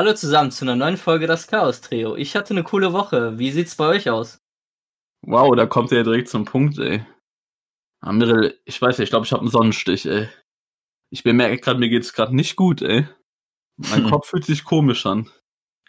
[0.00, 2.16] Hallo zusammen zu einer neuen Folge Das Chaos Trio.
[2.16, 3.38] Ich hatte eine coole Woche.
[3.38, 4.38] Wie sieht's bei euch aus?
[5.20, 7.04] Wow, da kommt er ja direkt zum Punkt, ey.
[8.02, 10.30] Mirel, ich weiß nicht, ich glaube, ich habe einen Sonnenstich, ey.
[11.10, 13.06] Ich bemerke gerade, mir geht's gerade nicht gut, ey.
[13.76, 14.10] Mein Hm.
[14.10, 15.28] Kopf fühlt sich komisch an.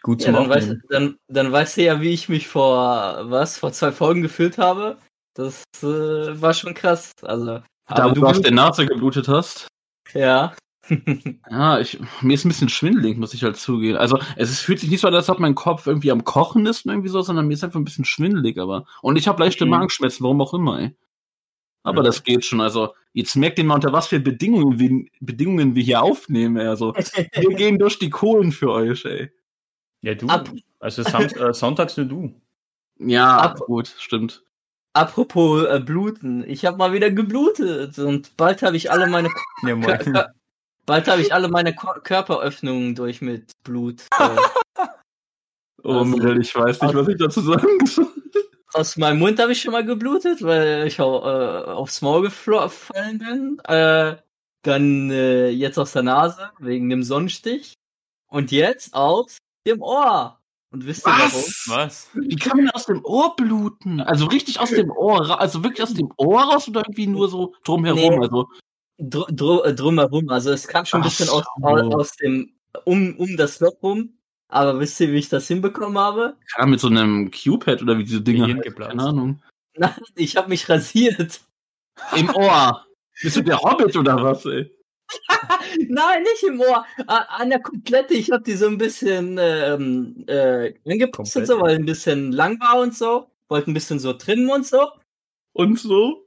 [0.02, 3.56] Gut Ja, zum dann, weißt, dann, dann weißt du ja, wie ich mich vor, was,
[3.56, 4.98] vor zwei Folgen gefühlt habe.
[5.32, 7.12] Das äh, war schon krass.
[7.22, 9.68] Also, Da, wo du, aus der Nase geblutet hast.
[10.12, 10.54] ja.
[11.50, 13.96] Ja, ich, mir ist ein bisschen schwindelig, muss ich halt zugeben.
[13.98, 16.66] Also, es ist, fühlt sich nicht so an, als ob mein Kopf irgendwie am Kochen
[16.66, 18.86] ist und irgendwie so, sondern mir ist einfach ein bisschen schwindelig, aber.
[19.00, 19.70] Und ich habe leichte Mhm.
[19.72, 20.96] Magenschmerzen, warum auch immer, ey.
[21.84, 22.06] Aber Mhm.
[22.06, 22.60] das geht schon.
[22.60, 26.66] Also, jetzt merkt ihr mal, unter was für Bedingungen wir, Bedingungen wir hier aufnehmen, ey.
[26.66, 26.94] Also, wir
[27.56, 29.30] gehen durch die Kohlen für euch, ey.
[30.00, 30.26] Ja, du.
[30.28, 32.34] Ab- Also Sam äh, sonntags nur du.
[32.98, 34.42] Ja, Ab- gut, stimmt.
[34.94, 36.44] Apropos äh, Bluten.
[36.48, 39.28] Ich habe mal wieder geblutet und bald habe ich alle meine
[39.64, 40.28] Ja,
[40.86, 44.02] bald habe ich alle meine Ko Körperöffnungen durch mit Blut.
[44.18, 44.36] Äh,
[45.84, 48.06] Oh, Also- Mirel, ich weiß nicht, was ich dazu sagen soll.
[48.72, 53.58] aus meinem Mund habe ich schon mal geblutet, weil ich äh, aufs Maul gefallen bin.
[53.64, 54.16] Äh,
[54.62, 57.74] dann äh, jetzt aus der Nase wegen dem Sonnenstich.
[58.30, 60.38] Und jetzt aus dem Ohr.
[60.72, 61.42] Und wisst ihr warum?
[61.66, 62.08] Was?
[62.14, 64.00] Wie kann man aus dem Ohr bluten?
[64.00, 67.54] Also richtig aus dem Ohr, also wirklich aus dem Ohr raus oder irgendwie nur so
[67.64, 68.14] drumherum?
[68.14, 68.22] Nee.
[68.22, 68.48] Also,
[69.02, 70.28] Dr dr äh, drumherum.
[70.30, 71.34] Also es kam schon ein bisschen so.
[71.34, 72.52] aus, aus, aus dem,
[72.84, 74.14] um, um das Loch rum.
[74.48, 76.36] Aber wisst ihr, wie ich das hinbekommen habe?
[76.58, 78.54] ja, mit so einem Q-Pad oder wie diese Dinger.
[78.62, 79.42] Keine Ahnung.
[79.76, 81.40] Nein, ich habe mich rasiert.
[82.16, 82.84] Im Ohr.
[83.22, 84.70] Bist du der Hobbit oder was, ey?
[85.88, 86.84] Nein, nicht im Ohr.
[87.06, 88.14] A- An der Komplette.
[88.14, 92.60] Ich habe die so ein bisschen ähm, äh, angepasst und so, weil ein bisschen lang
[92.60, 93.30] war und so.
[93.48, 94.88] Wollte ein bisschen so trimmen und so.
[95.52, 96.21] Und so?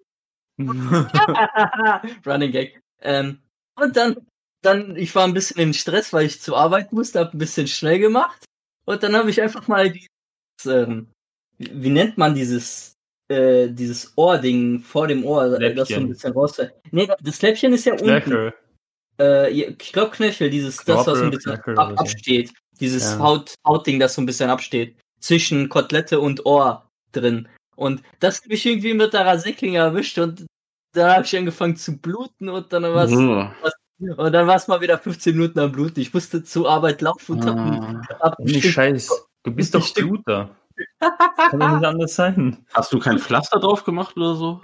[2.25, 2.81] Running Gag.
[3.01, 3.39] Ähm,
[3.75, 4.15] und dann,
[4.61, 7.67] dann, ich war ein bisschen in Stress, weil ich zur Arbeit musste, hab ein bisschen
[7.67, 8.45] schnell gemacht.
[8.85, 10.07] Und dann habe ich einfach mal dieses,
[10.65, 11.07] ähm,
[11.57, 12.93] wie, nennt man dieses,
[13.27, 16.09] äh, dieses Ohrding vor dem Ohr, äh, das so ein Läppchen.
[16.09, 16.61] bisschen raus.
[16.91, 18.05] Nee, das Läppchen ist ja unten.
[18.05, 18.53] Knöchel.
[19.19, 22.53] Äh, ja, ich glaube Knöchel, dieses, das, was so ein Knorpel, bisschen Knöchel ab, absteht.
[22.79, 23.19] Dieses Ja.
[23.19, 24.97] Haut, Hautding, das so ein bisschen absteht.
[25.19, 27.47] Zwischen Kotelette und Ohr drin.
[27.75, 30.45] Und das habe ich irgendwie mit der Rasierklinge erwischt und
[30.93, 34.81] da habe ich angefangen zu bluten und dann war es und dann war es mal
[34.81, 35.99] wieder 15 Minuten am Bluten.
[35.99, 38.01] Ich musste zur Arbeit laufen und hab, Ah.
[38.19, 39.09] hab Stück- Scheiß.
[39.43, 40.55] Du bist doch Bluter.
[40.99, 42.65] Kann doch nicht anders sein.
[42.73, 44.61] Hast du kein Pflaster drauf gemacht oder so?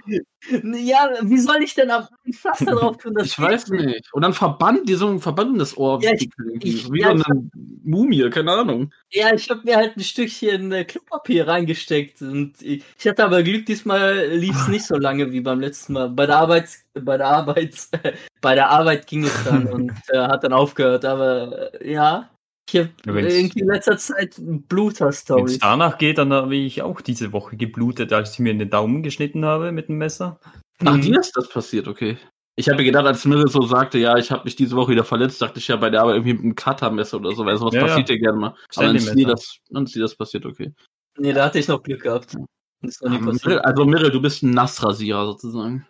[0.48, 3.14] Ja, wie soll ich denn am ein Pflaster drauf tun?
[3.14, 4.08] Das Ich weiß nicht.
[4.12, 6.02] Und dann Verband, dir so ein Verband in das Ohr.
[6.02, 6.28] Ja, ich-
[6.60, 7.50] ich- wie ja, so ich eine
[7.84, 8.92] Mumie, keine Ahnung.
[9.10, 13.42] Ja, ich habe mir halt ein Stückchen äh, Klopapier reingesteckt und ich, ich hatte aber
[13.42, 16.08] Glück, diesmal lief's nicht so lange wie beim letzten Mal.
[16.10, 17.74] Bei der Arbeit, bei der Arbeit,
[18.40, 21.04] bei der Arbeit ging es dann und äh, hat dann aufgehört.
[21.04, 22.28] Aber äh, ja,
[22.70, 25.58] ich habe irgendwie in letzter Zeit Wenn es Bluter-Stories.
[25.58, 29.02] danach geht, dann habe ich auch diese Woche geblutet, als ich mir in den Daumen
[29.02, 30.38] geschnitten habe mit dem Messer.
[30.84, 31.00] Ach, Mhm.
[31.02, 32.16] dir ist das passiert, okay.
[32.56, 35.04] Ich habe mir gedacht, als Mirre so sagte, ja, ich habe mich diese Woche wieder
[35.04, 37.74] verletzt, dachte ich ja bei der Arbeit irgendwie mit einem Cuttermesser oder so, weil sowas
[37.74, 38.54] Ja, passiert ja gerne mal.
[38.76, 39.34] Aber dann ist, dir Stanley-Messer.
[39.34, 40.72] das, dann ist dir das passiert, okay.
[41.18, 42.34] Nee, da hatte ich noch Glück gehabt.
[42.82, 45.86] Nie Mirre, also Mirre, du bist ein Nassrasierer sozusagen.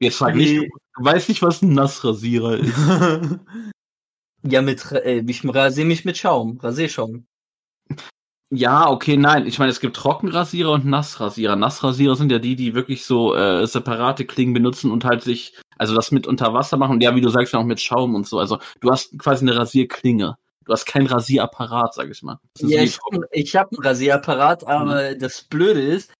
[0.00, 0.68] Jetzt frag nicht, Nee.
[0.98, 2.76] du weißt nicht, was ein Nassrasierer ist.
[4.42, 7.26] Ja, mit, äh, ich rasiere mich mit Schaum, Rasierschaum.
[8.50, 9.46] Ja, okay, nein.
[9.46, 11.56] Ich meine, es gibt Trockenrasierer und Nassrasierer.
[11.56, 15.96] Nassrasierer sind ja die, die wirklich so äh, separate Klingen benutzen und halt sich, also
[15.96, 16.92] das mit unter Wasser machen.
[16.92, 18.38] Und ja, wie du sagst, auch mit Schaum und so.
[18.38, 20.36] Also du hast quasi eine Rasierklinge.
[20.64, 22.38] Du hast keinen Rasierapparat, sag ich mal.
[22.60, 26.12] Ja, ich, hab- ich habe einen Rasierapparat, aber das Blöde ist,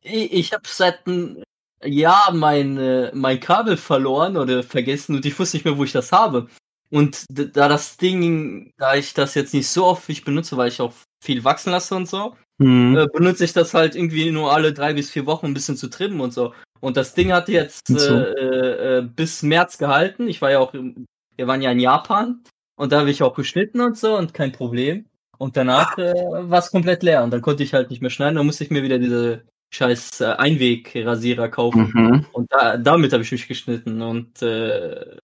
[0.00, 1.42] ich, ich habe seit einem
[1.84, 5.92] Jahr mein, äh, mein Kabel verloren oder vergessen und ich wusste nicht mehr, wo ich
[5.92, 6.48] das habe.
[6.90, 10.80] Und da das Ding, da ich das jetzt nicht so oft ich benutze, weil ich
[10.80, 10.92] auch
[11.22, 12.96] viel wachsen lasse und so, Hm.
[12.96, 15.88] äh, benutze ich das halt irgendwie nur alle drei bis vier Wochen ein bisschen zu
[15.88, 16.54] trimmen und so.
[16.80, 18.14] Und das Ding hatte jetzt so.
[18.14, 20.28] äh, äh, bis März gehalten.
[20.28, 21.06] Ich war ja auch, im,
[21.36, 22.42] wir waren ja in Japan
[22.76, 25.06] und da habe ich auch geschnitten und so und kein Problem.
[25.38, 28.36] Und danach äh, war es komplett leer und dann konnte ich halt nicht mehr schneiden.
[28.36, 29.42] Dann musste ich mir wieder diese
[29.74, 31.90] scheiß äh, Einwegrasierer kaufen.
[31.92, 32.26] Mhm.
[32.32, 35.16] Und da, damit habe ich mich geschnitten und äh,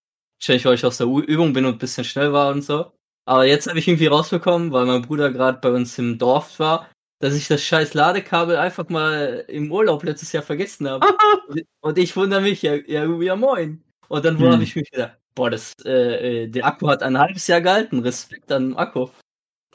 [0.43, 2.91] wahrscheinlich, weil ich aus der U Übung bin und ein bisschen schnell war und so.
[3.25, 6.89] Aber jetzt habe ich irgendwie rausbekommen, weil mein Bruder gerade bei uns im Dorf war,
[7.19, 11.07] dass ich das scheiß Ladekabel einfach mal im Urlaub letztes Jahr vergessen habe.
[11.81, 13.81] und ich wundere mich, ja, ja, ja moin.
[14.09, 14.51] Und dann Hm.
[14.51, 17.99] habe ich mich gedacht, boah, das, äh, äh, der Akku hat ein halbes Jahr gehalten.
[17.99, 19.07] Respekt an den Akku.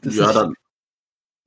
[0.02, 0.54] Das Ja, ist- dann,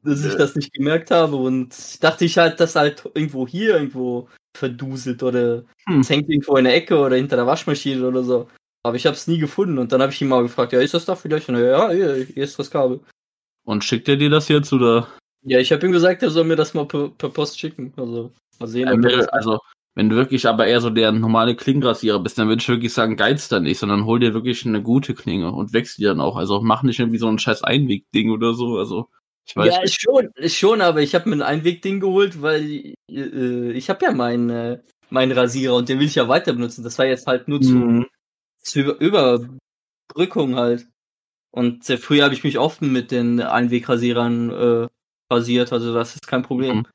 [0.04, 0.38] dass ich Äh.
[0.38, 4.28] das nicht gemerkt habe und ich dachte ich halt, das halt irgendwo hier, irgendwo
[4.58, 6.00] verduselt oder Hm.
[6.00, 8.50] es hängt irgendwo in der Ecke oder hinter der Waschmaschine oder so.
[8.84, 10.94] Aber ich habe es nie gefunden und dann habe ich ihn mal gefragt, ja, ist
[10.94, 11.50] das da vielleicht?
[11.50, 13.00] Und er, ja, hier, hier ist das Kabel.
[13.64, 15.08] Und schickt er dir das jetzt oder?
[15.44, 17.94] Ja, ich habe ihm gesagt, er soll mir das mal per, per Post schicken.
[17.98, 19.60] Also mal sehen, Ja, das also,
[19.96, 23.18] wenn du wirklich aber eher so der normale Klingenrasierer bist, dann würde ich wirklich sagen,
[23.18, 26.38] geiz da nicht, sondern hol dir wirklich eine gute Klinge und wechsel die dann auch.
[26.38, 28.78] Also mach nicht irgendwie so ein scheiß Einwegding oder so.
[28.78, 29.10] Also,
[29.48, 29.86] ich weiß ja, nicht.
[29.86, 34.06] ist schon, ist schon, aber ich habe mir ein Einwegding geholt, weil äh, ich habe
[34.06, 34.80] ja meinen äh,
[35.12, 36.84] meinen Rasierer und den will ich ja weiter benutzen.
[36.84, 38.06] Das war jetzt halt nur zu, Mhm.
[38.62, 39.48] Zur Über
[40.12, 40.88] Überbrückung halt.
[41.52, 44.88] Und äh, früher habe ich mich oft mit den Einwegrasierern äh,
[45.32, 46.78] rasiert, also das ist kein Problem.
[46.78, 46.88] Mhm.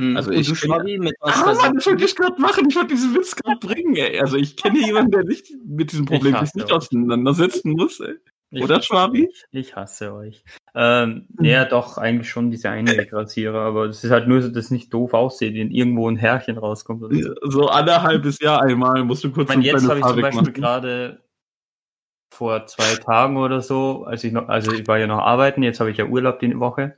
[0.00, 0.16] Hm.
[0.16, 2.66] Also und ich du, bin- Schwabi, mit was Ah, Mann, wollte ich gerade machen.
[2.68, 4.20] Ich wollte diesen Witz gerade bringen, ey.
[4.20, 6.72] Also ich kenne jemanden, der nicht mit diesem Problem sich nicht euch.
[6.72, 8.14] auseinandersetzen muss, ey.
[8.50, 9.28] Ich Oder, hasse Schwabi?
[9.50, 10.44] Ich hasse euch.
[10.76, 14.70] Ähm, ja, doch, eigentlich schon diese Einwegrasierer, aber es ist halt nur so, dass es
[14.70, 17.02] nicht doof aussieht, wenn irgendwo ein Härchen rauskommt.
[17.02, 17.34] Oder so.
[17.42, 20.52] So anderthalbes Jahr einmal musst du kurz Ich meine, jetzt habe ich zum Beispiel machen.
[20.52, 21.24] gerade
[22.32, 25.80] vor zwei Tagen oder so, als ich noch, also ich war ja noch arbeiten, jetzt
[25.80, 26.96] habe ich ja Urlaub die Woche.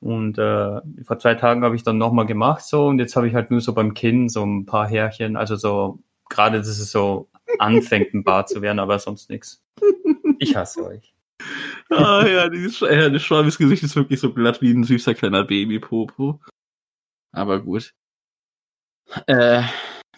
[0.00, 3.34] Und äh, vor zwei Tagen habe ich dann nochmal gemacht so und jetzt habe ich
[3.34, 5.98] halt nur so beim Kinn so ein paar Härchen, also so
[6.28, 7.28] gerade, dass es so
[7.58, 9.62] anfängt, ein Bart zu werden, aber sonst nichts.
[10.38, 11.14] Ich hasse euch.
[11.90, 15.44] Ah ja, dieses ja, das Schwabis Gesicht ist wirklich so glatt wie ein süßer kleiner
[15.44, 16.40] Babypopo.
[17.32, 17.94] Aber gut.
[19.26, 19.62] Äh,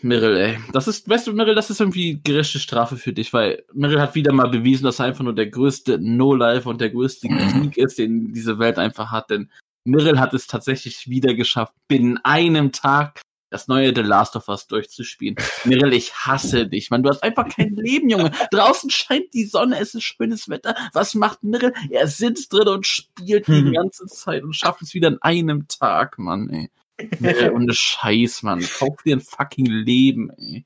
[0.03, 0.59] Mirrell, ey.
[0.73, 4.15] Das ist, weißt du, Mirrell, das ist irgendwie gerechte Strafe für dich, weil Mirrell hat
[4.15, 7.99] wieder mal bewiesen, dass er einfach nur der größte No-Life und der größte Geek ist,
[7.99, 9.51] den diese Welt einfach hat, denn
[9.91, 13.21] Mirrell hat es tatsächlich wieder geschafft, binnen einem Tag
[13.51, 15.35] das neue The Last of Us durchzuspielen.
[15.65, 17.03] Mirrell, ich hasse dich, Mann.
[17.03, 18.31] Du hast einfach kein Leben, Junge.
[18.53, 20.77] Draußen scheint die Sonne, es ist schönes Wetter.
[20.93, 21.75] Was macht Mirrell?
[21.91, 26.19] Er sitzt drin und spielt die ganze Zeit und schafft es wieder in einem Tag,
[26.19, 26.71] Mann, ey.
[27.19, 28.61] Mirrell, ohne Scheiß, Mann.
[28.79, 30.65] Kauf dir ein fucking Leben, ey.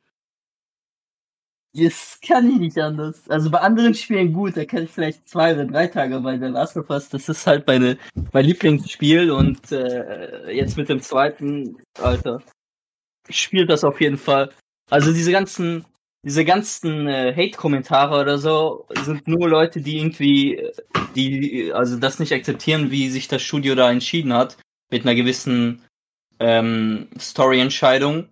[1.77, 3.29] Das kann ich nicht anders.
[3.29, 6.51] Also bei anderen Spielen gut, da kann ich vielleicht zwei oder drei Tage bei der
[6.51, 7.09] Last of Us.
[7.09, 7.99] Das ist halt meine,
[8.33, 12.41] mein Lieblingsspiel und äh, jetzt mit dem zweiten, Alter,
[13.29, 14.51] ich spiele das auf jeden Fall.
[14.89, 15.85] Also diese ganzen,
[16.25, 20.73] diese ganzen äh, Hate-Kommentare oder so sind nur Leute, die irgendwie, äh,
[21.17, 24.59] die also das nicht akzeptieren, wie sich das Studio da entschieden hat
[24.93, 25.83] mit einer gewissen
[26.39, 28.29] ähm, Story-Entscheidung.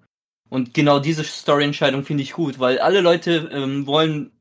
[0.53, 4.33] Und genau diese Story-Entscheidung finde ich gut, weil alle Leute ähm, wollen,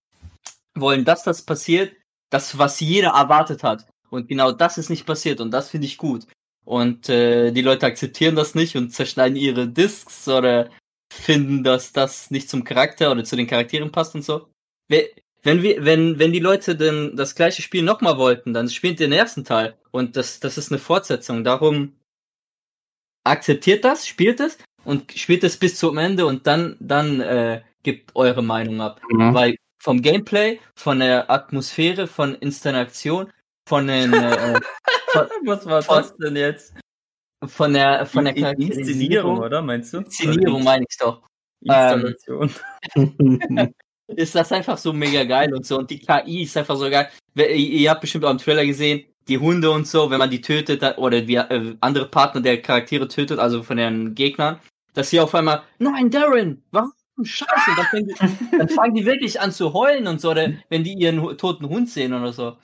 [0.76, 1.96] wollen, dass das passiert,
[2.30, 3.88] das, was jeder erwartet hat.
[4.10, 6.28] Und genau das ist nicht passiert und das finde ich gut.
[6.66, 10.70] Und äh, die Leute akzeptieren das nicht und zerschneiden ihre Discs oder
[11.14, 14.50] finden, dass das nicht zum Charakter oder zu den Charakteren passt und so.
[14.90, 15.12] We-
[15.44, 19.14] Wenn wir, wenn, wenn die Leute denn das gleiche Spiel nochmal wollten, dann spielt den
[19.14, 19.78] ersten Teil.
[19.92, 21.46] Und das, das ist eine Fortsetzung.
[21.46, 21.96] Darum
[23.24, 28.16] akzeptiert das, spielt es und spielt es bis zum Ende und dann, dann äh, gibt
[28.16, 29.02] eure Meinung ab.
[29.10, 29.34] Mhm.
[29.34, 33.32] Weil vom Gameplay, von der Atmosphäre, von Installation,
[33.68, 34.60] von den äh,
[35.12, 36.74] von, Was war Von- das denn jetzt?
[37.44, 39.98] von der von der In- Charakterisierung, oder meinst du?
[40.00, 41.24] Inszenierung meine ich doch.
[41.62, 42.52] Installation.
[44.08, 47.08] Ist das einfach so mega geil und so und die KI ist einfach so geil.
[47.36, 50.84] Ihr habt bestimmt auch im Trailer gesehen, die Hunde und so, wenn man die tötet
[50.98, 54.60] oder wie äh, andere Partner der Charaktere tötet, also von den Gegnern,
[54.94, 56.92] dass sie auf einmal, nein, Darren, warum?
[57.24, 58.16] Scheiße, dann fangen, die,
[58.58, 61.90] dann fangen die wirklich an zu heulen und so, oder wenn die ihren toten Hund
[61.90, 62.58] sehen oder so.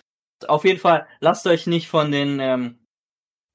[0.47, 2.79] Auf jeden Fall, lasst euch nicht von den, ähm,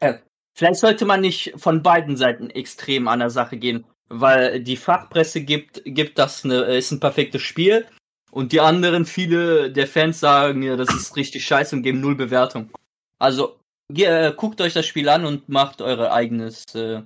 [0.00, 0.14] äh,
[0.56, 5.40] vielleicht sollte man nicht von beiden Seiten extrem an der Sache gehen, weil die Fachpresse
[5.42, 7.86] gibt, gibt das eine, ist ein perfektes Spiel
[8.30, 12.14] und die anderen, viele der Fans sagen, ja, das ist richtig scheiße und geben null
[12.16, 12.70] Bewertung.
[13.18, 17.02] Also, ge- äh, guckt euch das Spiel an und macht eure eigenes, äh,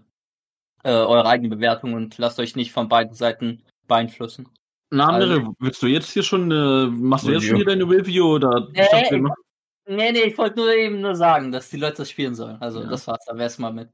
[0.87, 4.49] äh, eure eigene Bewertung und lasst euch nicht von beiden Seiten beeinflussen.
[4.91, 7.49] Na, Also- willst du jetzt hier schon, äh, machst du jetzt Review.
[7.49, 8.69] schon hier deine Review oder?
[8.73, 9.35] Nee, Ich machen-
[9.89, 12.57] Nee, nee, ich wollte nur eben nur sagen, dass die Leute das spielen sollen.
[12.61, 12.89] Also, Ja.
[12.89, 13.89] das war's, da wär's mal mit.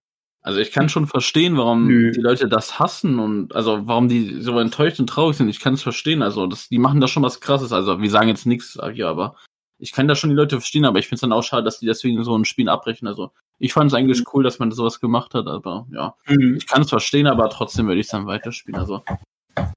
[0.44, 2.11] Also ich kann schon verstehen, warum Nö.
[2.12, 5.49] die Leute das hassen und also warum die so enttäuscht und traurig sind.
[5.49, 6.20] Ich kann es verstehen.
[6.22, 7.72] Also das, die machen da schon was Krasses.
[7.72, 9.37] Also wir sagen jetzt nichts hier, aber
[9.82, 10.84] ich kann da schon die Leute verstehen.
[10.84, 13.08] Aber ich finde es dann auch schade, dass die deswegen so ein Spiel abbrechen.
[13.08, 15.48] Also ich fand es eigentlich cool, dass man sowas gemacht hat.
[15.48, 18.78] Aber ja, ich kann es verstehen, aber trotzdem würde ich es dann weiterspielen.
[18.80, 19.02] Also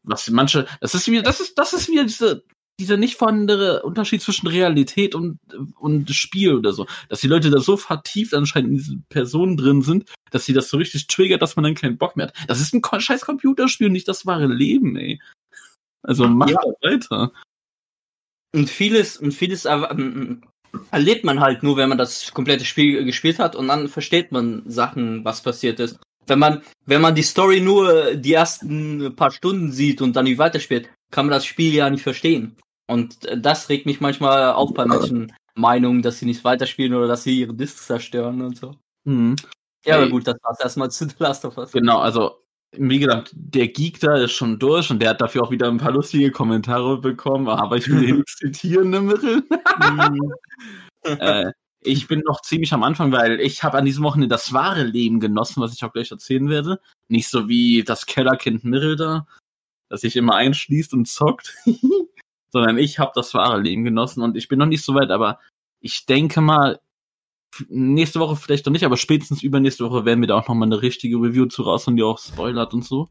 [0.04, 2.44] was manche, das ist wieder, das ist, das ist wieder diese
[2.80, 5.40] dieser nicht vorhandene Unterschied zwischen Realität und,
[5.78, 6.88] und Spiel oder so.
[7.08, 10.70] Dass die Leute da so vertieft anscheinend in diese Personen drin sind, dass sie das
[10.70, 12.36] so richtig triggert, dass man dann keinen Bock mehr hat.
[12.48, 15.22] Das ist ein scheiß Computerspiel nicht das wahre Leben, ey.
[16.04, 16.58] Also mach Ja.
[16.82, 17.32] weiter.
[18.56, 20.42] Und vieles, und vieles erwa- ähm,
[20.92, 24.64] erlebt man halt nur, wenn man das komplette Spiel gespielt hat und dann versteht man
[24.66, 25.98] Sachen, was passiert ist.
[26.28, 30.40] wenn man, wenn man die Story nur die ersten paar Stunden sieht und dann nicht
[30.40, 32.56] weiterspielt, kann man das Spiel ja nicht verstehen.
[32.88, 37.24] Und das regt mich manchmal auf bei manchen Meinungen, dass sie nicht weiterspielen oder dass
[37.24, 38.76] sie ihre Discs zerstören und so.
[39.06, 39.36] Mhm.
[39.86, 41.72] Ja, aber gut, das war's erstmal zu The Last of Us.
[41.72, 42.40] Genau, also
[42.78, 45.78] wie gesagt, der Geek da ist schon durch und der hat dafür auch wieder ein
[45.78, 49.44] paar lustige Kommentare bekommen, aber ich will ihn nicht zitieren, ne, Mittel.
[51.04, 51.52] äh,
[51.82, 55.20] ich bin noch ziemlich am Anfang, weil ich habe an diesem Wochenende das wahre Leben
[55.20, 56.80] genossen, was ich auch gleich erzählen werde.
[57.08, 59.28] Nicht so wie das Kellerkind Mirrell da,
[59.90, 61.56] das sich immer einschließt und zockt,
[62.52, 65.40] sondern ich habe das wahre Leben genossen und ich bin noch nicht so weit, aber
[65.80, 66.80] ich denke mal,
[67.70, 70.66] nächste Woche vielleicht noch nicht, aber spätestens übernächste Woche werden wir da auch noch mal
[70.66, 73.10] eine richtige Review zu raus und die auch spoilert und so.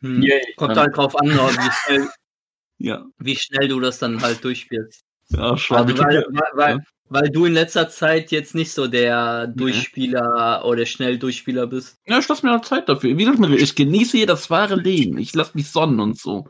[0.00, 0.22] Hm.
[0.22, 0.40] Yay.
[0.56, 2.08] Kommt halt drauf an, wie schnell,
[2.78, 5.00] Ja, wie schnell du das dann halt durchspielst.
[5.28, 5.92] ja Schwabi.
[5.92, 6.80] Also, weil, weil, weil, Ja.
[7.08, 11.96] weil du in letzter Zeit jetzt nicht so der Durchspieler oder Schnelldurchspieler bist.
[12.06, 13.16] Ja, ich lasse mir auch Zeit dafür.
[13.16, 15.18] Wie gesagt, ich genieße hier das wahre Leben.
[15.18, 16.48] Ich lasse mich sonnen und so.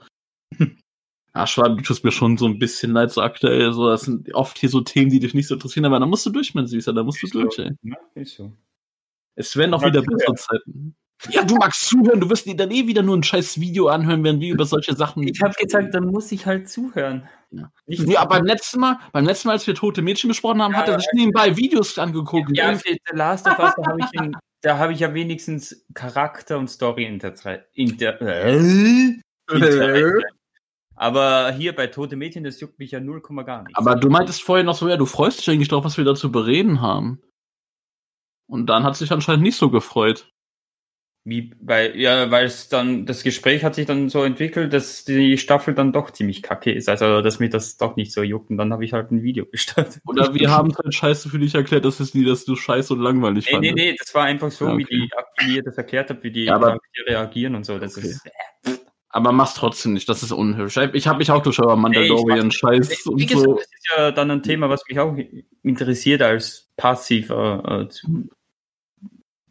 [1.37, 3.73] Ja, Schwabi, du tust mir schon so ein bisschen leid, so aktuell.
[3.73, 6.25] So, das sind oft hier so Themen, die dich nicht so interessieren, aber da musst
[6.27, 7.43] du durch, mein Süßer, da musst du Ist so.
[7.43, 7.73] durch, ey.
[7.83, 8.53] Ja, ist so.
[9.35, 10.95] Es werden auch wieder bessere Zeiten.
[11.31, 14.23] Ja, du magst zuhören, du wirst dir dann eh wieder nur ein scheiß Video anhören,
[14.23, 15.23] wenn wir über solche Sachen.
[15.27, 17.29] Ich habe gesagt, dann muss ich halt zuhören.
[17.51, 17.73] Ja.
[17.87, 20.79] Nicht Ja, beim letzten Mal, beim letzten Mal, als wir tote Mädchen besprochen haben, Ja,
[20.79, 22.51] hat er sich nebenbei Videos angeguckt.
[22.57, 25.85] Ja, für The Last of Us, da habe ich, in- da hab ich ja wenigstens
[25.95, 27.33] Charakter und Story inter,
[27.75, 29.15] inter, äh,
[29.51, 30.13] inter
[30.97, 33.77] Aber hier bei Tote Mädchen, das juckt mich ja 0, gar nicht.
[33.77, 36.31] Aber du meintest vorher noch so, ja, du freust dich eigentlich drauf, was wir dazu
[36.31, 37.21] bereden haben.
[38.47, 40.31] Und dann hat sich anscheinend nicht so gefreut.
[41.27, 45.39] Wie, weil, ja, weil es dann, das Gespräch hat sich dann so entwickelt, dass die
[45.39, 46.87] Staffel dann doch ziemlich kacke ist.
[46.91, 48.51] Also, dass mich das doch nicht so juckt.
[48.51, 50.03] Und dann habe ich halt ein Video gestartet.
[50.07, 53.01] Oder wir haben halt scheiße für dich erklärt, dass es nie, dass du scheiße und
[53.01, 53.77] langweilig Nee, nee, fandest.
[53.77, 55.09] nee, das war einfach so, Ja, wie okay.
[55.41, 57.79] die, wie ihr das erklärt habt, wie die Ja, aber- reagieren und so.
[57.79, 58.09] Das Okay.
[58.09, 58.29] ist,
[59.17, 60.91] Aber mach's trotzdem nicht, das ist unhöflich.
[60.95, 63.55] Ich habe mich auch durch euer Mandalorian Scheiß Wie und gesagt, so.
[63.55, 65.17] das ist ja dann ein Thema, was mich auch
[65.63, 68.29] interessiert als passiver äh, Zu-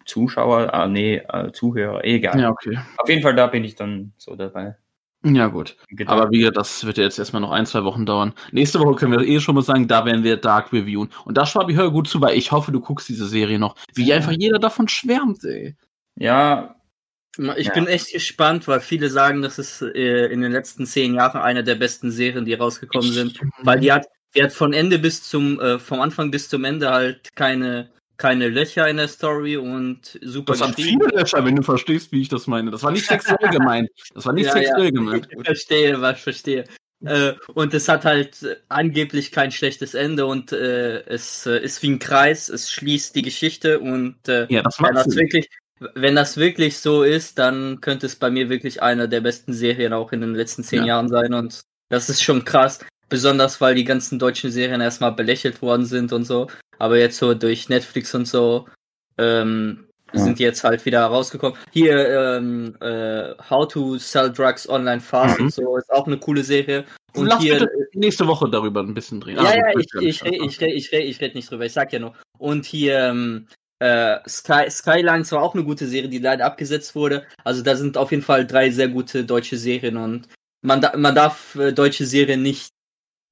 [0.05, 2.37] Zuschauer, ah, nee, äh, Zuhörer, egal.
[2.41, 2.77] Ja, okay.
[2.97, 4.75] Auf jeden Fall, da bin ich dann so dabei.
[5.23, 5.77] Ja, gut.
[5.87, 6.13] Gedacht.
[6.17, 8.33] Aber wie gesagt, das wird ja jetzt erstmal noch ein, zwei Wochen dauern.
[8.51, 11.09] Nächste Woche können wir eh schon mal sagen, da werden wir Dark reviewen.
[11.23, 13.75] Und da Schwabi, hör gut zu, weil ich hoffe, du guckst diese Serie noch.
[13.95, 14.17] Wie Ja.
[14.17, 15.77] einfach jeder davon schwärmt, ey.
[16.17, 16.75] ja,
[17.57, 17.73] Ich Ja.
[17.73, 21.63] bin echt gespannt, weil viele sagen, das ist äh, in den letzten zehn Jahren eine
[21.63, 23.39] der besten Serien, die rausgekommen sind.
[23.63, 26.91] Weil die hat, die hat von Ende bis zum, äh, vom Anfang bis zum Ende
[26.91, 31.63] halt keine, keine Löcher in der Story und super Das hat viele Löcher, wenn du
[31.63, 32.69] verstehst, wie ich das meine.
[32.69, 33.89] Das war nicht sexuell gemeint.
[34.13, 34.91] Das war nicht Ja, sexuell ja.
[34.91, 35.27] gemeint.
[35.31, 36.63] Ich verstehe, was ich verstehe.
[37.05, 41.89] Äh, und es hat halt angeblich kein schlechtes Ende und äh, es äh, ist wie
[41.89, 45.49] ein Kreis, es schließt die Geschichte und äh, Ja, das macht das wirklich,
[45.95, 49.93] wenn das wirklich so ist, dann könnte es bei mir wirklich eine der besten Serien
[49.93, 50.85] auch in den letzten zehn Ja.
[50.95, 52.79] Jahren sein und das ist schon krass.
[53.09, 56.47] Besonders weil die ganzen deutschen Serien erstmal belächelt worden sind und so.
[56.79, 58.67] Aber jetzt so durch Netflix und so
[59.17, 60.19] ähm, Ja.
[60.21, 61.57] sind die jetzt halt wieder rausgekommen.
[61.71, 65.45] Hier, ähm, äh, How to Sell Drugs Online Fast Mhm.
[65.45, 66.85] und so ist auch eine coole Serie.
[67.15, 69.35] Und Lass hier, nächste Woche darüber ein bisschen drehen.
[69.35, 71.73] ja, Ah, ja, ich, ich, red- ich, red- ich, red- ich red nicht drüber, ich
[71.73, 72.13] sag ja nur.
[72.39, 73.47] Und hier, ähm,
[73.83, 77.25] äh, Sky, Skyline war auch eine gute Serie, die leider abgesetzt wurde.
[77.43, 80.29] Also da sind auf jeden Fall drei sehr gute deutsche Serien und
[80.61, 82.69] man, man darf äh, deutsche Serien nicht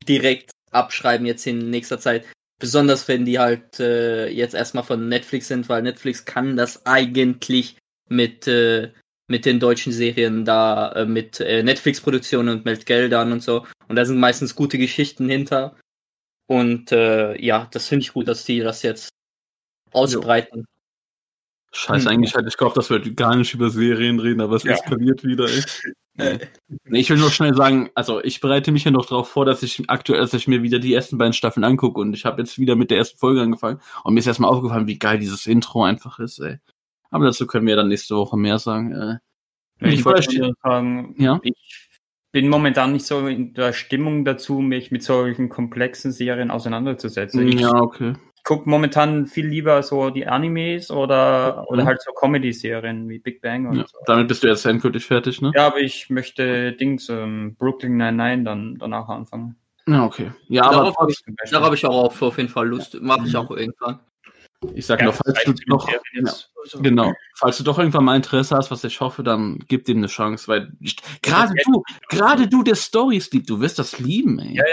[0.07, 2.25] direkt abschreiben jetzt in nächster Zeit.
[2.59, 7.77] Besonders wenn die halt äh, jetzt erstmal von Netflix sind, weil Netflix kann das eigentlich
[8.09, 8.91] mit, äh,
[9.27, 13.65] mit den deutschen Serien da, äh, mit äh, Netflix-Produktionen und mit Geldern und so.
[13.87, 15.77] Und da sind meistens gute Geschichten hinter.
[16.47, 19.11] Und äh, ja, das finde ich gut, dass die das jetzt
[19.93, 20.65] ausbreiten.
[21.73, 22.11] Scheiße, Hm.
[22.17, 24.73] eigentlich hätte ich gehofft, dass wir gar nicht über Serien reden, aber es Ja.
[24.73, 25.63] eskaliert wieder, ey.
[26.17, 26.39] Nee.
[26.99, 29.89] Ich will nur schnell sagen, also ich bereite mich ja noch darauf vor, dass ich
[29.89, 32.75] aktuell, dass ich mir wieder die ersten beiden Staffeln angucke und ich habe jetzt wieder
[32.75, 36.19] mit der ersten Folge angefangen und mir ist erstmal aufgefallen, wie geil dieses Intro einfach
[36.19, 36.59] ist, ey.
[37.11, 38.91] Aber dazu können wir dann nächste Woche mehr sagen.
[38.91, 39.17] Äh,
[39.87, 41.39] ich, Ich wollte nur sagen, Ja?
[41.43, 41.89] ich
[42.33, 47.47] bin momentan nicht so in der Stimmung dazu, mich mit solchen komplexen Serien auseinanderzusetzen.
[47.47, 48.15] Ich ja, okay.
[48.43, 51.87] Gucke momentan viel lieber so die Animes oder, oder Mhm.
[51.87, 53.85] halt so Comedy-Serien wie Big Bang und Ja.
[53.87, 53.97] so.
[54.05, 55.51] Damit bist du jetzt endgültig fertig, ne?
[55.55, 59.55] Ja, aber ich möchte Dings, ähm, Brooklyn Nine-Nine dann danach anfangen.
[59.87, 60.31] Ja, okay.
[60.47, 62.99] Ja, aber Darauf habe ich, darauf hab ich auch auf, auf jeden Fall Lust.
[63.01, 63.99] Mache ich auch irgendwann.
[64.75, 65.97] ich sag Ja, nur, falls du noch, ja.
[66.63, 69.97] Also, genau, falls du doch irgendwann mal Interesse hast, was ich hoffe, dann gib dem
[69.97, 70.71] eine Chance, weil
[71.23, 74.57] gerade du, gerade du, der Stories liebt, du wirst das lieben, ey.
[74.57, 74.63] Ja,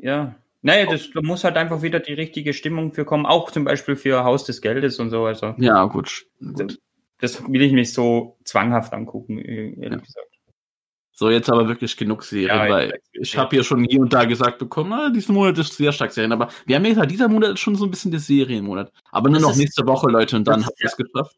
[0.00, 0.34] Ja.
[0.62, 3.94] Naja, das, da muss halt einfach wieder die richtige Stimmung für kommen, auch zum Beispiel
[3.96, 5.24] für Haus des Geldes und so.
[5.24, 6.26] Also Ja, gut.
[6.40, 6.78] gut.
[7.20, 9.88] das will ich nicht so zwanghaft angucken, ehrlich Ja.
[9.96, 10.24] gesagt.
[11.12, 14.24] So, jetzt aber wirklich genug Serien, Ja, weil ich habe hier schon hier und da
[14.24, 17.28] gesagt bekommen, ah, diesen Monat ist sehr stark Serien, aber wir haben ja gesagt, dieser
[17.28, 18.92] Monat ist schon so ein bisschen der Serienmonat.
[19.10, 21.36] Aber nur Das noch ist- nächste Woche, Leute, und dann habt ihr es geschafft.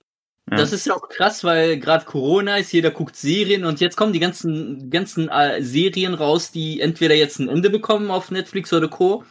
[0.50, 0.56] Ja.
[0.56, 4.12] Das ist ja auch krass, weil gerade Corona ist, jeder guckt Serien und jetzt kommen
[4.12, 8.88] die ganzen, ganzen äh, Serien raus, die entweder jetzt ein Ende bekommen auf Netflix oder
[8.88, 9.24] Co.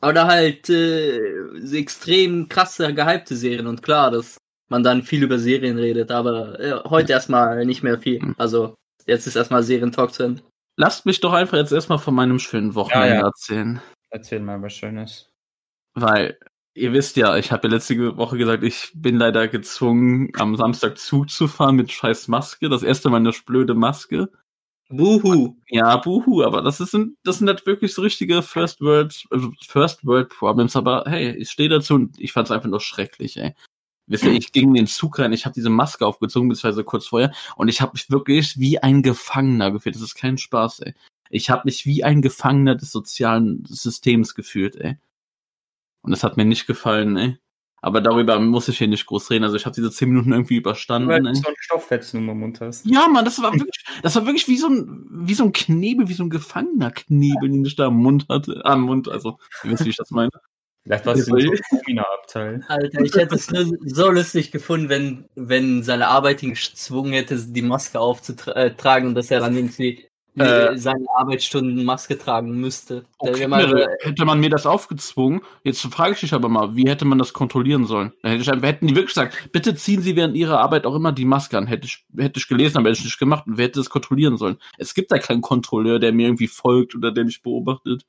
[0.00, 1.18] Oder halt äh,
[1.72, 4.38] extrem krasse, gehypte Serien und klar, dass
[4.68, 8.20] man dann viel über Serien redet, aber äh, heute erstmal nicht mehr viel.
[8.20, 8.34] Mhm.
[8.38, 8.74] Also
[9.06, 10.42] jetzt ist erstmal Serientalk zu Ende.
[10.76, 13.26] Lasst mich doch einfach jetzt erstmal von meinem schönen Wochenende Ja, ja.
[13.26, 13.82] erzählen.
[14.10, 15.30] Erzähl mal was Schönes.
[15.94, 16.38] Weil,
[16.74, 20.98] ihr wisst ja, ich habe ja letzte Woche gesagt, ich bin leider gezwungen, am Samstag
[20.98, 22.68] Zug zu fahren mit scheiß Maske.
[22.68, 24.30] Das erste Mal eine blöde Maske.
[24.88, 25.56] Buhu.
[25.68, 30.04] Ja, buhu, aber das sind, das sind halt wirklich so richtige First World, also First
[30.04, 33.54] World Problems, aber hey, ich stehe dazu und ich fand's einfach nur schrecklich, ey.
[34.06, 37.06] Wisst ihr, ich ging in den Zug rein, ich habe diese Maske aufgezogen, beziehungsweise kurz
[37.06, 39.94] vorher, und ich habe mich wirklich wie ein Gefangener gefühlt.
[39.94, 40.94] Das ist kein Spaß, ey.
[41.30, 44.98] Ich habe mich wie ein Gefangener des sozialen Systems gefühlt, ey.
[46.02, 47.38] Und das hat mir nicht gefallen, ey.
[47.84, 49.42] Aber darüber muss ich hier nicht groß reden.
[49.42, 51.08] Also ich habe diese zehn Minuten irgendwie überstanden.
[51.08, 51.32] Weil ey.
[51.32, 52.86] du so ein Stofffetzen im Mund hast.
[52.86, 56.08] Ja, Mann, das war wirklich, das war wirklich wie so ein, wie so ein Knebel,
[56.08, 59.72] wie so ein gefangener Knebel, den ich da am Mund hatte, am Mund, also, ihr
[59.72, 60.30] wisst, wie ich das meine.
[60.84, 62.00] Vielleicht war es Soll im ich?
[62.68, 67.36] Alter, ich hätte es nur so lustig gefunden, wenn, wenn seine Arbeit ihn gezwungen hätte,
[67.36, 70.08] die Maske aufzutragen und dass er dann irgendwie
[70.38, 70.78] Äh.
[70.78, 73.04] seine Arbeitsstunden Maske tragen müsste.
[73.18, 76.88] Okay, wär mal- hätte man mir das aufgezwungen, jetzt frage ich dich aber mal, wie
[76.88, 78.12] hätte man das kontrollieren sollen?
[78.22, 81.12] Dann hätte ich, hätten die wirklich gesagt, bitte ziehen Sie während Ihrer Arbeit auch immer
[81.12, 81.66] die Maske an.
[81.66, 83.46] Hätte ich, hätte ich gelesen, aber hätte ich nicht gemacht.
[83.46, 84.56] Und wer hätte das kontrollieren sollen?
[84.78, 88.06] Es gibt da keinen Kontrolleur, der mir irgendwie folgt oder der mich beobachtet.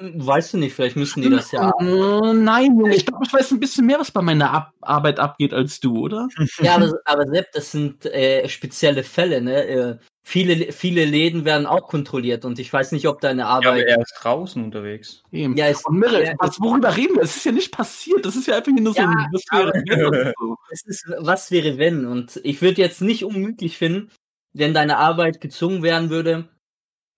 [0.00, 1.70] Weißt du nicht, vielleicht müssen die das ja.
[1.78, 5.20] Äh, nein, Junge, ich glaube, ich weiß ein bisschen mehr, was bei meiner Ab Arbeit
[5.20, 6.26] abgeht als du, oder?
[6.62, 9.98] Ja, aber, aber Sepp, das sind äh, spezielle Fälle, ne?
[10.22, 13.86] Viele, viele Läden werden auch kontrolliert und ich weiß nicht, ob deine Ja, aber Arbeit.
[13.86, 15.22] er ist draußen unterwegs.
[15.32, 15.56] Eben.
[15.56, 17.22] Ja, Und Mirre, ja, was, worüber reden wir?
[17.22, 18.24] Es ist ja nicht passiert.
[18.26, 20.56] Das ist ja einfach nur so Ja, ein was wäre wenn so.
[20.70, 22.04] es ist, was wäre wenn?
[22.04, 24.10] Und ich würde jetzt nicht unmöglich finden,
[24.52, 26.48] wenn deine Arbeit gezwungen werden würde,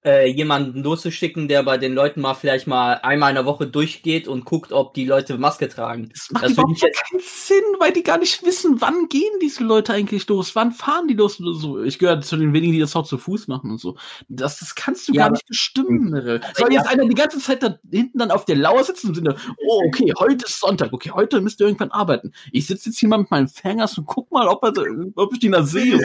[0.05, 4.27] äh, jemanden loszuschicken, der bei den Leuten mal vielleicht mal einmal in der Woche durchgeht
[4.27, 6.09] und guckt, ob die Leute Maske tragen.
[6.11, 9.93] Das macht Das überhaupt keinen Sinn, weil die gar nicht wissen, wann gehen diese Leute
[9.93, 11.83] eigentlich los, wann fahren die los oder so.
[11.83, 13.97] Ich gehöre zu den wenigen, die das auch zu Fuß machen und so.
[14.29, 16.41] Das, das kannst du Ja, gar nicht bestimmen, Mirre.
[16.55, 16.81] Soll ja.
[16.81, 19.37] jetzt einer die ganze Zeit da hinten dann auf der Lauer sitzen im Sinne,
[19.69, 22.33] oh, okay, heute ist Sonntag, okay, heute müsst ihr irgendwann arbeiten.
[22.51, 24.73] Ich sitze jetzt hier mal mit meinem Fängers und guck mal, ob, er,
[25.15, 26.05] ob ich den da sehe.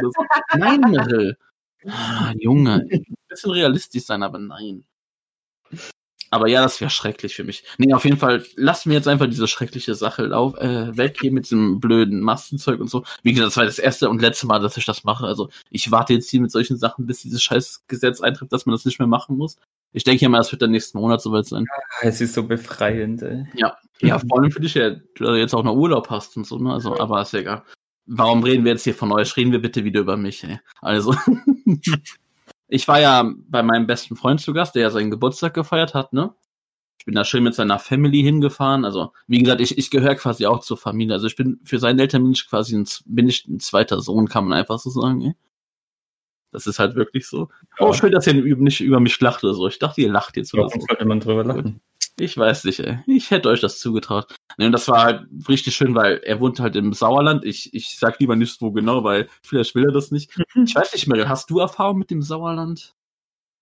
[0.56, 1.38] Nein, Mirre.
[1.86, 2.86] Ah, Junge,
[3.38, 4.86] bisschen realistisch sein, aber nein.
[6.30, 7.64] Aber ja, das wäre schrecklich für mich.
[7.78, 11.46] Nee, auf jeden Fall, lasst mir jetzt einfach diese schreckliche Sache äh, weg hier mit
[11.46, 13.04] diesem blöden Mastenzeug und so.
[13.24, 15.26] Wie gesagt, das war das erste und letzte Mal, dass ich das mache.
[15.26, 18.74] Also ich warte jetzt hier mit solchen Sachen, bis dieses scheiß Gesetz eintritt, dass man
[18.74, 19.58] das nicht mehr machen muss.
[19.94, 21.66] Ich denke ja mal, das wird der nächsten Monat soweit sein.
[22.02, 23.46] Es ist so befreiend, ey.
[24.02, 26.74] Ja, vor allem für dich, ja, du jetzt auch noch Urlaub hast und so, ne?
[26.74, 27.64] Also, aber ist ja egal.
[28.06, 29.36] Warum reden wir jetzt hier von euch?
[29.36, 30.60] Reden wir bitte wieder über mich, ey.
[30.82, 31.16] Also,
[32.68, 36.14] ich war ja bei meinem besten Freund zu Gast, der ja seinen Geburtstag gefeiert hat,
[36.14, 36.34] ne?
[37.00, 38.84] Ich bin da schön mit seiner Family hingefahren.
[38.84, 41.14] Also, wie gesagt, ich, ich gehöre quasi auch zur Familie.
[41.14, 44.28] Also, ich bin für seine Eltern bin ich quasi ein, bin ich ein zweiter Sohn,
[44.28, 45.34] kann man einfach so sagen, ey.
[46.52, 47.50] Das ist halt wirklich so.
[47.78, 49.68] Oh, schön, dass ihr nicht über mich lacht oder so.
[49.68, 50.88] Ich dachte, ihr lacht jetzt oder Warum so.
[50.88, 51.82] sollte man drüber lachen?
[52.20, 53.00] Ich weiß nicht, ey.
[53.06, 54.36] Ich hätte euch das zugetraut.
[54.58, 57.46] Nee, und das war halt richtig schön, weil er wohnt halt im Sauerland.
[57.46, 60.32] Ich, ich sag lieber nicht wo genau, weil vielleicht will er das nicht.
[60.56, 62.96] Ich weiß nicht, Meryl, hast du Erfahrung mit dem Sauerland?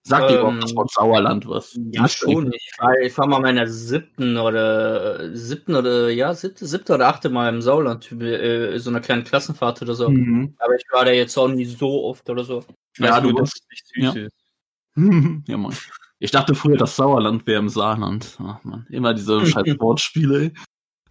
[0.07, 1.77] Sag dir Ähm, überhaupt das Wort Sauerland was?
[1.91, 2.53] Ja, schon.
[2.53, 7.29] Ich war, ich war mal meiner siebten oder siebten oder ja, siebte, siebte oder achte
[7.29, 10.09] Mal im Sauerland, äh, so einer kleinen Klassenfahrt oder so.
[10.09, 10.55] Mhm.
[10.59, 12.63] Aber ich war da jetzt auch nie so oft oder so.
[12.99, 13.91] Ja, du das bist.
[13.95, 14.13] ja.
[15.47, 15.75] ja, Mann.
[16.19, 18.37] Ich dachte früher, das Sauerland wäre im Saarland.
[18.41, 18.87] Ach, Mann.
[18.89, 20.53] Immer diese scheiß Wortspiele, ey.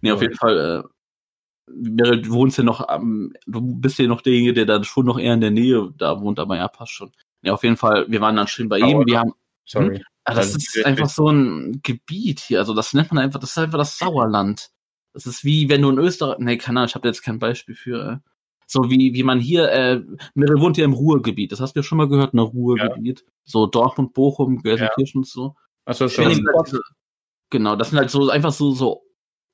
[0.00, 4.20] Nee, auf jeden Fall, äh, Meryl, du wohnst ja noch am, du bist ja noch
[4.20, 7.12] derjenige, der dann schon noch eher in der Nähe da wohnt, aber ja, passt schon.
[7.42, 9.32] Ja, auf jeden Fall, wir waren dann schön bei ihm, wir haben,
[9.64, 10.02] Sorry.
[10.24, 12.58] Ah, das ist einfach so ein Gebiet hier.
[12.58, 14.70] Also das nennt man einfach, das ist einfach das Sauerland.
[15.12, 17.74] Das ist wie wenn du in Österreich, nee, keine Ahnung, ich habe jetzt kein Beispiel
[17.74, 18.12] für.
[18.12, 18.30] Äh,
[18.66, 20.02] so wie wie man hier, äh,
[20.34, 21.52] Mirre wohnt ja im Ruhrgebiet.
[21.52, 23.24] Das hast du ja schon mal gehört, ne Ruhrgebiet.
[23.44, 25.54] So Dortmund, Bochum, Gelsenkirchen und so.
[25.84, 26.24] Achso, Das schon.
[26.26, 26.40] halt
[27.50, 29.02] genau, das sind halt so einfach so so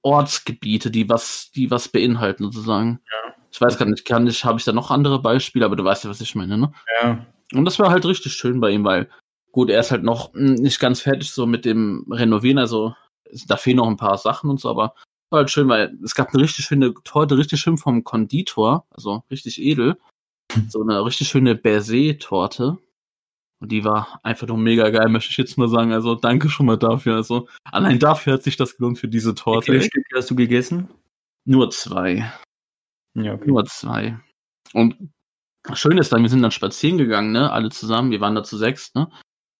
[0.03, 3.01] Ortsgebiete, die was die was beinhalten sozusagen.
[3.12, 3.35] Ja.
[3.53, 6.05] Ich weiß gar nicht, kann ich, habe ich da noch andere Beispiele, aber du weißt
[6.05, 6.73] ja, was ich meine, ne?
[7.03, 7.27] Ja.
[7.53, 9.11] Und das war halt richtig schön bei ihm, weil,
[9.51, 12.94] gut, er ist halt noch mh, nicht ganz fertig so mit dem Renovieren, also
[13.49, 14.94] da fehlen noch ein paar Sachen und so, aber
[15.31, 19.25] War halt schön, weil es gab eine richtig schöne Torte, richtig schön vom Konditor, also
[19.31, 19.97] richtig edel.
[20.69, 22.79] So eine richtig schöne Baiser-Torte.
[23.61, 25.93] Und die war einfach nur mega geil, möchte ich jetzt nur sagen.
[25.93, 27.14] Also danke schon mal dafür.
[27.14, 29.73] Also allein dafür hat sich das gelohnt für diese Wie Torte.
[29.73, 30.88] viele Stücke hast du gegessen?
[31.45, 32.33] Nur zwei.
[33.14, 33.47] Ja, okay.
[33.47, 34.19] Nur zwei.
[34.73, 34.97] Und
[35.75, 38.57] schön ist dann, wir sind dann spazieren gegangen, ne, alle zusammen, wir waren da zu
[38.57, 39.11] sechs, ne,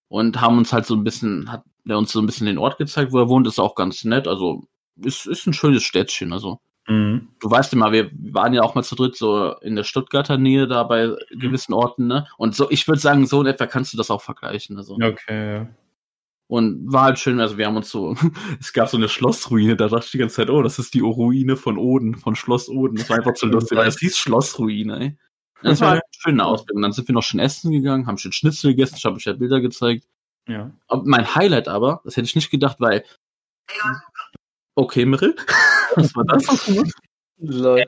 [0.09, 2.79] und haben uns halt so ein bisschen, hat der uns so ein bisschen den Ort
[2.79, 4.69] gezeigt, wo er wohnt, ist auch ganz nett, also
[5.05, 6.59] ist, ist ein schönes Städtchen, also
[6.89, 7.29] Mhm.
[7.41, 10.67] du weißt immer, wir waren ja auch mal zu dritt so in der Stuttgarter Nähe
[10.67, 11.39] da bei Mhm.
[11.39, 14.23] gewissen Orten, ne, und so, ich würde sagen, so in etwa kannst du das auch
[14.23, 14.95] vergleichen, also.
[14.95, 15.69] Okay, ja.
[16.49, 18.17] Und war halt schön, also wir haben uns so,
[18.61, 21.01] es gab so eine Schlossruine, da dachte ich die ganze Zeit, oh, das ist die
[21.01, 22.97] Ruine von Oden, von Schloss Oden.
[22.97, 25.19] Das war einfach zu lustig, weil es hieß Schlossruine, ey.
[25.63, 26.83] Das war halt eine schöne Ausbildung.
[26.83, 29.35] Dann sind wir noch schön essen gegangen, haben schön Schnitzel gegessen, ich habe euch ja
[29.35, 30.07] Bilder gezeigt.
[30.49, 30.73] ja.
[30.89, 33.05] Aber mein Highlight aber, das hätte ich nicht gedacht, weil.
[34.81, 35.37] Okay, Mirel?
[35.97, 36.71] Was war das?
[37.37, 37.85] Lol.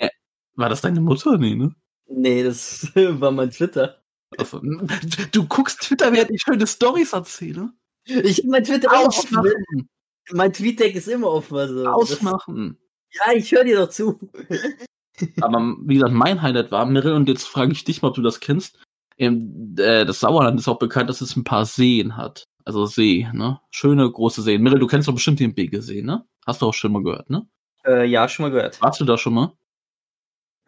[0.56, 1.38] War das deine Mutter?
[1.38, 1.74] Nee, ne?
[2.06, 4.02] Nee, das war mein Twitter.
[4.36, 7.70] Also, du guckst Twitter, während ich schöne Stories erzähle.
[8.04, 9.38] Ich mein Twitter offen.
[9.38, 9.88] Ausmachen!
[10.32, 11.56] Mein Tweet-Deck ist immer offen.
[11.56, 11.86] Also.
[11.86, 12.78] Ausmachen!
[13.12, 14.30] Das, ja, ich höre dir doch zu.
[15.40, 18.22] Aber wie gesagt, mein Highlight war, Mirel, und jetzt frage ich dich mal, ob du
[18.22, 18.78] das kennst.
[19.16, 22.44] Im, äh, das Sauerland ist auch bekannt, dass es ein paar Seen hat.
[22.64, 23.60] Also See, ne?
[23.70, 24.62] Schöne große Seen.
[24.62, 26.26] Mirel, du kennst doch bestimmt den Begesee, ne?
[26.46, 27.46] Hast du auch schon mal gehört, ne?
[27.84, 28.80] Äh, ja, schon mal gehört.
[28.82, 29.52] Warst du da schon mal?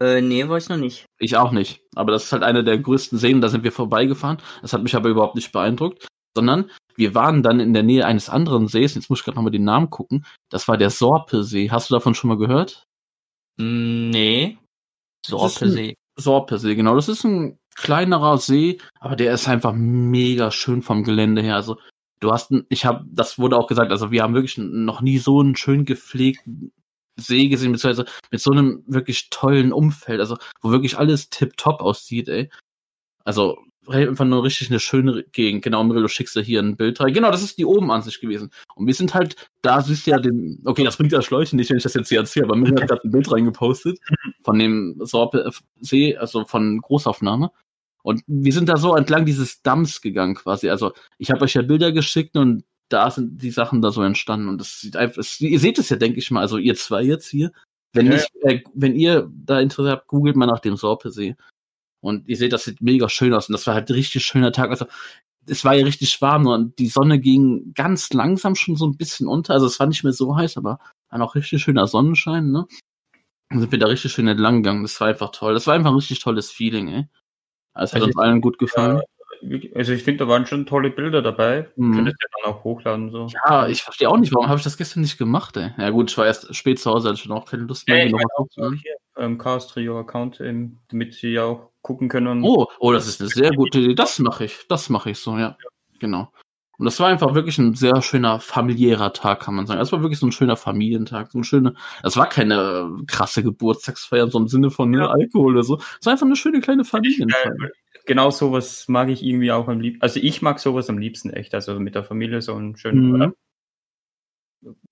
[0.00, 1.06] Äh, nee, war ich noch nicht.
[1.18, 1.80] Ich auch nicht.
[1.94, 4.38] Aber das ist halt einer der größten Seen, da sind wir vorbeigefahren.
[4.62, 6.08] Das hat mich aber überhaupt nicht beeindruckt.
[6.36, 8.96] Sondern wir waren dann in der Nähe eines anderen Sees.
[8.96, 10.26] Jetzt muss ich gerade nochmal den Namen gucken.
[10.50, 11.70] Das war der Sorpesee.
[11.70, 12.84] Hast du davon schon mal gehört?
[13.56, 14.58] Mm, Nee.
[15.24, 15.94] Sorpesee.
[16.16, 16.96] Sorpesee, genau.
[16.96, 21.56] Das ist ein kleinerer See, aber der ist einfach mega schön vom Gelände her.
[21.56, 21.78] Also
[22.24, 25.40] du hast, ich habe, das wurde auch gesagt, also wir haben wirklich noch nie so
[25.40, 26.72] einen schön gepflegten
[27.16, 32.28] See gesehen, beziehungsweise mit so einem wirklich tollen Umfeld, also wo wirklich alles tipptopp aussieht,
[32.28, 32.50] ey.
[33.24, 35.62] Also einfach nur richtig eine schöne Gegend.
[35.62, 37.12] Genau, Mirel, du schickst ja hier ein Bild rein.
[37.12, 38.50] Genau, das ist die oben Ansicht gewesen.
[38.74, 41.70] Und wir sind halt, da siehst du ja den, okay, das bringt ja Schläuche nicht,
[41.70, 43.98] wenn ich das jetzt hier erzähle, aber Mirel hat gerade ein Bild reingepostet
[44.42, 47.50] von dem Sorpe See, also von Großaufnahme.
[48.04, 50.68] Und wir sind da so entlang dieses Damms gegangen quasi.
[50.68, 54.48] Also ich habe euch ja Bilder geschickt und da sind die Sachen da so entstanden.
[54.48, 57.02] Und das sieht einfach, es, ihr seht es ja, denke ich mal, also ihr zwei
[57.02, 57.50] jetzt hier.
[57.94, 61.36] Wenn, Ja, nicht, äh, wenn ihr da Interesse habt, googelt mal nach dem Sorpesee.
[62.02, 63.48] Und ihr seht, das sieht mega schön aus.
[63.48, 64.68] Und das war halt ein richtig schöner Tag.
[64.68, 64.84] Also
[65.46, 69.26] es war ja richtig warm und die Sonne ging ganz langsam schon so ein bisschen
[69.26, 69.54] unter.
[69.54, 72.66] Also es war nicht mehr so heiß, aber war noch richtig schöner Sonnenschein, ne?
[73.48, 74.82] Dann sind wir da richtig schön entlang gegangen.
[74.82, 75.54] Das war einfach toll.
[75.54, 77.08] Das war einfach ein richtig tolles Feeling, ey.
[77.74, 79.02] Es hat Also uns allen gut gefallen.
[79.74, 81.68] Also ich finde, da waren schon tolle Bilder dabei.
[81.76, 81.94] Mhm.
[81.96, 83.28] Könntest du ja dann auch hochladen so.
[83.46, 85.72] Ja, ich verstehe auch nicht, warum habe ich das gestern nicht gemacht, ey.
[85.76, 87.98] Ja gut, ich war erst spät zu Hause, hatte schon auch keine Lust mehr.
[87.98, 92.08] Ja, ich noch auch hier ähm, Chaos Trio Account, ähm, damit sie ja auch gucken
[92.08, 92.42] können.
[92.42, 93.94] Oh, oh, das ist eine sehr gute Idee.
[93.94, 94.66] Das mache ich.
[94.68, 95.56] Das mache ich so, ja.
[96.00, 96.28] Genau.
[96.78, 99.78] Und das war einfach wirklich ein sehr schöner familiärer Tag, kann man sagen.
[99.80, 101.74] Das war wirklich so ein schöner Familientag, so ein schöner.
[102.02, 105.10] Das war keine äh, krasse Geburtstagsfeier, so im Sinne von ne, Ja.
[105.10, 105.78] Alkohol oder so.
[106.00, 107.54] Es war einfach eine schöne kleine Familienfeier.
[107.56, 107.72] Geil.
[108.06, 110.02] Genau sowas mag ich irgendwie auch am liebsten.
[110.02, 111.54] Also ich mag sowas am liebsten echt.
[111.54, 113.34] Also mit der Familie so einen schönen, Mhm.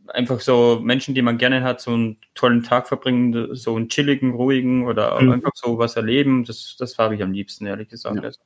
[0.08, 4.32] einfach so Menschen, die man gerne hat, so einen tollen Tag verbringen, so einen chilligen,
[4.32, 5.32] ruhigen oder Mhm.
[5.32, 6.44] einfach so was erleben.
[6.44, 8.16] Das, das habe ich am liebsten, ehrlich gesagt.
[8.16, 8.22] Ja.
[8.22, 8.40] Also,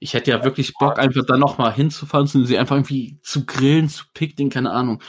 [0.00, 3.88] Ich hätte ja wirklich Bock, einfach da nochmal hinzufahren, zu sie einfach irgendwie zu grillen,
[3.88, 5.02] zu picknicken, keine Ahnung.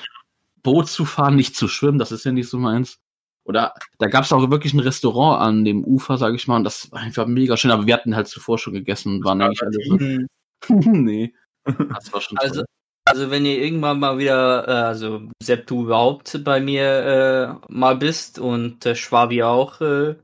[0.63, 2.99] Boot zu fahren, nicht zu schwimmen, das ist ja nicht so meins.
[3.45, 6.63] Oder da gab es auch wirklich ein Restaurant an dem Ufer, sage ich mal, und
[6.63, 9.61] das war einfach mega schön, aber wir hatten halt zuvor schon gegessen und waren eigentlich
[9.61, 9.93] alle so.
[9.97, 10.27] Mhm.
[11.05, 11.33] nee.
[11.65, 12.65] Das war schon Also, toll.
[13.05, 17.95] also wenn ihr irgendwann mal wieder, äh, also Sepp, du überhaupt bei mir äh, mal
[17.97, 20.15] bist und äh, Schwabi auch, äh,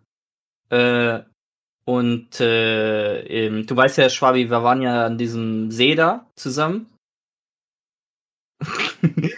[0.70, 1.24] äh,
[1.86, 6.88] und äh, ähm, du weißt ja, Schwabi, wir waren ja an diesem See da zusammen.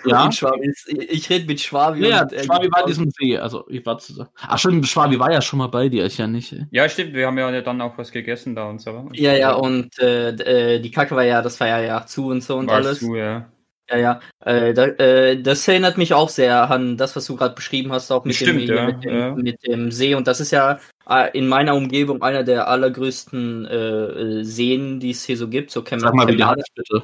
[0.06, 0.28] Ja.
[0.28, 2.02] Ist, ich rede mit Schwabi.
[2.02, 4.30] Ja, ja, und, äh, Schwabi war in diesem See, also ich war zusammen.
[4.36, 6.52] Ach stimmt, Schwabi war ja schon mal bei dir, ich ja nicht.
[6.52, 6.66] Ey.
[6.72, 9.08] ja, stimmt, wir haben ja dann auch was gegessen da und so.
[9.14, 10.32] Ja, ja, und äh,
[10.76, 13.00] äh, die Kacke war ja, das war ja, ja zu und so und Warst alles.
[13.00, 13.50] du, ja.
[13.90, 14.20] Ja, ja.
[14.40, 18.12] Äh, da, äh, das erinnert mich auch sehr an das, was du gerade beschrieben hast,
[18.12, 19.36] auch mit, Stimmt, dem, ja, mit, dem, ja.
[19.36, 20.16] mit dem See.
[20.16, 20.78] Und das ist ja äh,
[21.34, 25.72] in meiner Umgebung einer der allergrößten äh, Seen, die es hier so gibt.
[25.72, 27.04] So Chem Sag mal, wie Chemnada, heißt, bitte.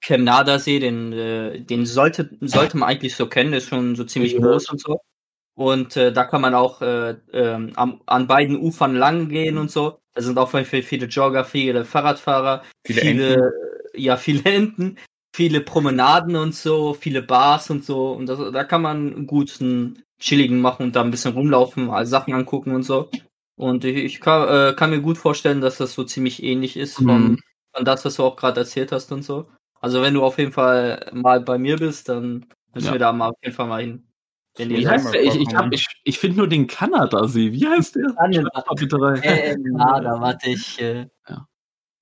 [0.00, 4.04] Chemnada See, den, äh, den sollte, sollte man eigentlich so kennen, der ist schon so
[4.04, 4.40] ziemlich Ja.
[4.40, 5.00] groß und so.
[5.54, 9.70] Und äh, da kann man auch äh, ähm, am, an beiden Ufern lang gehen und
[9.70, 9.98] so.
[10.14, 13.42] Da sind auch viele, viele Jogger, viele Fahrradfahrer, Viele viele, Enten.
[13.94, 14.98] äh, ja, viele Enten,
[15.34, 18.12] viele Promenaden und so, viele Bars und so.
[18.12, 19.26] Und das, da kann man
[19.60, 23.08] einen chilligen machen und da ein bisschen rumlaufen, Sachen angucken und so.
[23.58, 26.94] Und ich, ich kann, äh, kann mir gut vorstellen, dass das so ziemlich ähnlich ist
[26.94, 27.38] von, Mhm.
[27.74, 29.48] von das, was du auch gerade erzählt hast und so.
[29.80, 32.92] Also wenn du auf jeden Fall mal bei mir bist, dann müssen Ja.
[32.92, 34.04] wir da mal auf jeden Fall mal hin.
[34.56, 35.22] Wenn Wie heißt der?
[35.22, 37.52] Ich, ich, hab- ich, ich finde nur den Kanadasee.
[37.52, 38.12] Wie heißt der?
[38.14, 38.48] Kanada.
[38.52, 39.22] Schreib mal bitte rein.
[39.22, 40.80] äh, na, da warte ich.
[40.80, 41.06] Äh,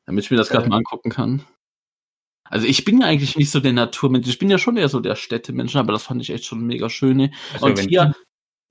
[0.07, 0.69] Damit ich mir das gerade Äh.
[0.69, 1.43] mal angucken kann.
[2.45, 4.29] Also ich bin ja eigentlich nicht so der Naturmensch.
[4.29, 6.89] Ich bin ja schon eher so der Städtemensch, aber das fand ich echt schon mega
[6.89, 7.17] schön.
[7.17, 7.33] Ne?
[7.55, 8.15] Also, Und hier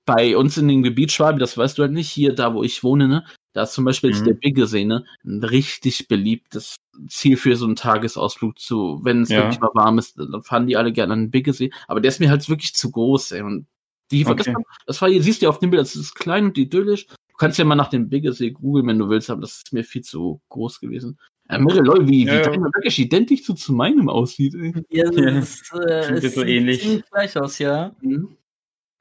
[0.06, 2.82] bei uns in dem Gebiet Schwabi, das weißt du halt nicht, hier da wo ich
[2.84, 3.24] wohne, ne?
[3.52, 4.26] Da ist zum Beispiel jetzt Mhm.
[4.26, 5.04] der Biggesee, ne?
[5.24, 6.76] Ein richtig beliebtes
[7.08, 9.38] Ziel für so einen Tagesausflug zu, wenn es Ja.
[9.38, 11.70] wirklich mal warm ist, dann fahren die alle gerne an den Biggesee.
[11.88, 13.42] Aber der ist mir halt wirklich zu groß, ey.
[13.42, 13.66] Und
[14.12, 14.54] die, das, Okay.
[14.54, 17.06] war, das war hier, siehst du ja auf dem Bild, das ist klein und idyllisch.
[17.06, 19.84] Du kannst ja mal nach dem Biggesee googeln, wenn du willst, aber das ist mir
[19.84, 21.18] viel zu groß gewesen.
[21.48, 22.42] Äh, Mirre, lol, wie, Ja, wie ja.
[22.42, 24.72] deiner wirklich identisch so zu meinem aussieht, ey.
[24.90, 25.30] ja, Ja.
[25.32, 27.02] das, äh, Sieht es so sieht ähnlich.
[27.10, 27.94] gleich aus, ja.
[28.00, 28.36] Mhm.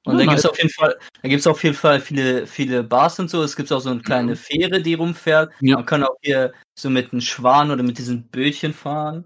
[0.06, 0.52] Und Ja, da gibt's nice.
[0.52, 3.42] auf jeden Fall, da gibt's auf jeden Fall viele, viele Bars und so.
[3.44, 4.36] Es gibt auch so eine kleine Mhm.
[4.36, 5.52] Fähre, die rumfährt.
[5.62, 5.78] Ja.
[5.78, 9.26] Man kann auch hier so mit einem Schwan oder mit diesen Bötchen fahren.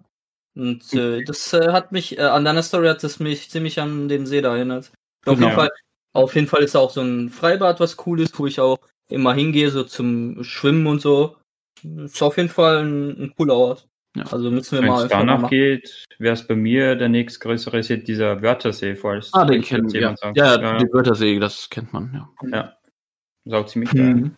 [0.56, 4.08] Und äh, das äh, hat mich, äh, an deiner Story hat es mich ziemlich an
[4.08, 4.92] den See da erinnert.
[5.26, 5.48] Auf Genau.
[5.48, 5.72] jeden Fall,
[6.14, 8.78] auf jeden Fall ist auch so ein Freibad was cool ist, wo ich auch
[9.10, 11.36] immer hingehe, so zum Schwimmen und so.
[11.84, 13.89] Ist auf jeden Fall ein, ein cooler Ort.
[14.20, 14.32] Ja.
[14.32, 15.50] Also müssen wir Wenn mal mal danach machen.
[15.50, 20.02] geht, wäre es bei mir der nächstgrößere See, dieser Wörthersee, falls Ah, den kennen wir.
[20.02, 20.38] Ja, sagt.
[20.38, 22.30] ja, ja, die Wörthersee, das kennt man, ja.
[22.52, 22.74] ja.
[23.46, 24.16] Ist auch ziemlich geil.
[24.16, 24.36] Mhm.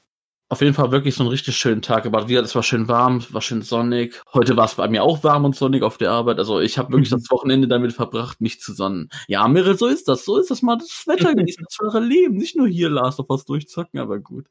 [0.49, 2.05] Auf jeden Fall wirklich so einen richtig schönen Tag.
[2.05, 4.21] Aber wieder, es war schön warm, es war schön sonnig.
[4.33, 6.39] Heute war es bei mir auch warm und sonnig auf der Arbeit.
[6.39, 7.15] Also ich habe wirklich Mhm.
[7.15, 9.09] das Wochenende damit verbracht, mich zu sonnen.
[9.29, 10.25] Ja, Mirre, so ist das.
[10.25, 12.35] So ist das mal das Wetter genießen, das eure Leben.
[12.35, 14.47] Nicht nur hier Last of Us durchzocken, aber gut.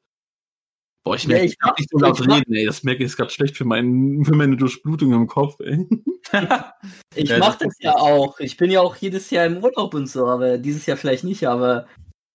[1.02, 2.66] Boah, ich merke, ich ich kann nicht so laut reden, ey.
[2.66, 5.86] Das merke ich jetzt gerade schlecht für, meinen, für meine Durchblutung im Kopf, ey.
[7.14, 8.38] Ich Ja, mach das das ja auch.
[8.38, 11.48] Ich bin ja auch jedes Jahr im Urlaub und so, aber dieses Jahr vielleicht nicht,
[11.48, 11.86] aber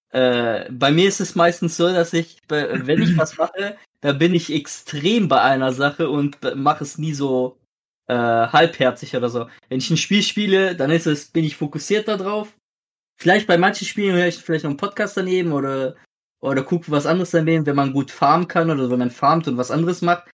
[0.09, 4.33] äh, bei mir ist es meistens so, dass ich, wenn ich was mache, da bin
[4.33, 7.57] ich extrem bei einer Sache und mache es nie so
[8.07, 9.47] äh, halbherzig oder so.
[9.69, 12.53] Wenn ich ein Spiel spiele, dann ist es, bin ich fokussiert darauf.
[13.17, 15.95] Vielleicht bei manchen Spielen höre ich vielleicht noch einen Podcast daneben oder,
[16.45, 19.57] oder gucke was anderes daneben, wenn man gut farmen kann oder wenn man farmt und
[19.57, 20.29] was anderes macht.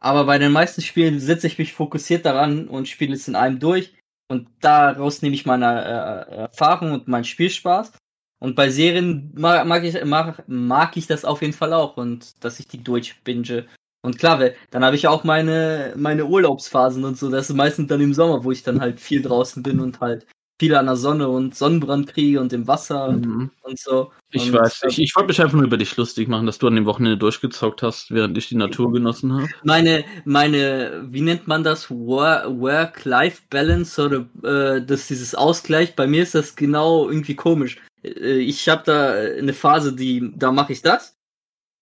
[0.00, 3.60] Aber bei den meisten Spielen setze ich mich fokussiert daran und spiele es in einem
[3.60, 3.94] durch.
[4.28, 7.92] Und daraus nehme ich meine äh, Erfahrung und meinen Spielspaß.
[8.40, 12.42] Und bei Serien mag, mag, ich, mag, mag ich das auf jeden Fall auch und
[12.42, 13.66] dass ich die durchbinge.
[14.02, 17.30] Und klar, dann habe ich auch meine, meine Urlaubsphasen und so.
[17.30, 20.26] Das ist meistens dann im Sommer, wo ich dann halt viel draußen bin und halt
[20.62, 23.50] viel an der Sonne und Sonnenbrand kriege und im Wasser Mhm.
[23.62, 24.12] und so.
[24.30, 26.68] Ich und, weiß, ich, ich wollte mich einfach nur über dich lustig machen, dass du
[26.68, 29.48] an dem Wochenende durchgezockt hast, während ich die Natur genossen habe.
[29.64, 31.90] meine, meine, wie nennt man das?
[31.90, 35.96] Wor- Work-Life-Balance oder äh, das dieses Ausgleich.
[35.96, 37.78] Bei mir ist das genau irgendwie komisch.
[38.04, 41.16] Äh, ich habe da eine Phase, die, da mache ich das,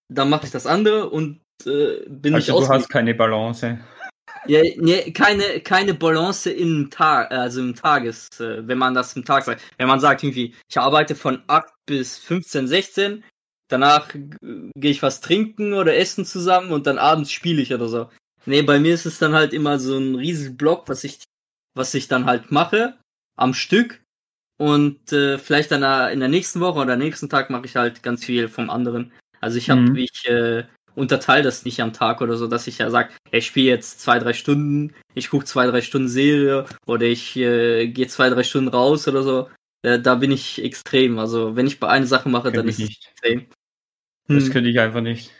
[0.09, 3.79] dann mache ich das andere und äh, bin Also nicht du hast keine Balance.
[4.47, 9.25] Ja, nee, keine, keine Balance im Tag, also im Tages, äh, wenn man das im
[9.25, 9.63] Tag sagt.
[9.79, 13.25] Wenn man sagt irgendwie, ich arbeite von 8 bis 15, 16,
[13.69, 14.19] danach äh,
[14.77, 18.09] gehe ich was trinken oder essen zusammen und dann abends spiele ich oder so.
[18.47, 21.21] Nee, bei mir ist es dann halt immer so ein riesiges Block, was ich,
[21.75, 22.97] was ich dann halt mache,
[23.37, 24.01] am Stück.
[24.59, 28.03] Und äh, vielleicht dann äh, in der nächsten Woche oder nächsten Tag mache ich halt
[28.03, 29.13] ganz viel vom anderen.
[29.41, 29.97] Also ich habe, Mhm.
[29.97, 33.69] ich äh, unterteile das nicht am Tag oder so, dass ich ja sage, ich spiele
[33.69, 38.29] jetzt zwei, drei Stunden, ich gucke zwei, drei Stunden Serie oder ich äh, gehe zwei,
[38.31, 39.49] drei Stunden raus oder so.
[39.83, 41.19] Äh, da bin ich extrem.
[41.19, 43.09] Also wenn ich bei einer Sache mache, dann ist ich es nicht.
[43.11, 43.47] extrem.
[44.29, 44.53] Das Hm.
[44.53, 45.31] könnte ich einfach nicht.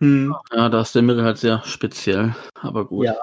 [0.00, 0.34] Hm.
[0.52, 3.06] Ja, da ist der Mirre halt sehr speziell, aber gut.
[3.06, 3.16] Ja.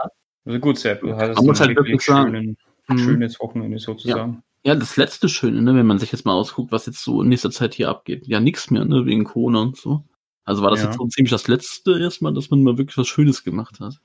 [0.45, 2.97] Also gut, Sepp, du hattest Man muss ein halt wirklich sagen- schönen, Mhm.
[2.99, 4.43] schönes Wochenende sozusagen.
[4.63, 7.29] Ja, das letzte Schöne, ne, wenn man sich jetzt mal ausguckt, was jetzt so in
[7.29, 8.27] nächster Zeit hier abgeht.
[8.27, 10.03] Ja, nichts mehr, ne, wegen Corona und so.
[10.45, 10.85] Also war das Ja.
[10.87, 13.99] jetzt so ziemlich das letzte erstmal, dass man mal wirklich was Schönes gemacht hat.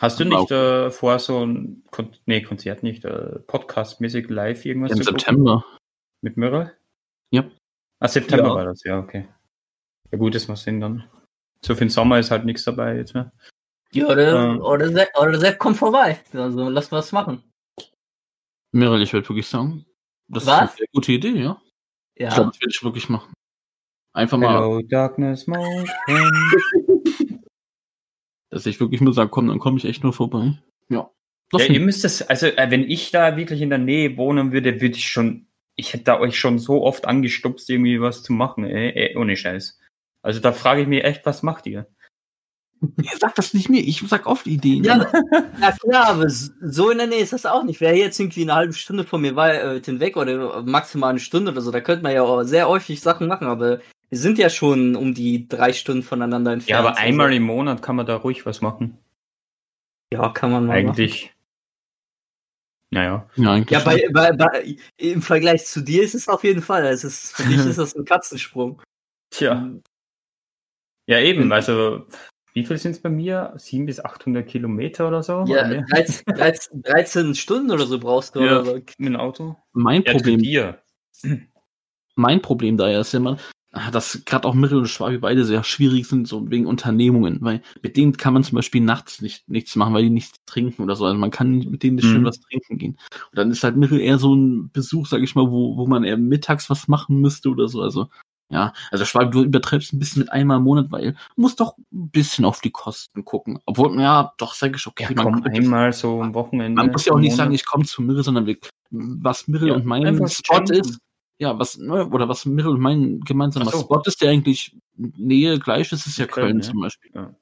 [0.00, 4.92] Hast du nicht äh, vor, so ein Kon nee, Konzert nicht, äh, Podcast-mäßig live irgendwas
[4.92, 5.18] Im zu gucken?
[5.20, 5.64] September.
[6.22, 6.72] Mit Mirror?
[7.30, 7.44] Ja.
[8.00, 8.54] Ah, September Ja.
[8.54, 9.28] war das, ja, okay.
[10.10, 11.04] Ja gut, das macht Sinn dann.
[11.64, 13.32] So für den Sommer ist halt nichts dabei jetzt mehr.
[13.92, 14.54] Ja, oder, Ja.
[14.60, 16.20] oder, Sepp, oder Sepp kommt vorbei.
[16.32, 17.42] Also lass was machen.
[18.72, 19.86] Mirre, ich würde wirklich sagen,
[20.28, 20.52] das Was?
[20.54, 21.60] ist eine sehr gute Idee, ja.
[22.16, 22.28] Ja.
[22.28, 23.32] Ich glaube, das werde ich wirklich machen.
[24.14, 25.44] Einfach mal, Hello, Darkness,
[28.50, 30.56] dass ich wirklich nur sage, komm, dann komme ich echt nur vorbei.
[30.88, 31.10] Ja.
[31.50, 34.52] Das Ja, ihr müsst das, also äh, wenn ich da wirklich in der Nähe wohnen
[34.52, 38.32] würde, würde ich schon, ich hätte da euch schon so oft angestupst, irgendwie was zu
[38.32, 39.80] machen, ey, ey ohne Scheiß.
[40.22, 41.88] Also da frage ich mich echt, was macht ihr?
[43.18, 44.84] Sag das nicht mir, ich sag oft Ideen.
[44.84, 45.10] Ja,
[45.60, 47.80] ja klar, aber so in der Nähe ist das auch nicht.
[47.80, 51.62] Wer jetzt irgendwie eine halbe Stunde von mir weit hinweg oder maximal eine Stunde oder
[51.62, 54.96] so, da könnte man ja auch sehr häufig Sachen machen, aber wir sind ja schon
[54.96, 56.70] um die drei Stunden voneinander entfernt.
[56.70, 58.98] Ja, aber Also, einmal im Monat kann man da ruhig was machen.
[60.12, 60.88] Ja, kann man mal machen.
[60.90, 61.34] Eigentlich.
[62.90, 63.28] Naja.
[63.34, 66.84] Ja, eigentlich Ja, bei, bei, bei, im Vergleich zu dir ist es auf jeden Fall.
[66.86, 68.80] Es ist, für dich ist das ein Katzensprung.
[69.30, 69.68] Tja.
[71.06, 71.52] Ja, eben.
[71.52, 72.06] Also,
[72.54, 73.52] wie viel sind es bei mir?
[73.56, 75.32] 700 bis 800 Kilometer oder so?
[75.32, 75.84] Ja, Oder mehr?
[75.90, 78.40] 13, 13, 13 Stunden oder so brauchst du.
[78.40, 78.60] Ja.
[78.60, 78.74] Oder so.
[78.74, 79.56] mit dem Auto.
[79.72, 80.74] mein Ja, Problem,
[82.14, 83.38] mein Problem da ja ist immer,
[83.92, 87.96] dass gerade auch Mirrell und Schwabi beide sehr schwierig sind, so wegen Unternehmungen, weil mit
[87.96, 91.04] denen kann man zum Beispiel nachts nicht, nichts machen, weil die nichts trinken oder so.
[91.06, 92.26] Also man kann mit denen nicht schön Mhm.
[92.26, 92.92] was trinken gehen.
[93.30, 96.04] Und dann ist halt Mirrell eher so ein Besuch, sag ich mal, wo, wo man
[96.04, 97.80] eher mittags was machen müsste oder so.
[97.82, 98.08] Also,
[98.50, 101.76] ja, also Schwabi, du übertreibst ein bisschen mit einmal im Monat, weil du musst doch
[101.92, 103.58] ein bisschen auf die Kosten gucken.
[103.66, 106.80] Obwohl, ja, doch, sag ich, okay, Ja, komm, könnte- einmal so am Wochenende.
[106.80, 107.38] man muss ja auch nicht Monat.
[107.38, 108.56] sagen, ich komme zu Mirrell, sondern wir,
[108.90, 110.98] was Mirrell Ja, und mein Spot ist,
[111.38, 113.80] ja, was, ne, oder was Mirrell und mein gemeinsamer so.
[113.80, 116.62] Spot ist, der eigentlich Nähe gleich ist, ist ja Köln, Köln, ja.
[116.70, 117.10] zum Beispiel.
[117.14, 117.34] Ja.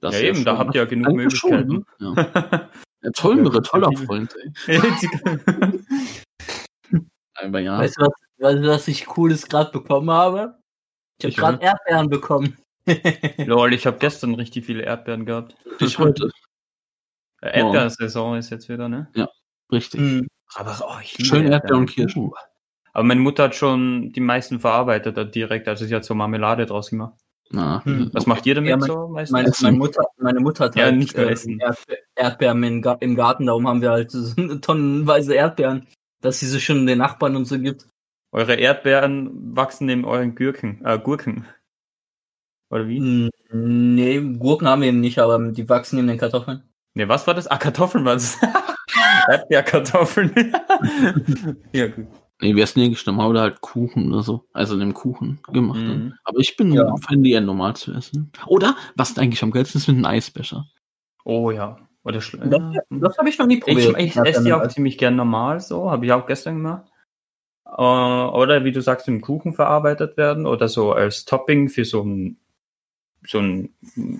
[0.00, 1.84] Das Ja, eben, da schon- habt ihr ja genug Eigentlich schon, Möglichkeiten.
[1.98, 2.30] ne?
[2.50, 2.70] ja.
[3.02, 3.92] ja, toll, Ja, Mirrell, toller.
[4.06, 4.34] Freund,
[4.66, 4.78] ey.
[7.34, 7.78] Aber ja.
[7.78, 10.58] Weißt du, was, weißt du, was ich Cooles gerade bekommen habe?
[11.18, 12.56] Ich habe gerade Erdbeeren bekommen.
[13.46, 15.54] Lol, ich habe gestern richtig viele Erdbeeren gehabt.
[15.78, 16.30] ich heute,
[17.40, 19.08] Erdbeersaison ist jetzt wieder, ne?
[19.70, 20.00] richtig.
[20.00, 20.26] Hm.
[20.54, 22.30] Aber oh, ich liebe Schön Erdbeeren und Kirschen.
[22.92, 26.66] Aber meine Mutter hat schon die meisten verarbeitet da direkt, also sie hat so Marmelade
[26.66, 27.14] draus gemacht.
[27.50, 28.10] Na, Hm.
[28.12, 29.32] Was macht ihr damit Ja, mein- so meistens?
[29.32, 31.58] Meine, meine, Mutter, meine Mutter hat Ja, halt nicht äh, essen.
[31.60, 34.22] Erdbe Erdbeeren im, Ga im Garten, darum haben wir halt so
[34.60, 35.86] tonnenweise Erdbeeren,
[36.20, 37.86] dass sie sie schon den Nachbarn und so gibt.
[38.32, 41.46] Eure Erdbeeren wachsen neben euren Gurken, äh, Gurken.
[42.70, 42.98] Oder wie?
[42.98, 46.62] Hm, Nee, Gurken haben wir eben nicht, aber die wachsen in den Kartoffeln.
[46.94, 47.46] Ne, was war das?
[47.46, 48.38] Ah, Kartoffeln war das.
[49.28, 50.32] Erdbeerkartoffeln.
[51.72, 52.06] ja, gut.
[52.42, 54.44] Nee, wir essen ja gestimmt, oder halt Kuchen oder so.
[54.52, 55.80] Also den Kuchen gemacht.
[55.80, 56.14] Mhm.
[56.24, 56.94] Aber ich bin Ja.
[56.96, 58.30] Fan, die eher normal zu essen.
[58.46, 60.66] Oder, was eigentlich am geilsten ist, mit einem Eisbecher.
[61.24, 61.78] Oh ja.
[62.04, 63.96] Oder Schl Das, das habe ich noch nie Ich, probiert.
[63.98, 66.90] ich esse die auch ziemlich gern normal so, habe ich auch gestern gemacht.
[67.64, 72.02] Äh, oder wie du sagst, im Kuchen verarbeitet werden oder so als Topping für so
[72.02, 72.38] ein
[73.24, 73.68] so ein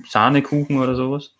[0.09, 1.35] Sahnekuchen oder sowas.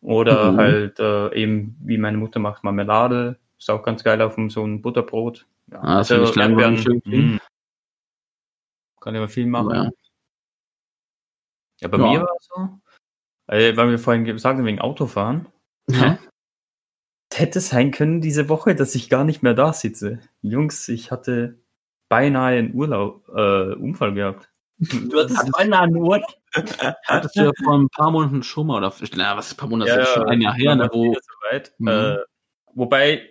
[0.00, 0.56] Oder Mhm.
[0.58, 3.36] halt äh, eben, wie meine Mutter macht, Marmelade.
[3.58, 5.44] Ist auch ganz geil auf dem, so ein Butterbrot.
[5.70, 7.16] Ja, Ah, das finde ich langweilig irgendwie.
[7.22, 7.38] mh.
[9.00, 9.74] Kann immer viel machen.
[9.74, 9.90] Ja.
[11.80, 12.04] Ja, bei Ja.
[12.10, 12.80] mir war es so,
[13.48, 15.46] äh, weil wir vorhin gesagt haben, wegen Autofahren.
[15.90, 16.18] Ja.
[17.32, 20.20] hätte sein können diese Woche, dass ich gar nicht mehr da sitze.
[20.40, 21.58] Jungs, ich hatte
[22.08, 24.50] beinahe einen Urlaub, äh, Unfall gehabt.
[24.78, 26.22] Du hattest beinahe einen Urlaub.
[27.06, 29.68] Hattest du ja vor ein paar Monaten schon mal, oder, na, was ist ein paar
[29.68, 31.16] Monate, das ist schon ein Jahr her, ne, wo.
[31.78, 31.88] Mhm.
[31.88, 32.16] Äh,
[32.74, 33.28] wobei,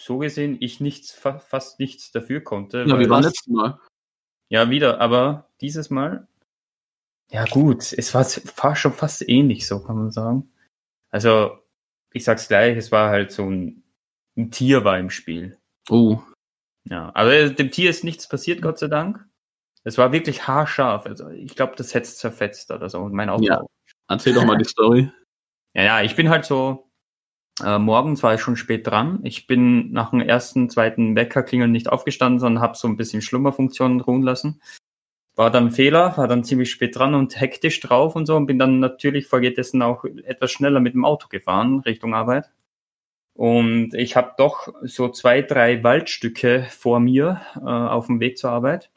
[0.00, 2.84] so gesehen, ich nichts, fa fast nichts dafür konnte.
[2.86, 3.78] ja, wir waren letztes Mal.
[4.48, 6.28] Ja, wieder, aber dieses Mal,
[7.30, 8.24] ja gut, es war,
[8.62, 10.52] war schon fast ähnlich, so kann man sagen.
[11.10, 11.58] Also,
[12.12, 13.82] ich sag's gleich, es war halt so ein,
[14.36, 15.58] ein Tier war im Spiel.
[15.88, 16.20] Oh,
[16.88, 19.26] Ja, aber dem Tier ist nichts passiert, Gott sei Dank.
[19.84, 21.06] Es war wirklich haarscharf.
[21.06, 23.06] Also ich glaube, das hätte es zerfetzt oder so.
[23.08, 23.44] Mein Auto.
[23.44, 23.62] Ja.
[24.08, 25.10] erzähl doch mal die Story.
[25.74, 26.90] Ja, ja, ich bin halt so,
[27.62, 29.20] äh, morgens war ich schon spät dran.
[29.22, 34.00] Ich bin nach dem ersten, zweiten Weckerklingeln nicht aufgestanden, sondern habe so ein bisschen Schlummerfunktionen
[34.00, 34.60] ruhen lassen.
[35.36, 38.58] War dann Fehler, war dann ziemlich spät dran und hektisch drauf und so und bin
[38.58, 42.50] dann natürlich folgedessen auch etwas schneller mit dem Auto gefahren Richtung Arbeit.
[43.34, 48.50] Und ich habe doch so zwei, drei Waldstücke vor mir äh, auf dem Weg zur
[48.50, 48.90] Arbeit.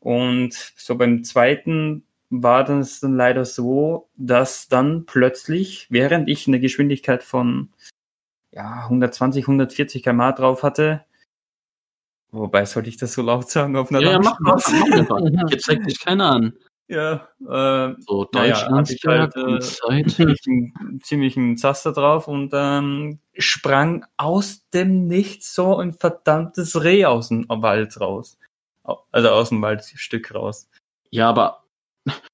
[0.00, 6.60] Und so beim zweiten war das dann leider so, dass dann plötzlich, während ich eine
[6.60, 7.70] Geschwindigkeit von
[8.52, 11.04] ja, 120, 140 km drauf hatte,
[12.30, 14.76] wobei sollte ich das so laut sagen auf einer Ja, ja, mach, Landstraße?
[14.88, 15.18] mach einfach.
[15.50, 16.52] Jetzt zeigt dich keiner an.
[16.88, 20.10] Ja, äh, So, Naja, Deutschlands hab ich halt, äh, Zeit.
[20.10, 27.28] ziemlichen, ziemlichen Zaster drauf und ähm, sprang aus dem Nichts so ein verdammtes Reh aus
[27.28, 28.38] dem Wald raus.
[29.12, 30.68] Also aus dem Waldstück raus.
[31.10, 31.61] Ja, aber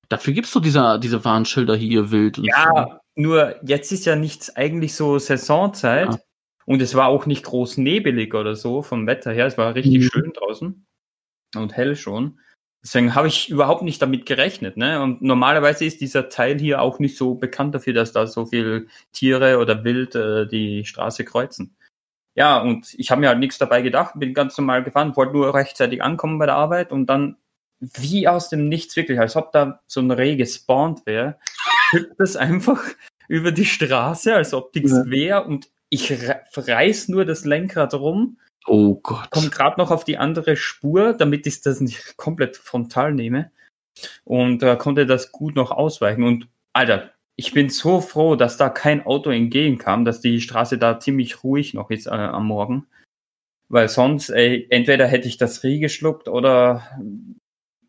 [0.08, 2.50] dafür gibt's doch dieser, diese Warnschilder hier wild und so.
[2.50, 6.18] Ja, nur jetzt ist ja nichts eigentlich so Saisonzeit Ja.
[6.66, 9.46] und es war auch nicht groß nebelig oder so vom Wetter her.
[9.46, 10.08] Es war richtig Mhm.
[10.10, 10.86] schön draußen
[11.56, 12.38] und hell schon.
[12.84, 14.76] Deswegen habe ich überhaupt nicht damit gerechnet.
[14.76, 15.02] Ne?
[15.02, 18.86] Und normalerweise ist dieser Teil hier auch nicht so bekannt dafür, dass da so viel
[19.12, 21.76] Tiere oder Wild äh, die Straße kreuzen.
[22.36, 25.52] Ja, und ich habe mir halt nichts dabei gedacht, bin ganz normal gefahren, wollte nur
[25.54, 27.36] rechtzeitig ankommen bei der Arbeit und dann
[27.80, 31.38] wie aus dem Nichts wirklich, als ob da so ein Reh gespawnt wäre,
[31.90, 32.82] hüpft das einfach
[33.28, 35.04] über die Straße, als ob nichts Ja.
[35.06, 39.30] wäre und ich re- reiß nur das Lenkrad rum, Oh Gott.
[39.30, 43.50] komme gerade noch auf die andere Spur, damit ich das nicht komplett frontal nehme
[44.24, 48.68] und äh, konnte das gut noch ausweichen und Alter, ich bin so froh, dass da
[48.68, 52.86] kein Auto entgegenkam, dass die Straße da ziemlich ruhig noch ist äh, am Morgen.
[53.70, 56.82] Weil sonst, ey, entweder hätte ich das Rie geschluckt oder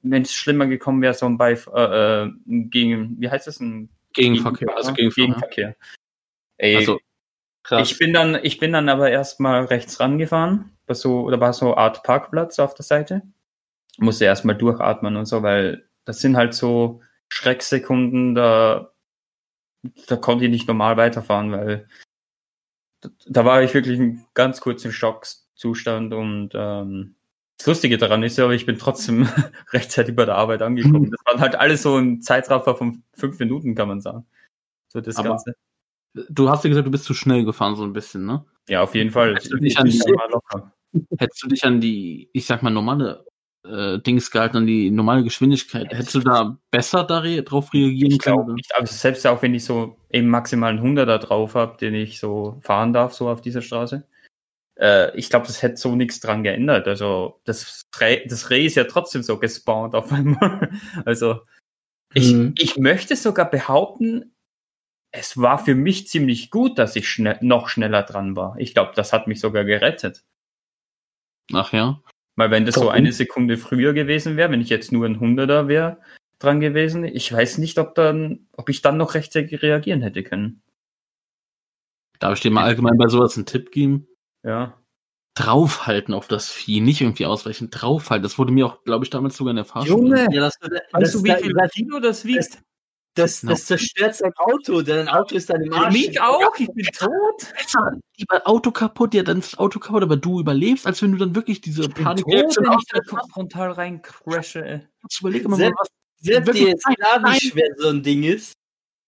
[0.01, 3.59] wenn es schlimmer gekommen wäre, so ein Beif äh, äh, gegen, wie heißt das?
[3.59, 4.75] Ein Gegenverkehr.
[4.75, 5.25] Also Gegenverkehr.
[5.25, 5.75] Gegenverkehr.
[6.57, 6.99] Ey, Also,
[7.63, 7.91] Krass.
[7.91, 11.67] ich bin dann, ich bin dann aber erstmal rechts rangefahren, bei so, da war so
[11.67, 13.21] eine Art Parkplatz auf der Seite.
[13.97, 18.91] Musste erstmal durchatmen und so, weil das sind halt so Schrecksekunden, da,
[20.07, 21.87] da konnte ich nicht normal weiterfahren, weil
[23.01, 27.15] da, da war ich wirklich in ganz kurzen Schockzustand und ähm,
[27.59, 29.27] das Lustige daran ist ja, aber ich bin trotzdem
[29.73, 31.11] rechtzeitig bei der Arbeit angekommen.
[31.11, 34.25] Das waren halt alles so ein Zeitraffer von fünf Minuten, kann man sagen.
[34.87, 35.53] So das Aber- Ganze.
[36.13, 38.43] du hast ja gesagt, du bist zu schnell gefahren, so ein bisschen, ne?
[38.67, 39.35] Ja, auf jeden Fall.
[39.35, 40.01] Hättest du dich an die-.
[41.19, 43.25] Hättest du dich an die, ich sag mal, normale
[43.65, 48.11] äh, Dings gehalten, an die normale Geschwindigkeit, hättest du da besser da re drauf reagieren
[48.13, 48.37] Ich können?
[48.37, 52.19] glaube nicht, aber selbst auch wenn ich so eben maximalen 100er drauf habe, den ich
[52.19, 54.07] so fahren darf, so auf dieser Straße,
[54.79, 56.87] äh, ich glaube, das hätte so nichts dran geändert.
[56.87, 60.71] Also das Reh, das Reh ist ja trotzdem so gespawnt auf einmal.
[61.05, 61.41] Also
[62.13, 62.55] ich, Mhm.
[62.57, 64.33] ich möchte sogar behaupten,
[65.11, 68.55] es war für mich ziemlich gut, dass ich schnell, noch schneller dran war.
[68.59, 70.23] Ich glaube, das hat mich sogar gerettet.
[71.53, 72.01] Ach ja.
[72.35, 72.93] Weil wenn das so Warum?
[72.93, 75.99] eine Sekunde früher gewesen wäre, wenn ich jetzt nur ein Hunderter wäre
[76.39, 80.61] dran gewesen, ich weiß nicht, ob dann, ob ich dann noch rechtzeitig reagieren hätte können.
[82.19, 84.07] Darf ich dir mal allgemein bei sowas einen Tipp geben?
[84.43, 84.77] Ja.
[85.35, 88.23] Draufhalten auf das Vieh, nicht irgendwie ausweichen, draufhalten.
[88.23, 90.27] Das wurde mir auch, glaube ich, damals sogar in der Fahrschule.
[90.31, 92.61] Ja, das, das, Weißt du, wie das, viel das, Kilo das wiegt?
[93.15, 95.93] das, das zerstört sein Auto, denn ein Auto ist dann im Arsch.
[95.93, 97.53] Mich auch, ich bin tot.
[97.57, 101.11] Besser, lieber Auto kaputt, ja, dann ist das Auto kaputt, aber du überlebst, als wenn
[101.13, 104.63] du dann wirklich diese Ich bin tot, wenn ich da frontal rein crashe.
[104.65, 104.87] ey.
[105.03, 105.87] Jetzt Überleg mal, Selbst- was.
[106.21, 108.53] Selbst dir ist klar, wie schwer so ein Ding ist.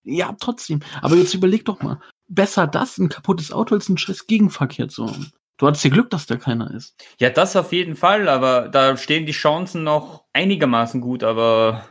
[0.04, 0.80] Ja, trotzdem.
[1.02, 2.00] Aber jetzt überleg doch mal.
[2.34, 5.32] Besser das, ein kaputtes Auto, als einen scheiß Gegenverkehr zu haben.
[5.58, 6.96] Du hattest ja Glück, dass da keiner ist.
[7.20, 11.86] Ja, das auf jeden Fall, aber da stehen die Chancen noch einigermaßen gut, aber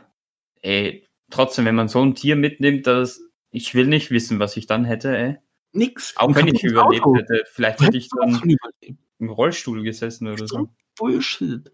[0.61, 3.21] ey, trotzdem, wenn man so ein Tier mitnimmt, das,
[3.51, 5.37] ich will nicht wissen, was ich dann hätte, ey.
[5.73, 6.17] Nix.
[6.17, 7.15] Auch Ein wenn ich überlebt Auto.
[7.15, 7.43] hätte.
[7.51, 8.41] Vielleicht hätte ich dann
[9.19, 10.69] im Rollstuhl gesessen oder so.
[10.97, 11.71] Bullshit.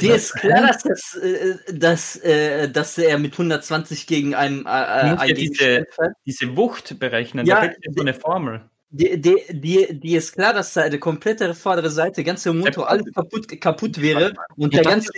[0.00, 4.68] Dir ist klar, dass, das, äh, dass, äh, dass er mit 120 gegen einen äh,
[4.68, 5.84] ja einen diese-.
[6.24, 8.62] Diese Wucht berechnen, Ja, da gibt es so eine Formel.
[8.94, 14.00] Dir, dir, dir ist klar, dass seine komplette vordere Seite, ganze Motor, alles kaputt, kaputt
[14.00, 15.10] wäre und der ganze,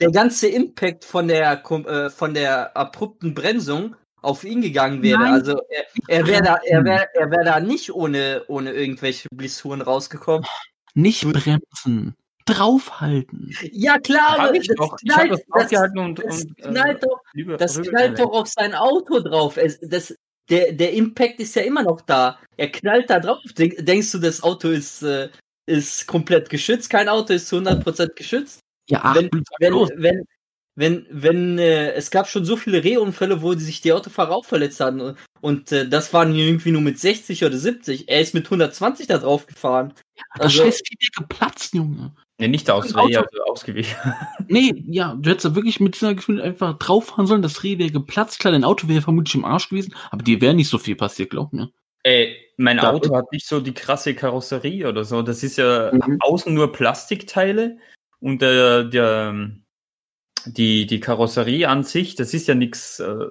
[0.00, 5.20] der ganze Impact von der, äh, von der abrupten Bremsung auf ihn gegangen wäre.
[5.20, 5.32] Nein.
[5.32, 9.82] Also er, er wäre da, er wäre, er wäre da nicht ohne, ohne irgendwelche Blessuren
[9.82, 10.46] rausgekommen.
[10.94, 12.16] Nicht bremsen.
[12.46, 13.50] Draufhalten.
[13.72, 14.96] Ja klar, Hab aber ich das doch.
[14.96, 15.40] Knallt, das
[15.70, 19.56] das, und, das und knallt doch rüber- Das knallt doch auf sein Auto drauf.
[19.56, 20.14] Es, das,
[20.50, 22.38] der, der Impact ist ja immer noch da.
[22.56, 23.38] Er knallt da drauf.
[23.56, 25.30] Denk, denkst du, das Auto ist, äh,
[25.66, 26.90] ist komplett geschützt?
[26.90, 28.60] Kein Auto ist zu 100% geschützt.
[28.90, 30.24] Ja, ach, wenn, wenn, wenn,
[30.76, 34.80] wenn, wenn, äh, es gab schon so viele Rehunfälle, wo sich die Autofahrer auch verletzt
[34.80, 35.16] hatten.
[35.40, 38.10] Und äh, das waren irgendwie nur mit 60 oder 70.
[38.10, 39.94] Er ist mit 120 da drauf gefahren.
[40.34, 42.14] das also- scheiß Vieh geplatzt, Junge.
[42.38, 42.68] Nee, nicht.
[42.68, 43.96] Reh, also ausgewichen.
[44.48, 47.90] Nee, ja, du hättest da wirklich mit dieser Geschwindigkeit einfach drauffahren sollen, das Reh wäre
[47.90, 50.96] geplatzt, klar, dein Auto wäre vermutlich im Arsch gewesen, aber dir wäre nicht so viel
[50.96, 51.70] passiert, glaub mir.
[52.02, 55.22] Ey, mein Da- Auto hat nicht so die krasse Karosserie oder so.
[55.22, 56.18] Das ist ja Mhm.
[56.20, 57.78] außen nur Plastikteile
[58.20, 59.50] und der, der,
[60.44, 63.26] die, die Karosserie an sich, das ist ja nichts äh,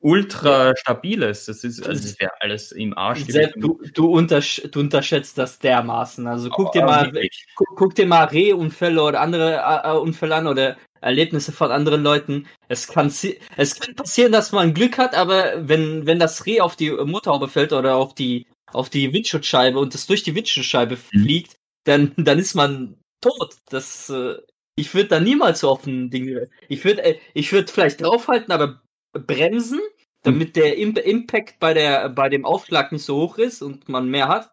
[0.00, 1.46] ultra stabiles.
[1.46, 3.24] Das ist, also das wäre alles im Arsch.
[3.26, 6.26] Sepp, du, du, untersch du unterschätzt das dermaßen.
[6.26, 10.34] Also guck dir Aber mal, guck, guck dir mal Rehunfälle oder andere äh, äh, Unfälle
[10.34, 12.46] an oder Erlebnisse von anderen Leuten.
[12.68, 13.12] Es kann,
[13.56, 17.48] es kann passieren, dass man Glück hat, aber wenn, wenn das Reh auf die Motorhaube
[17.48, 22.38] fällt oder auf die, auf die Windschutzscheibe und es durch die Windschutzscheibe fliegt, dann, dann
[22.38, 23.56] ist man tot.
[23.70, 24.36] Das, äh,
[24.76, 26.38] ich würde da niemals so auf ein Ding.
[26.68, 28.82] Ich würde, äh, ich würde vielleicht draufhalten, aber
[29.18, 29.80] bremsen,
[30.22, 34.08] damit der Imp Impact bei der, bei dem Aufschlag nicht so hoch ist und man
[34.08, 34.50] mehr hat.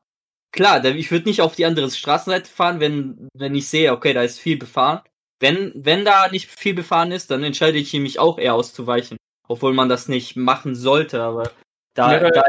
[0.52, 4.22] Klar, ich würde nicht auf die andere Straßenseite fahren, wenn, wenn ich sehe, okay, da
[4.22, 5.02] ist viel befahren.
[5.40, 9.18] Wenn, wenn da nicht viel befahren ist, dann entscheide ich mich auch eher auszuweichen.
[9.48, 11.52] Obwohl man das nicht machen sollte, aber
[11.96, 12.44] da, Ja, da,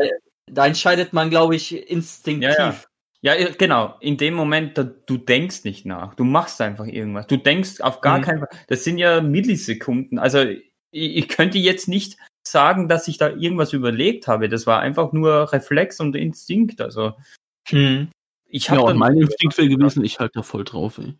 [0.46, 2.56] da entscheidet man, glaube ich, instinktiv.
[2.58, 2.76] Ja, ja.
[3.22, 3.94] Ja, genau.
[4.00, 6.14] In dem Moment, da, du denkst nicht nach.
[6.14, 7.26] Du machst einfach irgendwas.
[7.26, 8.22] Du denkst auf gar Mhm.
[8.22, 8.48] keinen Fall.
[8.68, 10.18] Das sind ja Millisekunden.
[10.18, 10.44] Also
[10.94, 12.16] ich, könnte jetzt nicht
[12.46, 14.48] sagen, dass ich da irgendwas überlegt habe.
[14.48, 16.80] Das war einfach nur Reflex und Instinkt.
[16.80, 17.14] Also
[17.68, 18.08] Hm.
[18.46, 21.14] ich Ja, habe und dann mein Instinkt wäre gewesen, ich halte da voll drauf, ey.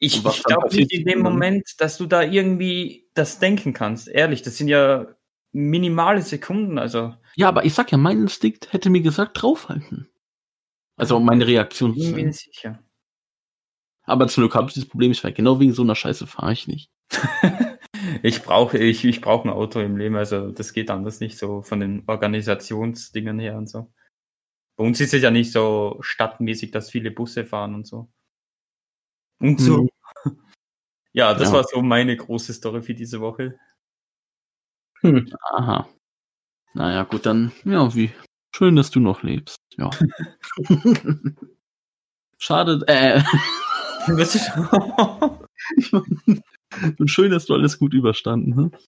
[0.00, 1.20] Ich, ich glaube nicht in dem?
[1.20, 4.06] Moment, dass du da irgendwie das denken kannst.
[4.06, 5.08] Ehrlich, das sind ja
[5.52, 6.78] minimale Sekunden.
[6.78, 10.08] Also Ja, aber ich sag ja, mein Instinkt hätte mir gesagt, draufhalten.
[10.96, 11.94] Also meine Reaktion.
[11.96, 12.78] ich bin mir sicher.
[14.04, 16.52] Aber zum Glück habe ich das Problem, ich war genau wegen so einer Scheiße fahre
[16.52, 16.90] ich nicht.
[18.22, 21.62] Ich brauche ich, ich brauch ein Auto im Leben, also das geht anders nicht so
[21.62, 23.92] von den Organisationsdingen her und so.
[24.76, 28.08] Bei uns ist es ja nicht so stadtmäßig, dass viele Busse fahren und so.
[29.40, 29.82] Und so.
[29.82, 29.88] Mhm.
[31.14, 31.54] Ja, das Ja.
[31.56, 33.58] war so meine große Story für diese Woche.
[35.52, 35.88] Aha.
[36.74, 38.12] Naja, gut, dann, ja, wie
[38.54, 39.58] schön, dass du noch lebst.
[39.76, 39.90] Ja.
[42.38, 43.22] Schade, äh,
[44.16, 44.34] Das
[46.98, 48.86] ist schön, dass du alles gut überstanden hast.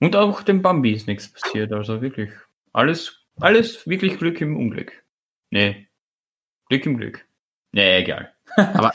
[0.00, 1.72] Und auch dem Bambi ist nichts passiert.
[1.72, 2.30] Also wirklich.
[2.72, 5.04] Alles, alles wirklich Glück im Unglück.
[5.50, 5.88] Nee.
[6.68, 7.26] Glück im Glück.
[7.72, 8.34] Nee, egal.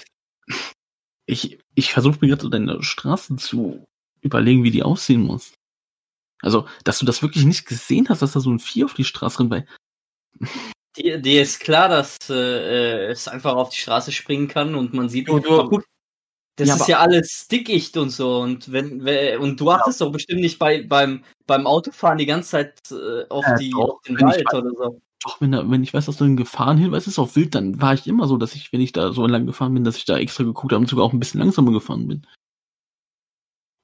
[1.25, 3.85] Ich, ich versuche mir gerade so deine Straße zu
[4.21, 5.53] überlegen, wie die aussehen muss.
[6.41, 9.05] Also, dass du das wirklich nicht gesehen hast, dass da so ein Vieh auf die
[9.05, 9.67] Straße rennt, weil
[10.97, 15.07] Dir, dir ist klar, dass äh, es einfach auf die Straße springen kann und man
[15.09, 15.85] sieht, Du- du- Aber gut,
[16.55, 20.11] das Ja, ist ja alles dickicht und so und wenn, wenn und du achtest doch
[20.11, 24.01] bestimmt nicht bei beim beim Autofahren die ganze Zeit äh, auf Äh, die doch, auf
[24.03, 25.01] den wenn ich Wald weiß- oder so.
[25.23, 27.93] doch, wenn, da, wenn ich weiß, dass du einen Gefahrenhinweis ist auf Wild, dann war
[27.93, 30.17] ich immer so, dass ich, wenn ich da so lang gefahren bin, dass ich da
[30.17, 32.27] extra geguckt habe und sogar auch ein bisschen langsamer gefahren bin.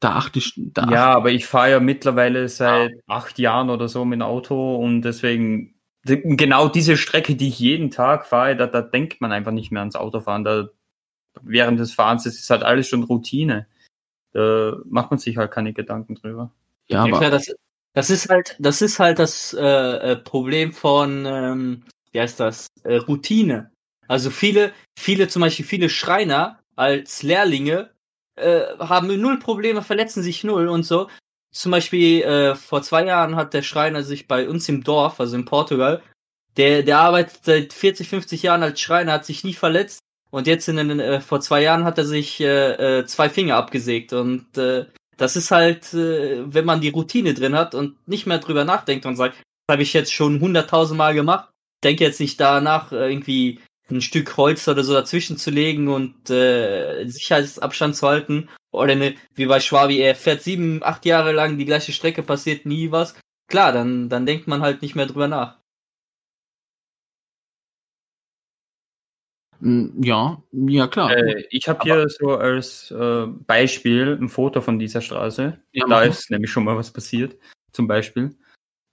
[0.02, 4.06] Da achte ich, da Ja, aber ich fahre ja mittlerweile seit acht Jahren oder so
[4.06, 8.82] mit dem Auto und deswegen genau diese Strecke, die ich jeden Tag fahre, da, da
[8.82, 10.44] denkt man einfach nicht mehr ans Autofahren.
[10.44, 10.70] Da,
[11.42, 13.68] während des Fahrens, das ist halt alles schon Routine.
[14.34, 16.52] Da macht man sich halt keine Gedanken drüber.
[16.88, 17.52] ja, Ja, aber klar, das,
[17.94, 22.68] das ist halt das ist halt das äh, äh, Problem von ähm, wie heißt das
[22.84, 23.72] äh, Routine.
[24.08, 27.92] Also viele viele zum Beispiel viele Schreiner als Lehrlinge
[28.36, 31.10] äh, haben null Probleme, verletzen sich null und so.
[31.52, 35.36] Zum Beispiel äh, vor zwei Jahren hat der Schreiner sich bei uns im Dorf, also
[35.36, 36.04] in Portugal,
[36.58, 40.00] der der arbeitet seit 40 50 Jahren als Schreiner, hat sich nie verletzt
[40.32, 43.56] und jetzt in den, äh, vor zwei Jahren hat er sich äh, äh, zwei Finger
[43.56, 44.86] abgesägt und äh,
[45.18, 49.06] das ist halt, äh, wenn man die Routine drin hat und nicht mehr drüber nachdenkt
[49.06, 49.36] und sagt,
[49.68, 51.50] das habe ich jetzt schon hunderttausend Mal gemacht,
[51.84, 53.60] denke jetzt nicht danach, äh, irgendwie
[53.92, 58.50] ein Stück Holz oder so dazwischen zu legen und äh, Sicherheitsabstand zu halten.
[58.72, 62.66] Oder ne, wie bei Schwabi, er fährt sieben, acht Jahre lang die gleiche Strecke, passiert
[62.66, 63.16] nie was.
[63.48, 65.58] Klar, dann, dann denkt man halt nicht mehr drüber nach.
[69.62, 71.12] Ja, ja klar.
[71.12, 75.60] Äh, ich habe hier so als äh, Beispiel ein Foto von dieser Straße.
[75.74, 77.38] Ja, da ist nämlich schon mal was passiert.
[77.72, 78.38] Zum Beispiel.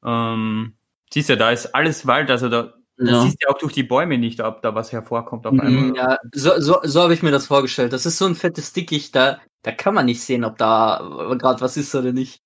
[0.05, 0.75] Ähm,
[1.13, 3.23] siehst du, da ist alles Wald, also da, ja.
[3.23, 5.97] siehst du auch durch die Bäume nicht, ob da was hervorkommt auf einmal.
[5.97, 7.93] Ja, so, so, so habe ich mir das vorgestellt.
[7.93, 11.61] Das ist so ein fettes Dickicht, da, da kann man nicht sehen, ob da gerade
[11.61, 12.41] was ist oder nicht.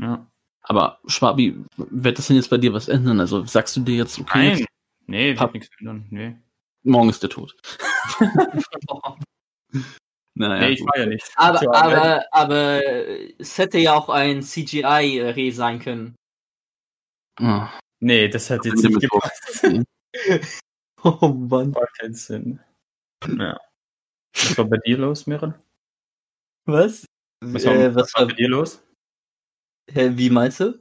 [0.00, 0.26] Ja.
[0.62, 3.18] Aber Schwabi, wird das denn jetzt bei dir was ändern?
[3.18, 4.58] Also sagst du dir jetzt, okay, Nein.
[4.58, 4.68] jetzt,
[5.06, 6.06] Nee, wird nichts ändern.
[6.10, 6.36] Nee,
[6.82, 7.56] morgen ist der Tod.
[10.34, 11.30] Naja, nee ich fahre ja nicht.
[11.36, 12.26] Aber, Arbeit.
[12.32, 12.82] aber, aber
[13.38, 16.14] es hätte ja auch ein CGI-Reh sein können.
[17.38, 17.68] Ah,
[18.00, 19.66] Nee, das hat jetzt nicht gepasst.
[21.04, 21.70] Oh Mann.
[21.70, 22.60] Macht keinen Sinn.
[23.26, 23.58] Ja.
[24.34, 25.60] Was war bei dir los, Miran?
[26.64, 27.04] Was?
[27.40, 28.84] Was, war, Äh, was was war war, bei dir los?
[29.90, 30.80] hä, wie meinst du?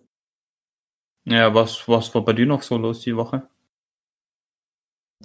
[1.26, 3.50] Ja, was, was war bei dir noch so los die Woche?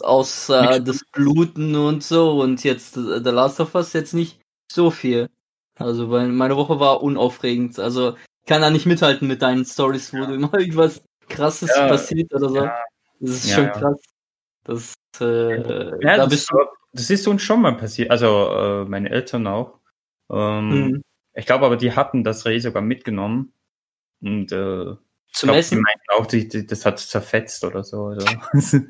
[0.03, 4.41] Außer das Bluten und so und jetzt äh, The Last of Us jetzt nicht
[4.71, 5.29] so viel.
[5.79, 7.79] Also, weil meine Woche war unaufregend.
[7.79, 11.89] Also, ich kann da nicht mithalten mit deinen Stories, wo du immer irgendwas krasses Ja,
[11.89, 12.57] passiert oder so.
[12.57, 12.77] ja.
[13.21, 13.71] Das ist Ja, schon ja.
[13.73, 14.01] krass.
[14.65, 16.57] Das, äh, Ja, da das, bist du.
[16.93, 18.11] das ist uns schon mal passiert.
[18.11, 19.79] Also äh, meine Eltern auch.
[20.31, 21.03] Ähm, Hm.
[21.35, 23.53] Ich glaube aber, die hatten das Reh sogar mitgenommen.
[24.23, 24.97] Und äh, ich
[25.33, 25.83] Zum glaube, die Essen?
[25.83, 28.07] meinten auch, die, die, das hat zerfetzt oder so.
[28.07, 28.27] Also,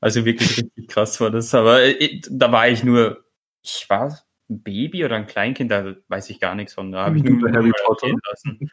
[0.00, 1.54] also wirklich richtig krass war das.
[1.54, 3.24] Aber äh, da war ich nur,
[3.62, 6.92] ich war ein Baby oder ein Kleinkind, da weiß ich gar nichts von.
[6.92, 8.08] Da habe ich nur Harry Potter?
[8.28, 8.70] lassen.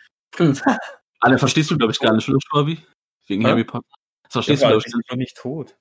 [1.20, 2.80] Alle verstehst du, glaube ich, gar nicht, oder Schwabi?
[3.28, 3.50] Wegen Hä?
[3.50, 3.88] Harry Potter.
[4.24, 5.78] Das Ja, verstehst du, aber glaube ich, noch nicht tot.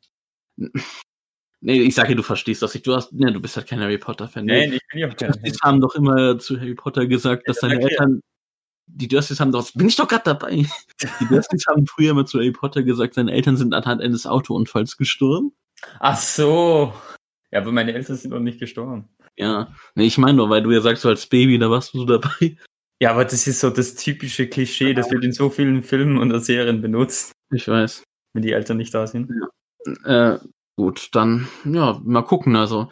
[1.61, 2.87] Nee, ich sage, du verstehst das nicht.
[2.87, 4.45] Du hast, nee, du bist halt kein Harry Potter-Fan.
[4.45, 7.49] Nein, ich bin ja auch Die kein Dursleys haben doch immer zu Harry Potter gesagt,
[7.49, 7.91] dass Ja, seine erklär.
[7.93, 8.21] Eltern,
[8.87, 10.67] die Dursleys haben doch, bin ich doch gerade dabei.
[11.21, 14.97] Die Dursleys haben früher immer zu Harry Potter gesagt, seine Eltern sind anhand eines Autounfalls
[14.97, 15.53] gestorben.
[16.01, 16.95] Ach so.
[17.51, 19.09] Ja, aber meine Eltern sind noch nicht gestorben.
[19.37, 21.99] Ja, nee, ich meine nur, weil du ja sagst, so als Baby, da warst du
[21.99, 22.57] so dabei.
[23.01, 26.39] Ja, aber das ist so das typische Klischee, das wird in so vielen Filmen und
[26.41, 28.03] Serien benutzt, Ich weiß.
[28.33, 29.31] wenn die Eltern nicht da sind.
[30.05, 30.39] Äh,
[30.77, 32.57] gut, dann, ja, mal gucken.
[32.57, 32.91] Also,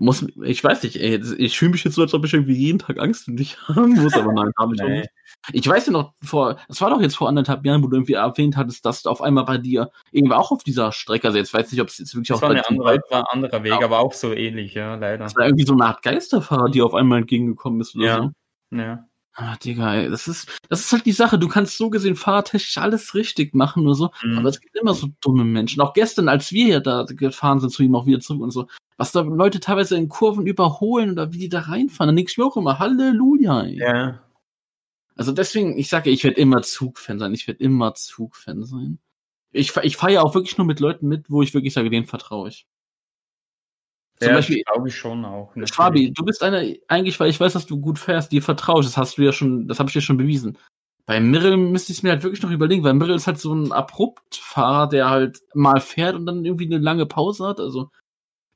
[0.00, 2.78] muss, ich weiß nicht, ey, ich fühle mich jetzt so, als ob ich irgendwie jeden
[2.78, 5.00] Tag Angst um dich haben muss, aber nein, habe ich auch Nee.
[5.00, 5.10] nicht.
[5.52, 8.14] Ich weiß ja noch, vor, es war doch jetzt vor anderthalb Jahren, wo du irgendwie
[8.14, 11.66] erwähnt hattest, dass auf einmal bei dir irgendwie auch auf dieser Strecke, also jetzt weiß
[11.66, 13.62] ich nicht, ob es jetzt wirklich Das auch war, bei eine andere, war ein anderer
[13.62, 13.80] Weg, Ja.
[13.82, 15.24] aber auch so ähnlich, ja, leider.
[15.24, 18.16] das war irgendwie so eine Art Geisterfahrer, die auf einmal entgegengekommen ist oder Ja.
[18.70, 18.76] so.
[18.78, 19.04] Ja.
[19.34, 21.38] Ah, Digga, ey, das ist, das ist halt die Sache.
[21.38, 24.10] Du kannst so gesehen fahrtechnisch alles richtig machen oder so.
[24.22, 24.38] Mhm.
[24.38, 25.80] Aber es gibt immer so dumme Menschen.
[25.80, 28.66] Auch gestern, als wir ja da gefahren sind, zu ihm auch wieder zurück und so,
[28.96, 32.38] was da Leute teilweise in Kurven überholen oder wie die da reinfahren, dann denke ich
[32.38, 33.78] mir auch immer, Halleluja, ey.
[33.78, 34.20] ja.
[35.16, 37.34] Also deswegen, ich sage, ich werde immer Zugfan sein.
[37.34, 38.98] Ich werde immer Zugfan sein.
[39.52, 42.06] Ich, ich fahre ja auch wirklich nur mit Leuten mit, wo ich wirklich sage, denen
[42.06, 42.66] vertraue ich.
[44.20, 45.48] Zum ja, Beispiel, glaube ich schon auch.
[45.56, 45.74] natürlich.
[45.74, 48.86] Schwabi, du bist einer, eigentlich, weil ich weiß, dass du gut fährst, dir vertraue ich.
[48.86, 50.58] Das hast du ja schon, das habe ich dir schon bewiesen.
[51.06, 53.52] Bei Mirrell müsste ich es mir halt wirklich noch überlegen, weil Mirrell ist halt so
[53.54, 57.60] ein Abrupt-Fahrer, der halt mal fährt und dann irgendwie eine lange Pause hat.
[57.60, 57.90] Also,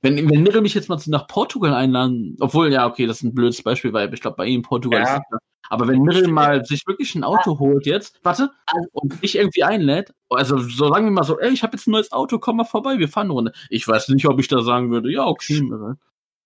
[0.02, 3.34] wenn, wenn Mirrell mich jetzt mal nach Portugal einladen, obwohl, ja, okay, das ist ein
[3.34, 5.16] blödes Beispiel, weil ich glaube, bei ihm in Portugal Ja.
[5.16, 5.22] ist
[5.70, 8.50] aber wenn Mirrell mal sich wirklich ein Auto holt jetzt, warte,
[8.92, 11.92] und mich irgendwie einlädt, also so sagen wir mal so, ey, ich habe jetzt ein
[11.92, 13.52] neues Auto, komm mal vorbei, wir fahren eine Runde.
[13.70, 15.96] Ich weiß nicht, ob ich da sagen würde, ja, okay, Mirrell.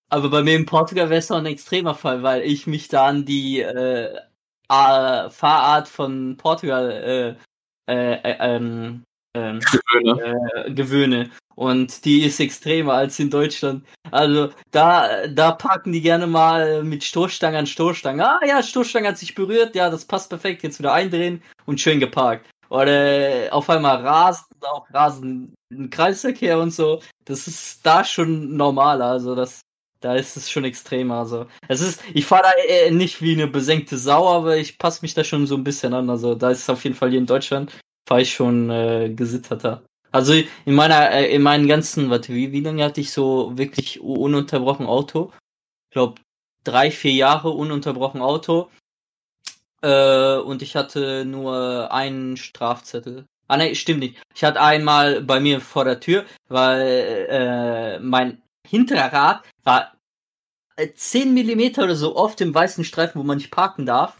[0.09, 3.07] Aber bei mir in Portugal wäre es noch ein extremer Fall, weil ich mich da
[3.07, 4.19] an die äh,
[4.67, 7.37] Fahrart von Portugal
[7.87, 8.99] äh, äh, äh,
[9.35, 9.59] ähm,
[9.95, 10.19] ähm,
[10.55, 11.29] äh, gewöhne.
[11.55, 13.85] Und die ist extremer als in Deutschland.
[14.11, 18.25] Also da, da parken die gerne mal mit Stoßstange an Stoßstange.
[18.25, 21.99] Ah ja, Stoßstange hat sich berührt, ja, das passt perfekt, jetzt wieder eindrehen und schön
[21.99, 22.49] geparkt.
[22.69, 27.01] Oder auf einmal Rasen, auch Rasen, ein Kreisverkehr und so.
[27.25, 29.61] Das ist da schon normal, also das,
[29.99, 31.15] da ist es schon extremer.
[31.15, 35.01] Also es ist, ich fahre da äh, nicht wie eine besenkte Sau, aber ich passe
[35.01, 36.09] mich da schon so ein bisschen an.
[36.09, 37.73] Also da ist es auf jeden Fall hier in Deutschland
[38.09, 39.83] fahre ich schon äh, gesitterter.
[40.11, 40.33] Also
[40.65, 44.87] in meiner, äh, in meinen ganzen, warte, wie, wie lange hatte ich so wirklich ununterbrochen
[44.87, 45.31] Auto?
[45.89, 46.19] Ich glaube
[46.63, 48.71] drei, vier Jahre ununterbrochen Auto.
[49.83, 53.25] Äh, und ich hatte nur einen Strafzettel.
[53.47, 54.19] Ah ne, stimmt nicht.
[54.35, 59.93] Ich hatte einmal bei mir vor der Tür, weil äh, mein hinterer Rad war
[60.77, 64.17] äh, 10 Millimeter oder so auf dem weißen Streifen, wo man nicht parken darf.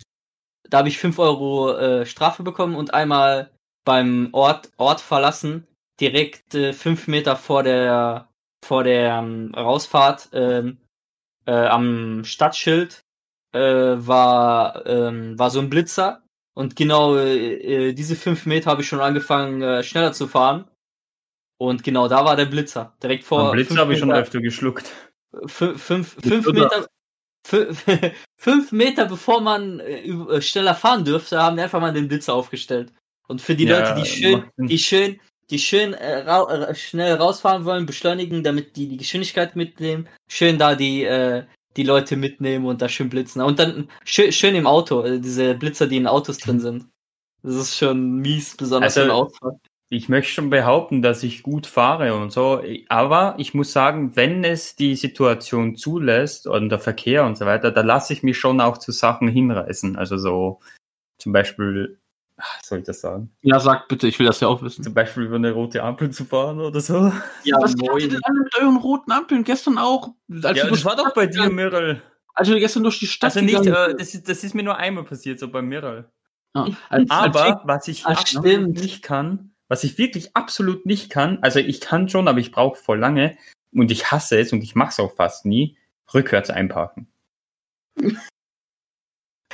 [0.69, 3.49] Da habe ich 5 Euro äh, Strafe bekommen und einmal
[3.85, 5.67] beim Ort, Ort verlassen,
[5.99, 8.29] direkt äh, 5 Meter vor der
[8.63, 10.77] vor der ähm, Rausfahrt ähm,
[11.45, 13.03] äh, am Stadtschild
[13.53, 16.23] äh, war, ähm, war so ein Blitzer.
[16.53, 20.69] Und genau äh, äh, diese 5 Meter habe ich schon angefangen, äh, schneller zu fahren.
[21.57, 22.95] Und genau da war der Blitzer.
[23.03, 23.47] Direkt vor.
[23.47, 24.93] Am Blitz fünf habe ich schon öfter geschluckt.
[25.45, 26.87] fünf, fünf, fünf Meter,
[27.45, 27.85] fünf,
[28.37, 32.33] fünf Meter bevor man äh, äh, schneller fahren dürfte, haben die einfach mal den Blitzer
[32.33, 32.93] aufgestellt.
[33.29, 35.19] Und für die Ja, Leute, die schön, die schön,
[35.49, 40.57] die schön äh, rau äh, schnell rausfahren wollen, beschleunigen, damit die die Geschwindigkeit mitnehmen, schön
[40.57, 41.43] da die äh,
[41.77, 43.41] die Leute mitnehmen und da schön blitzen.
[43.41, 46.87] Und dann schön, schön im Auto, äh, diese Blitzer, die in Autos drin sind.
[47.43, 49.59] Das ist schon mies, besonders Also, im Auto.
[49.91, 54.43] Ich möchte schon behaupten, dass ich gut fahre und so, aber ich muss sagen, wenn
[54.43, 58.61] es die Situation zulässt und der Verkehr und so weiter, da lasse ich mich schon
[58.61, 59.95] auch zu Sachen hinreißen.
[59.95, 60.59] Also so
[61.17, 61.99] zum Beispiel,
[62.39, 63.31] ach, soll ich das sagen?
[63.41, 64.83] Ja, sag bitte, ich will das ja auch wissen.
[64.83, 67.11] Zum Beispiel über eine rote Ampel zu fahren oder so.
[67.43, 68.09] Ja, Was macht ihr moin.
[68.09, 69.43] denn alle mit euren roten Ampeln?
[69.43, 70.09] Gestern auch.
[70.43, 72.01] Als Ja, du das war doch bei dir, Mirrell.
[72.33, 74.77] Als du gestern durch die Stadt Also nicht, äh, das, ist, das ist mir nur
[74.77, 76.09] einmal passiert, so bei Mirrell.
[76.55, 81.09] Ja, als, als Aber was ich Ah, absolut nicht kann, was ich wirklich absolut nicht
[81.11, 83.37] kann, also ich kann schon, aber ich brauche voll lange
[83.73, 85.77] und ich hasse es und ich mache es auch fast nie,
[86.13, 87.07] rückwärts einparken.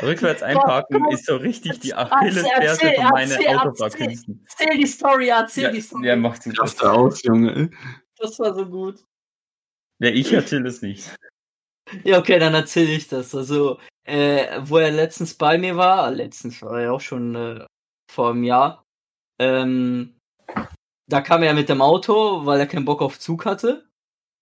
[0.01, 1.13] rückwärts einparken Gott.
[1.13, 4.45] ist so richtig die Achillesferse von meinen erzähl, Autofahrkünsten.
[4.49, 6.07] Erzähl die Story, erzähl Ja, die Story.
[6.07, 6.59] ja, macht's gut.
[6.59, 7.71] Raste aus, Junge.
[8.17, 9.03] Das war so gut.
[9.99, 11.15] Ja, ich erzähle es nicht.
[12.03, 13.33] Ja, okay, dann erzähle ich das.
[13.35, 17.65] Also, äh, wo er letztens bei mir war, letztens war er auch schon äh,
[18.11, 18.83] vor einem Jahr,
[19.39, 20.15] ähm,
[21.07, 23.87] da kam er mit dem Auto, weil er keinen Bock auf Zug hatte.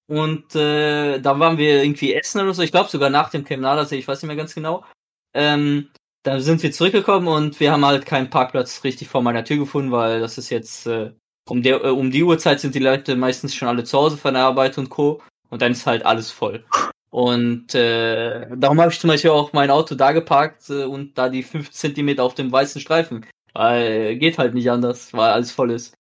[0.07, 3.97] Und äh, da waren wir irgendwie essen oder so, ich glaube sogar nach dem Kriminalassee,
[3.97, 4.85] ich weiß nicht mehr ganz genau.
[5.33, 5.89] Ähm,
[6.23, 9.91] dann sind wir zurückgekommen und wir haben halt keinen Parkplatz richtig vor meiner Tür gefunden,
[9.91, 11.11] weil das ist jetzt äh,
[11.49, 14.33] um, der, äh, um die Uhrzeit sind die Leute meistens schon alle zu Hause von
[14.33, 15.21] der Arbeit und Co.
[15.49, 16.65] Und dann ist halt alles voll.
[17.11, 21.29] Und äh, darum habe ich zum Beispiel auch mein Auto da geparkt äh, und da
[21.29, 23.25] die 5 Zentimeter auf dem weißen Streifen.
[23.53, 25.93] Weil äh, geht halt nicht anders, weil alles voll ist.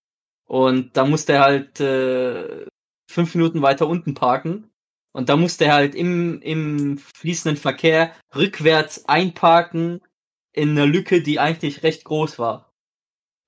[0.47, 2.65] Und da musste er halt äh,
[3.09, 4.69] fünf Minuten weiter unten parken.
[5.15, 10.01] Und da musste er halt im, im fließenden Verkehr rückwärts einparken
[10.53, 12.71] in einer Lücke, die eigentlich recht groß war.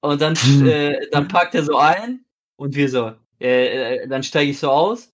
[0.02, 0.68] Und dann, Hm.
[0.68, 2.24] äh, dann parkt er so ein
[2.58, 5.10] und wir so, äh, äh, dann steige ich so aus,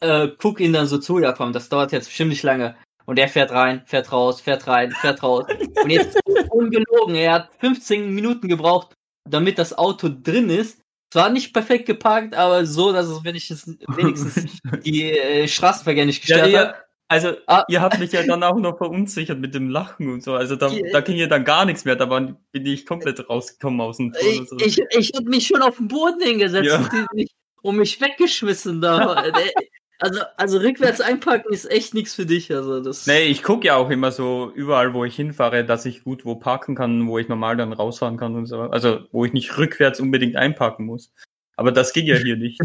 [0.00, 2.76] äh, guck ihn dann so zu, ja komm, das dauert jetzt bestimmt nicht lange.
[3.06, 5.44] Und er fährt rein, fährt raus, fährt rein, fährt raus.
[5.82, 6.20] Und jetzt
[6.50, 8.94] ungelogen, er hat 15 Minuten gebraucht,
[9.28, 10.80] damit das Auto drin ist.
[11.10, 16.36] Zwar nicht perfekt geparkt, aber so, dass es wenigstens, wenigstens die äh, Straßenverkehr nicht Ja,
[16.36, 16.74] gestört ihr, hat.
[17.08, 17.64] also, Ah.
[17.68, 20.34] ihr habt mich ja dann auch noch verunsichert mit dem Lachen und so.
[20.34, 20.80] Also, da, Ja.
[20.92, 21.96] da ging ja dann gar nichts mehr.
[21.96, 22.20] Da war,
[22.52, 24.14] bin ich komplett rausgekommen aus dem.
[24.20, 24.56] Ich, und so.
[24.58, 26.76] ich, ich hab mich schon auf den Boden hingesetzt Ja.
[26.78, 27.30] und, mich,
[27.62, 29.24] und mich weggeschmissen da.
[30.00, 32.50] Also, also rückwärts einpacken ist echt nichts für dich.
[32.52, 36.04] Also das Nee, ich gucke ja auch immer so überall, wo ich hinfahre, dass ich
[36.04, 38.60] gut wo parken kann, wo ich normal dann rausfahren kann und so.
[38.62, 41.12] Also, wo ich nicht rückwärts unbedingt einparken muss.
[41.56, 42.60] Aber das ging ja hier nicht.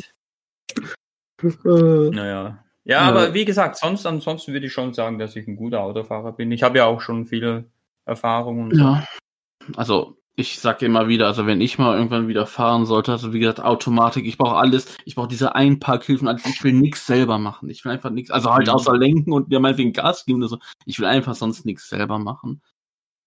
[1.43, 2.63] Äh, Naja.
[2.87, 2.99] Ja, Ja.
[3.01, 6.51] aber wie gesagt, sonst, ansonsten würde ich schon sagen, dass ich ein guter Autofahrer bin.
[6.51, 7.65] Ich habe ja auch schon viel
[8.05, 8.81] Erfahrung und so.
[8.83, 9.05] Ja.
[9.75, 13.39] Also, ich sag immer wieder, also wenn ich mal irgendwann wieder fahren sollte, also wie
[13.39, 17.69] gesagt, Automatik, ich brauche alles, ich brauche diese Einparkhilfen, alles, ich will nichts selber machen.
[17.69, 18.73] Ich will einfach nichts, also halt Mhm.
[18.73, 20.59] außer lenken und ja meinetwegen Gas geben oder so.
[20.85, 22.61] Ich will einfach sonst nichts selber machen.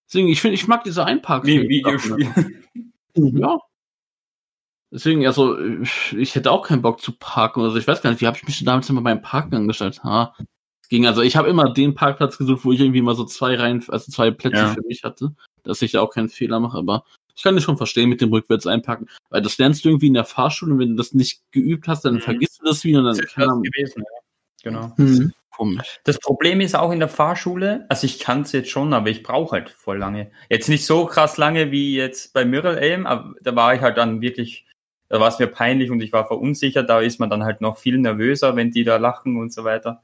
[0.06, 1.62] Deswegen, ich finde, ich mag diese Einparkhilfen.
[1.64, 2.52] im Videospiel.
[3.16, 3.58] Ja.
[4.90, 7.78] Deswegen, also, ich ich hätte auch keinen Bock zu parken oder so.
[7.78, 10.02] Ich weiß gar nicht, wie habe ich mich denn damals immer beim Parken angestellt?
[10.04, 10.34] Ha.
[10.82, 13.54] Es ging, also ich habe immer den Parkplatz gesucht, wo ich irgendwie mal so zwei
[13.56, 14.68] Reihen, also zwei Plätze Ja.
[14.68, 15.34] für mich hatte,
[15.68, 17.04] dass ich da auch keinen Fehler mache, aber
[17.36, 20.14] ich kann das schon verstehen mit dem rückwärts einparken, weil das lernst du irgendwie in
[20.14, 22.20] der Fahrschule und wenn du das nicht geübt hast, dann Mhm.
[22.20, 24.20] vergisst du das wieder und dann Das ist kann gewesen, ja.
[24.64, 24.96] Genau.
[24.96, 25.32] hm.
[25.56, 26.00] komisch.
[26.04, 29.22] Das Problem ist auch in der Fahrschule, also ich kann es jetzt schon, aber ich
[29.22, 30.30] brauche halt voll lange.
[30.50, 33.96] Jetzt nicht so krass lange wie jetzt bei Mirror Aim, aber da war ich halt
[33.98, 34.66] dann wirklich,
[35.08, 37.78] da war es mir peinlich und ich war verunsichert, da ist man dann halt noch
[37.78, 40.02] viel nervöser, wenn die da lachen und so weiter.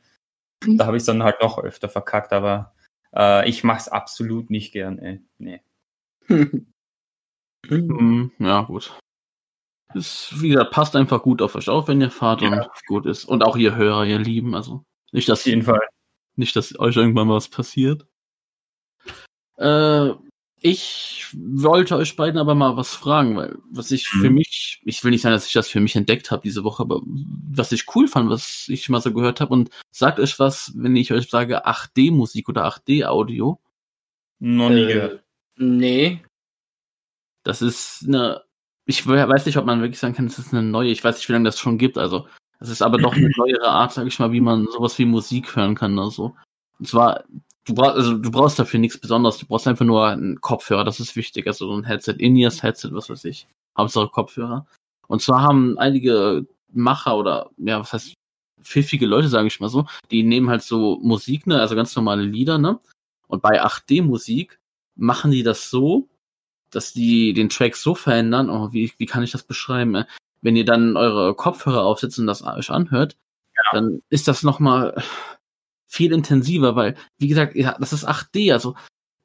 [0.67, 2.73] Da habe ich dann halt noch öfter verkackt, aber
[3.15, 5.21] äh, ich mache es absolut nicht gern, ey.
[5.39, 5.61] Nee.
[6.29, 6.67] Mhm,
[8.39, 8.99] ja, gut.
[9.95, 12.49] Ist, wie gesagt, passt einfach gut auf euch auf, wenn ihr fahrt Ja.
[12.49, 13.25] und gut ist.
[13.25, 15.81] Und auch ihr Hörer, ihr Lieben, also nicht, dass Auf jeden Fall.
[16.37, 18.07] Nicht, dass euch irgendwann mal was passiert.
[19.57, 20.11] Äh,
[20.67, 24.37] ich wollte euch beiden aber mal was fragen, weil was ich für Mhm.
[24.37, 27.03] mich, ich will nicht sagen, dass ich das für mich entdeckt habe diese Woche, aber
[27.05, 30.97] was ich cool fand, was ich mal so gehört habe und sagt euch was, wenn
[30.97, 33.61] ich euch sage 8D-Musik oder 8D-Audio.
[34.39, 35.25] Noch nie Äh, gehört.
[35.57, 36.25] Nee.
[37.43, 38.43] Das ist eine,
[38.87, 41.17] ich we- weiß nicht, ob man wirklich sagen kann, das ist eine neue, ich weiß
[41.19, 42.27] nicht, wie lange das schon gibt, also
[42.59, 45.55] es ist aber doch eine neuere Art, sag ich mal, wie man sowas wie Musik
[45.57, 46.35] hören kann oder so.
[46.79, 47.25] Und zwar,
[47.65, 51.01] du brauchst, also du brauchst dafür nichts Besonderes, du brauchst einfach nur einen Kopfhörer, das
[51.01, 53.47] ist wichtig, also so ein Headset, In-Ears Headset, was weiß ich.
[53.77, 54.67] Hauptsache Kopfhörer.
[55.09, 58.15] Und zwar haben einige Macher oder, ja, was heißt,
[58.63, 62.23] pfiffige Leute, sage ich mal so, die nehmen halt so Musik, ne, also ganz normale
[62.23, 62.81] Lieder, ne?
[63.27, 64.59] Und bei 8D-Musik
[64.97, 66.09] machen die das so,
[66.71, 69.95] dass die den Track so verändern, oh, wie, wie kann ich das beschreiben?
[69.95, 70.05] äh?
[70.41, 73.17] Wenn ihr dann eure Kopfhörer aufsetzt und das euch anhört,
[73.73, 75.03] dann ist das nochmal
[75.87, 78.75] viel intensiver, weil, wie gesagt, ja, das ist 8D, also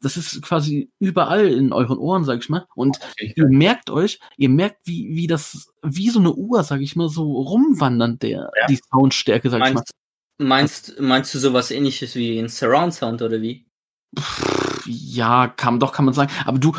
[0.02, 2.66] das ist quasi überall in euren Ohren, sag ich mal.
[2.74, 3.00] Und
[3.36, 7.10] ihr merkt euch, ihr merkt, wie, wie das, wie so eine Uhr, sag ich mal,
[7.10, 8.68] so rumwandern, der, Ja.
[8.68, 9.84] die Soundstärke, sag ich mal.
[10.38, 13.66] Meinst, meinst, meinst du sowas ähnliches wie ein Surround Sound oder wie?
[14.86, 16.32] Ja, kann, doch kann man sagen.
[16.46, 16.74] Aber du,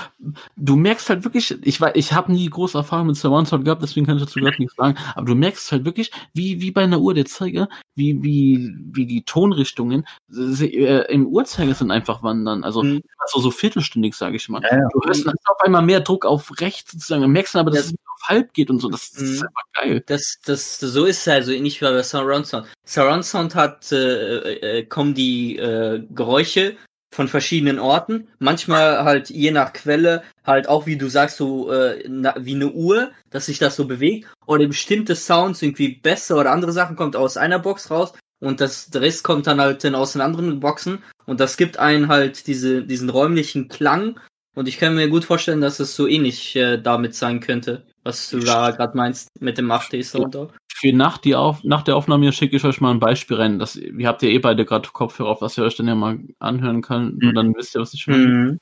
[0.57, 3.83] du merkst halt wirklich, ich weiß, ich habe nie große Erfahrung mit Surround Sound gehabt,
[3.83, 4.97] deswegen kann ich dazu gerade nichts sagen.
[5.15, 9.07] Aber du merkst halt wirklich, wie, wie bei einer Uhr der Zeiger, wie, wie, wie
[9.07, 10.07] die Tonrichtungen
[10.37, 12.65] äh, im Uhrzeigersinn einfach wandern.
[12.65, 13.03] Also Mhm.
[13.27, 14.63] so, so viertelstündig, sage ich mal.
[14.63, 14.89] Ja, ja.
[14.93, 17.91] Du hörst dann auf einmal mehr Druck auf rechts sozusagen, dann merkst du aber, dass
[17.91, 17.95] Ja.
[17.95, 18.89] es auf halb geht und so.
[18.89, 19.47] Das, das ist Mhm.
[19.49, 20.03] einfach geil.
[20.07, 22.67] Das, das, so ist es also ähnlich wie bei Surround Sound.
[22.85, 26.77] Surround Sound hat, äh, äh, kommen die äh, Geräusche
[27.13, 28.29] von verschiedenen Orten.
[28.39, 32.71] Manchmal halt je nach Quelle halt auch, wie du sagst, so äh, na, wie eine
[32.71, 34.29] Uhr, dass sich das so bewegt.
[34.47, 38.91] Oder bestimmte Sounds irgendwie besser oder andere Sachen kommt aus einer Box raus und das
[38.91, 41.03] der Rest kommt dann halt dann aus den anderen Boxen.
[41.27, 44.19] Und das gibt einen halt diese, diesen räumlichen Klang.
[44.57, 48.31] Und ich kann mir gut vorstellen, dass es so ähnlich äh, damit sein könnte, was
[48.31, 50.53] du da gerade meinst mit dem 8D-Sound.
[50.81, 53.59] Für nach, die auf, nach der Aufnahme hier schicke ich euch mal ein Beispiel rein.
[53.59, 56.19] Das, ihr habt ja eh beide gerade Kopfhörer auf, was ihr euch dann ja mal
[56.39, 57.21] anhören könnt.
[57.21, 57.29] Mhm.
[57.29, 58.27] Und dann wisst ihr, was ich meine.
[58.27, 58.59] Mhm.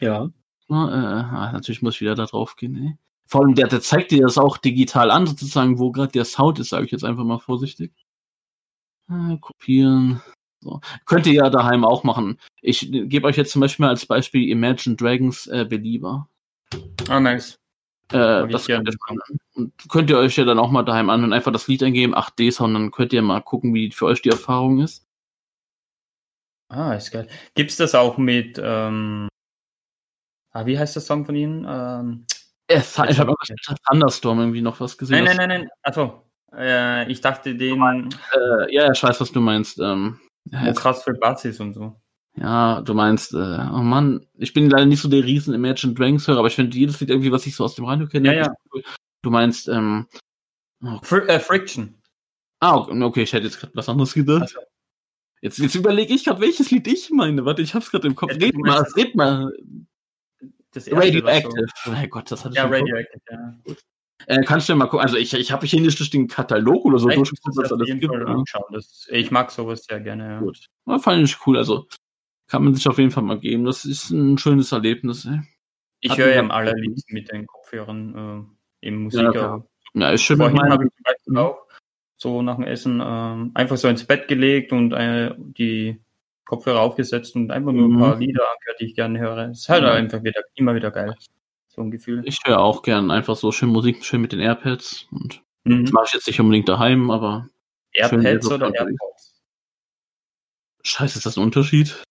[0.00, 0.30] Ja.
[0.68, 2.76] Na, äh, ah, natürlich muss ich wieder da drauf gehen.
[2.76, 2.96] Ey.
[3.26, 6.58] Vor allem, der, der zeigt dir das auch digital an, sozusagen, wo gerade der Sound
[6.60, 7.92] ist, sage ich jetzt einfach mal vorsichtig.
[9.10, 10.22] Äh, kopieren.
[10.60, 10.80] So.
[11.04, 12.38] Könnt ihr ja daheim auch machen.
[12.62, 16.26] Ich gebe euch jetzt zum Beispiel mal als Beispiel Imagine Dragons äh, Belieber.
[17.10, 17.59] Ah, nice.
[18.12, 21.32] Äh, ich das könnt, ihr, und könnt ihr euch ja dann auch mal daheim anhören,
[21.32, 24.80] einfach das Lied eingeben, 8D-Sound, dann könnt ihr mal gucken, wie für euch die Erfahrung
[24.80, 25.06] ist.
[26.68, 27.26] Ah, ist geil.
[27.54, 29.28] Gibt's das auch mit, ähm,
[30.52, 31.64] Ah, wie heißt der Song von Ihnen?
[31.68, 32.26] Ähm,
[32.68, 33.34] ich habe
[33.88, 35.24] Thunderstorm irgendwie noch was gesehen.
[35.24, 35.70] nein, nein, nein, nein.
[35.82, 36.24] Achso.
[36.52, 39.78] Äh, ich dachte den, Äh, ja, ich weiß, was du meinst.
[39.78, 41.99] Ähm, ja, krass Bass ist und so.
[42.36, 46.26] Ja, du meinst, äh, oh Mann, ich bin leider nicht so der riesen Imagine Dragons
[46.26, 48.28] Hörer, aber ich finde jedes Lied irgendwie, was ich so aus dem Radio kenne.
[48.28, 48.54] Ja, ja.
[48.72, 48.82] cool.
[49.22, 50.06] Du meinst, ähm,
[51.02, 52.00] Fr äh, Friction.
[52.60, 54.44] ah, okay, ich hätte jetzt gerade was anderes gedacht.
[54.44, 54.60] Ach so.
[55.42, 57.44] Jetzt, jetzt überlege ich gerade, welches Lied ich meine.
[57.44, 58.32] Warte, ich hab's gerade im Kopf.
[58.32, 59.52] Ja, Red mal, red mal.
[60.72, 61.66] Das Radioactive.
[61.86, 62.78] Oh mein Gott, das hatte So, ich ja.
[62.78, 63.74] Radioactive, ja.
[64.26, 65.04] Äh, kannst du ja mal gucken.
[65.04, 67.88] Also ich, ich habe hier nicht durch den Katalog oder so durchgeguckt, was ich alles
[67.88, 68.12] gibt.
[68.12, 69.30] Ja.
[69.30, 70.24] mag sowas sehr gerne.
[70.24, 70.40] Ja.
[70.40, 70.66] Gut.
[70.86, 71.56] Ja, fand ich cool.
[71.56, 71.88] Also
[72.50, 73.64] kann man sich auf jeden Fall mal geben.
[73.64, 75.24] Das ist ein schönes Erlebnis.
[75.24, 75.40] Ey.
[76.00, 78.46] Ich höre ja am allerliebsten mit den Kopfhörern
[78.82, 79.34] äh, im Musik.
[79.34, 79.62] Ja.
[79.94, 81.38] Ja, ist schön Vorhin habe ich zum Beispiel Mhm.
[81.38, 81.58] auch
[82.16, 86.00] so nach dem Essen ähm, einfach so ins Bett gelegt und äh, die
[86.44, 87.98] Kopfhörer aufgesetzt und einfach nur ein Mhm.
[88.00, 89.48] paar Lieder angehört, die ich gerne höre.
[89.50, 89.92] Es ist halt Ja.
[89.92, 91.14] einfach wieder immer wieder geil.
[91.68, 92.22] So ein Gefühl.
[92.24, 95.06] Ich höre auch gern einfach so schön Musik, schön mit den AirPads.
[95.12, 95.84] Und Mhm.
[95.84, 97.48] das mache ich jetzt nicht unbedingt daheim, aber
[97.92, 98.74] AirPads oder.
[98.74, 99.40] AirPods?
[100.82, 102.02] scheiße, ist das ein Unterschied?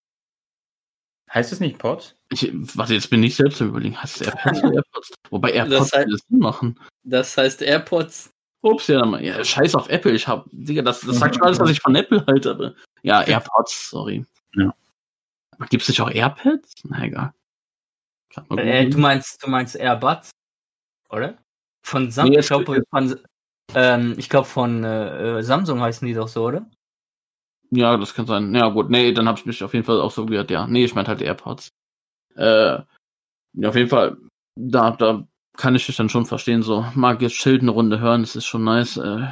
[1.34, 2.16] Heißt es nicht Pods?
[2.30, 4.02] Ich, warte, jetzt bin ich selbst überlegen.
[4.02, 5.14] Heißt es AirPods oder AirPods?
[5.30, 6.80] Wobei AirPods Das heißt- Sinn machen.
[7.04, 8.32] Das heißt AirPods.
[8.62, 9.24] Ups, ja, dann mal.
[9.24, 10.12] ja, scheiß auf Apple.
[10.12, 12.74] Ich hab, Digga, das, das sagt schon alles, was ich von Apple halte, aber.
[13.04, 14.26] Ja, AirPods, sorry.
[14.56, 14.74] Ja.
[15.70, 16.74] Gibt es nicht auch AirPads?
[16.84, 17.34] Na egal.
[18.58, 20.32] Äh, du meinst, du meinst Airbuds,
[21.10, 21.38] oder?
[21.86, 23.20] Von Nee, Samsung, jetzt- ich glaube von,
[23.76, 26.70] ähm, ich glaub von äh, äh, Samsung heißen die doch so, oder?
[27.72, 28.54] Ja, das kann sein.
[28.56, 28.90] Ja, gut.
[28.90, 30.66] Nee, dann habe ich mich auf jeden Fall auch so gehört, ja.
[30.68, 31.70] Nee, ich meinte halt AirPods.
[32.36, 32.80] Äh,
[33.54, 34.18] ja, auf jeden Fall,
[34.56, 36.86] da, da kann ich dich dann schon verstehen, so.
[36.96, 38.98] Mag jetzt Schild eine Runde hören, das ist schon nice.
[38.98, 39.28] Äh,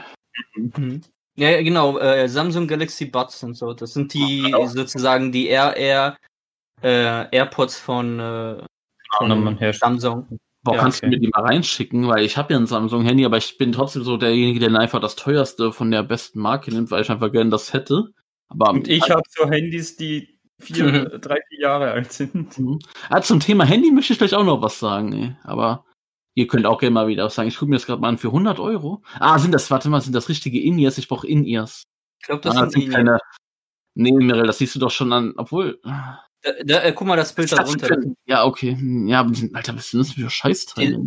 [0.55, 1.01] Mhm.
[1.35, 3.73] Ja, ja, genau, äh, Samsung Galaxy Buds und so.
[3.73, 6.17] Das sind die sozusagen die Air Air
[6.81, 8.63] äh, AirPods von, äh,
[9.17, 9.73] von Hersteller.
[9.73, 10.39] Samsung.
[10.63, 11.07] boah, Ja, kannst okay.
[11.07, 14.03] du mir die mal reinschicken, weil ich habe ja ein Samsung-Handy, aber ich bin trotzdem
[14.03, 17.49] so derjenige, der einfach das teuerste von der besten Marke nimmt, weil ich einfach gerne
[17.49, 18.11] das hätte.
[18.47, 22.57] Aber Und ich habe so Handys, die vier, drei, vier Jahre alt sind.
[22.57, 22.79] Mhm.
[23.09, 25.35] Ah, zum Thema Handy möchte ich gleich auch noch was sagen, ey.
[25.43, 25.85] Aber
[26.33, 27.49] ihr könnt auch gerne mal wieder was sagen.
[27.49, 29.03] Ich gucke mir das gerade mal an für 100 Euro.
[29.19, 30.97] Ah, sind das, warte mal, sind das richtige In-Ears?
[30.97, 31.83] Ich brauche In-Ears.
[32.19, 32.89] Ich glaube, das ah, sind die.
[32.89, 33.19] keine.
[33.95, 35.79] Nee, Mirel, das siehst du doch schon an, obwohl.
[35.83, 37.97] Da, da, äh, guck mal das Bild da drunter.
[38.25, 38.75] Ja, okay.
[38.75, 41.05] Hm, Ja, die sind, Alter, was sind das für Scheißteile?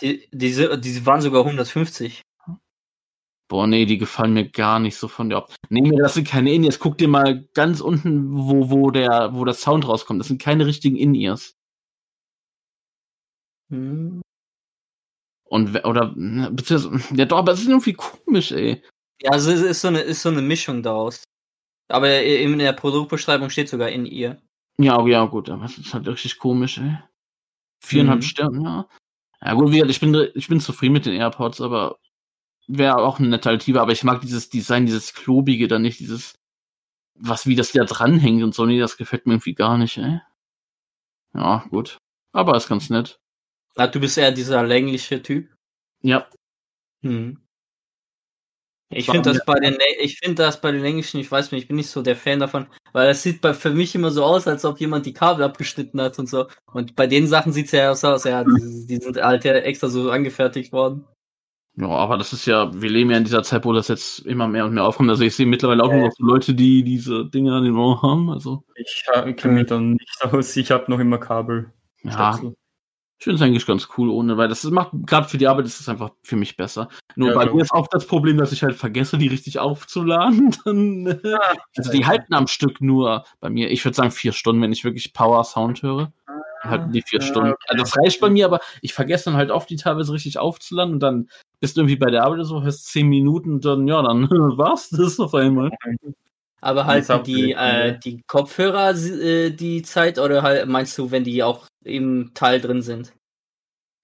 [0.00, 2.22] Die, diese, die waren sogar 150.
[3.48, 5.58] Boah, nee, die gefallen mir gar nicht so von der Optik.
[5.68, 6.78] Nee, das sind keine In-Ears.
[6.78, 10.20] Guck dir mal ganz unten, wo, wo der, wo der Sound rauskommt.
[10.20, 11.54] Das sind keine richtigen In-Ears.
[13.70, 14.22] Hm.
[15.44, 16.14] Und, oder,
[16.50, 18.82] beziehungsweise, ja doch, aber es ist irgendwie komisch, ey.
[19.22, 21.22] Ja, also es ist so eine, ist so eine Mischung daraus.
[21.88, 24.40] Aber in der Produktbeschreibung steht sogar in ihr.
[24.78, 26.96] Ja, ja, gut, aber es ist halt richtig komisch, ey.
[27.84, 28.22] Viereinhalb Mhm.
[28.22, 28.88] Sterne, ja.
[29.44, 31.98] Ja, gut, ich bin, ich bin zufrieden mit den AirPods, aber
[32.66, 36.34] wäre auch eine nette Alternative, aber ich mag dieses Design, dieses klobige da nicht, dieses,
[37.14, 40.20] was, wie das da dranhängt und so, nee, das gefällt mir irgendwie gar nicht, ey.
[41.34, 41.98] Ja, gut.
[42.32, 43.18] Aber ist ganz nett.
[43.76, 45.52] Ah, du bist eher dieser längliche Typ.
[46.02, 46.28] Ja,
[47.04, 47.38] Hm.
[48.90, 51.68] Ich finde das bei den, ich finde das bei den länglichen, ich weiß nicht, ich
[51.68, 54.46] bin nicht so der Fan davon, weil es sieht bei, für mich immer so aus,
[54.46, 56.46] als ob jemand die Kabel abgeschnitten hat und so.
[56.72, 59.88] Und bei den Sachen sieht's ja so aus, ja, die, die sind halt ja extra
[59.88, 61.06] so angefertigt worden.
[61.76, 64.46] Ja, aber das ist ja, wir leben ja in dieser Zeit, wo das jetzt immer
[64.46, 65.10] mehr und mehr aufkommt.
[65.10, 68.00] Also ich sehe mittlerweile auch nur noch so Leute, die diese Dinger an den Ohren
[68.02, 68.64] haben, also.
[68.76, 70.56] Ich ha- kenne mich dann nicht aus.
[70.56, 71.72] Ich habe noch immer Kabel.
[72.02, 72.38] Ja,
[73.18, 75.80] Ich finde es eigentlich ganz cool ohne, weil das macht gerade für die Arbeit ist
[75.80, 76.88] es einfach für mich besser.
[77.16, 80.54] Nur Ja, bei mir ist auch das Problem, dass ich halt vergesse, die richtig aufzuladen.
[80.64, 81.38] Dann, äh,
[81.76, 84.84] also die halten am Stück nur bei mir, ich würde sagen vier Stunden, wenn ich
[84.84, 86.12] wirklich Power Sound höre.
[86.64, 87.50] Dann halten die vier Ah, Stunden.
[87.52, 87.64] okay.
[87.68, 90.94] Also das reicht bei mir, aber ich vergesse dann halt oft, die teilweise richtig aufzuladen
[90.94, 91.28] und dann
[91.60, 94.28] bist du irgendwie bei der Arbeit oder so, hörst zehn Minuten und dann, ja, dann
[94.58, 95.70] war's das auf einmal.
[96.60, 101.24] Aber halten auch die, äh, die Kopfhörer äh, die Zeit oder halt, meinst du, wenn
[101.24, 103.12] die auch im Teil drin sind?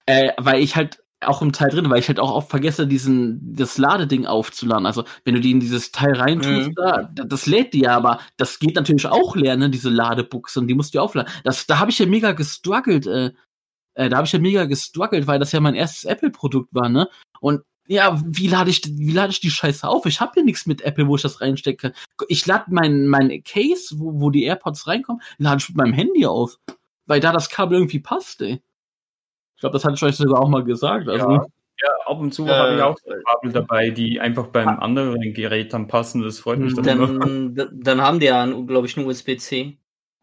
[0.05, 3.55] Äh, weil ich halt auch im Teil drin, weil ich halt auch oft vergesse, diesen,
[3.55, 4.85] das Ladeding aufzuladen.
[4.85, 6.73] Also, wenn du die in dieses Teil reintust, Mhm.
[6.75, 10.59] da, da- das lädt die ja, aber das geht natürlich auch leer, ne, diese Ladebuchse,
[10.59, 11.31] und die musst du ja aufladen.
[11.43, 13.31] Das, da habe ich ja mega gestruggelt, äh,
[13.95, 17.07] äh, da habe ich ja mega gestruggelt, weil das ja mein erstes Apple-Produkt war, ne?
[17.39, 20.05] Und ja, wie lade ich, wie lade ich die Scheiße auf?
[20.05, 21.93] Ich habe ja nichts mit Apple, wo ich das reinstecke.
[22.29, 26.25] Ich lade mein, mein Case, wo, wo die AirPods reinkommen, lade ich mit meinem Handy
[26.25, 26.57] auf.
[27.07, 28.61] Weil da das Kabel irgendwie passt, ey.
[29.61, 31.07] Ich glaube, das hatte ich euch sogar auch mal gesagt.
[31.07, 31.45] Also, Ja.
[31.83, 35.19] Ja, ab und zu Äh, habe ich auch so Kabel dabei, die einfach beim anderen
[35.33, 36.23] Gerät dann passen.
[36.23, 37.07] Das freut mich dann immer.
[37.07, 39.77] Dann, dann haben die ja, glaube ich, nur USB-C.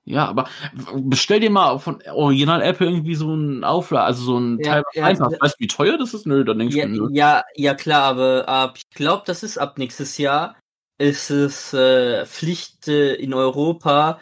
[0.05, 0.49] Ja, aber
[0.97, 4.83] bestell dir mal von Original Apple irgendwie so ein Auflage, also so ein Ja, Teil
[4.95, 5.31] ja, einfach.
[5.31, 5.37] ja.
[5.41, 6.27] Weißt du, wie teuer das ist?
[6.27, 7.09] Nö, dann denkst Ja, du, nö.
[7.13, 10.57] ja, ja klar, aber ab, ich glaube, das ist ab nächstes Jahr,
[10.99, 14.19] ist es äh, Pflicht äh, in Europa,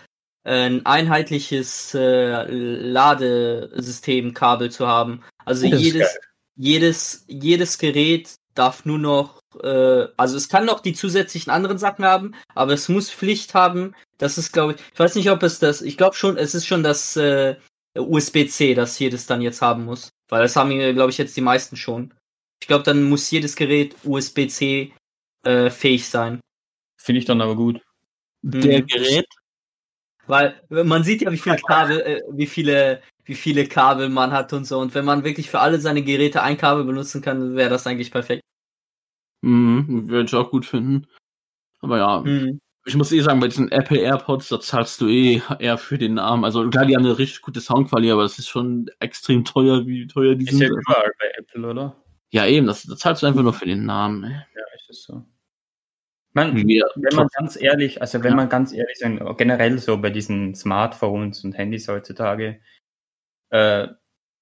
[0.51, 5.23] ein einheitliches äh, Ladesystemkabel zu haben.
[5.45, 6.19] Also Das jedes,
[6.57, 12.05] jedes, jedes Gerät darf nur noch, äh, also es kann noch die zusätzlichen anderen Sachen
[12.05, 13.95] haben, aber es muss Pflicht haben.
[14.19, 16.67] Das ist, glaube ich, ich weiß nicht, ob es das, ich glaube schon, es ist
[16.67, 17.57] schon das äh,
[17.97, 20.09] USB-C, das jedes dann jetzt haben muss.
[20.29, 22.13] Weil das haben, glaube ich, jetzt die meisten schon.
[22.61, 24.93] Ich glaube, dann muss jedes Gerät USB-C
[25.45, 26.41] äh, fähig sein.
[26.97, 27.81] Finde ich dann aber gut.
[28.43, 28.87] Der Mhm.
[28.87, 29.27] Gerät,
[30.27, 34.53] Weil man sieht ja, wie viele Kabel, äh, wie viele, wie viele Kabel man hat
[34.53, 34.79] und so.
[34.79, 38.11] Und wenn man wirklich für alle seine Geräte ein Kabel benutzen kann, wäre das eigentlich
[38.11, 38.43] perfekt.
[39.43, 41.07] mhm, würde ich auch gut finden.
[41.81, 42.61] Aber ja, Mhm.
[42.87, 46.15] ich muss eh sagen, bei diesen Apple AirPods, da zahlst du eh eher für den
[46.15, 46.45] Namen.
[46.45, 50.07] Also klar, die haben eine richtig gute Soundqualität, aber das ist schon extrem teuer, wie
[50.07, 50.71] teuer die Ist ja sind.
[50.71, 51.97] überall bei Apple, oder?
[52.31, 54.25] Ja, eben, das, das zahlst du einfach nur für den Namen.
[54.25, 54.31] Ey.
[54.33, 55.25] Ja, ist das so.
[56.37, 58.37] Man, Wir, wenn man ganz ehrlich, also wenn Ja.
[58.37, 62.61] man ganz ehrlich sein, generell so bei diesen Smartphones und Handys heutzutage,
[63.51, 63.89] äh,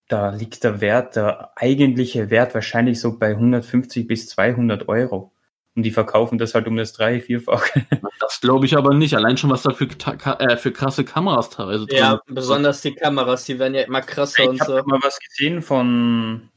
[0.08, 5.32] da liegt der Wert, der eigentliche Wert wahrscheinlich so bei 150 bis 200 Euro.
[5.76, 7.86] Und die verkaufen das halt um das drei, vierfache.
[8.20, 9.14] das glaube ich aber nicht.
[9.14, 13.44] Allein schon, was da für, äh, für krasse Kameras teilweise drin Ja, besonders die Kameras,
[13.44, 14.86] die werden ja immer krasser Ich und habe so.
[14.86, 16.48] mal was gesehen von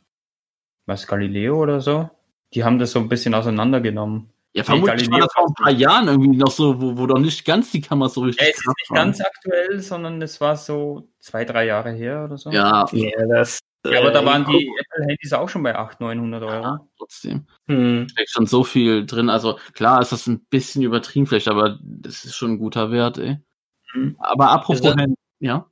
[0.88, 2.10] was Galileo oder so.
[2.54, 4.30] Die haben das so ein bisschen auseinandergenommen.
[4.58, 7.46] Ja, vermutlich war das vor ein paar Jahren irgendwie noch so, wo, wo doch nicht
[7.46, 8.96] ganz die Kameras so richtig Ja, es ist nicht waren.
[8.98, 12.50] ganz aktuell, sondern es war so zwei, drei Jahre her oder so.
[12.50, 13.60] Ja, Ja, das.
[13.86, 16.90] Ja, aber da äh, waren die Apple-Handys auch schon bei 800, 900 Euro.
[16.98, 17.46] trotzdem.
[17.68, 18.08] Hm.
[18.10, 19.30] steckt schon so viel drin.
[19.30, 23.18] Also klar ist das ein bisschen übertrieben vielleicht, aber das ist schon ein guter Wert,
[23.20, 23.38] ey.
[23.94, 24.16] Mhm.
[24.20, 25.70] Aber apropos Beson- Handy, ja.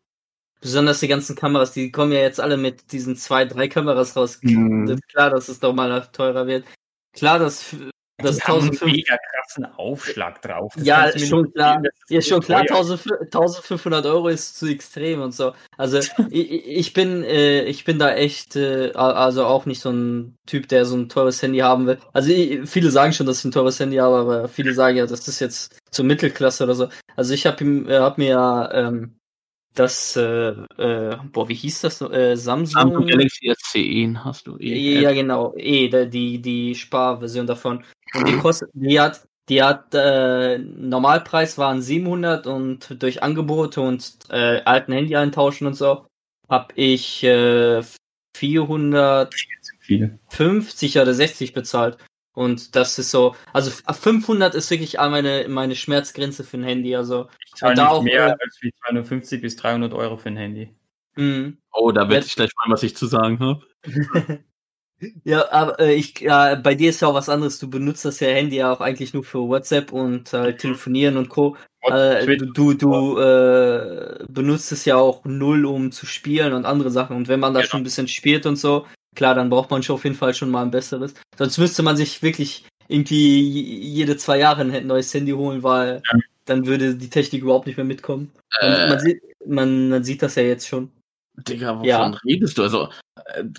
[0.62, 4.40] Besonders die ganzen Kameras, die kommen ja jetzt alle mit diesen zwei, drei Kameras raus.
[4.42, 6.66] Das ist klar, dass es doch mal teurer wird.
[7.14, 7.76] Klar, dass
[8.18, 10.74] das Die haben einen 1500 mega krassen Aufschlag drauf.
[10.76, 11.82] Das Ja, mir schon klar.
[12.08, 12.78] Ja, ist schon klar, teuer.
[12.78, 15.54] 1000 1500 Euro ist zu extrem und so.
[15.78, 16.00] Also
[16.30, 20.70] ich, ich bin, äh, ich bin da echt, äh, also auch nicht so ein Typ,
[20.70, 21.98] der so ein teures Handy haben will.
[22.14, 25.06] Also ich, viele sagen schon, dass ich ein teures Handy habe, aber viele sagen ja,
[25.06, 26.88] das ist jetzt zur Mittelklasse oder so.
[27.16, 29.18] Also ich habe äh, hab mir ja ähm,
[29.76, 32.02] das, äh, äh, boah, wie hieß das?
[32.02, 32.82] Äh, Samsung.
[32.82, 35.02] Samsung Galaxy S10 hast du eh.
[35.02, 35.54] Ja, genau.
[35.58, 37.84] Eh, die, die Sparversion davon.
[38.14, 44.18] Und die kostet, die hat, die hat, äh, Normalpreis waren 700 und durch Angebote und
[44.30, 46.08] äh, alten Handy eintauschen und so,
[46.50, 47.84] hab ich äh,
[48.38, 50.20] 450 zu viel.
[51.02, 51.98] oder 60 bezahlt.
[52.36, 56.96] Und das ist so, also 500 ist wirklich all meine, meine Schmerzgrenze für ein Handy,
[56.96, 60.30] also, Ich zahle da nicht auch, mehr äh, als wie 250 bis 300 Euro für
[60.30, 60.76] ein Handy.
[61.16, 61.54] mh.
[61.72, 63.66] Oh, da werde ich gleich mal, was ich zu sagen habe.
[65.26, 67.60] Ja, aber äh, ich, ja, bei dir ist ja auch was anderes.
[67.60, 71.28] Du benutzt das ja Handy ja auch eigentlich nur für WhatsApp und äh, telefonieren und
[71.28, 71.58] Co.
[71.82, 77.16] Äh, du, du äh, benutzt es ja auch null, um zu spielen und andere Sachen.
[77.18, 77.70] Und wenn man da Genau.
[77.72, 80.50] schon ein bisschen spielt und so, klar, dann braucht man schon auf jeden Fall schon
[80.52, 81.14] mal ein besseres.
[81.38, 83.42] Sonst müsste man sich wirklich irgendwie
[83.80, 86.20] jede zwei Jahre ein neues Handy holen, weil Ja.
[86.46, 88.32] dann würde die Technik überhaupt nicht mehr mitkommen.
[88.62, 90.92] Man, Äh, man, sieht, man, man sieht das ja jetzt schon.
[91.48, 92.20] Digga, wovon Ja.
[92.26, 92.64] redest du?
[92.64, 92.90] Also,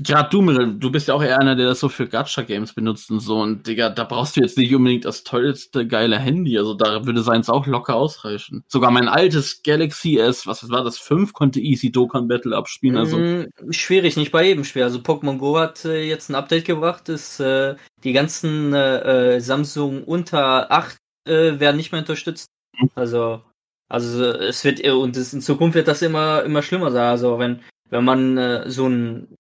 [0.02, 3.10] gerade du, Mirel, du bist ja auch eher einer, der das so für Gacha-Games benutzt
[3.10, 3.40] und so.
[3.40, 6.56] Und Digga, da brauchst du jetzt nicht unbedingt das tollste geile Handy.
[6.56, 8.64] Also da würde seins auch locker ausreichen.
[8.68, 12.96] Sogar mein altes Galaxy S, was war das, 5, konnte easy Dokkan Battle abspielen.
[12.96, 14.84] Also, Mm, schwierig, nicht bei jedem schwer.
[14.84, 19.40] Also Pokémon Go hat äh, jetzt ein Update gebracht, ist äh, die ganzen äh, äh,
[19.40, 20.96] Samsung unter 8
[21.26, 22.46] äh, werden nicht mehr unterstützt.
[22.94, 23.42] Also
[23.88, 27.06] also es wird äh, und es, in Zukunft wird das immer immer schlimmer sein.
[27.06, 29.35] Also wenn wenn man äh, so ein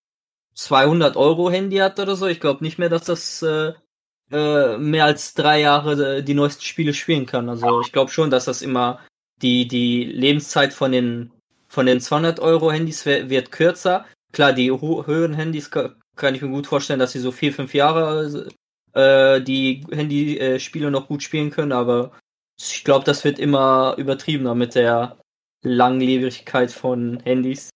[0.56, 3.72] 200 Euro Handy hat oder so, ich glaube nicht mehr, dass das äh,
[4.32, 7.48] äh, mehr als drei Jahre äh, die neuesten Spiele spielen kann.
[7.48, 9.00] Also ich glaube schon, dass das immer
[9.42, 11.30] die die Lebenszeit von den
[11.68, 14.06] von den 200 Euro Handys wird kürzer.
[14.32, 17.74] Klar, die höheren Handys ka- kann ich mir gut vorstellen, dass sie so vier, fünf
[17.74, 18.48] Jahre
[18.94, 22.12] äh, die Handyspiele noch gut spielen können, aber
[22.58, 25.18] ich glaube, das wird immer übertriebener mit der
[25.62, 27.68] Langlebigkeit von Handys.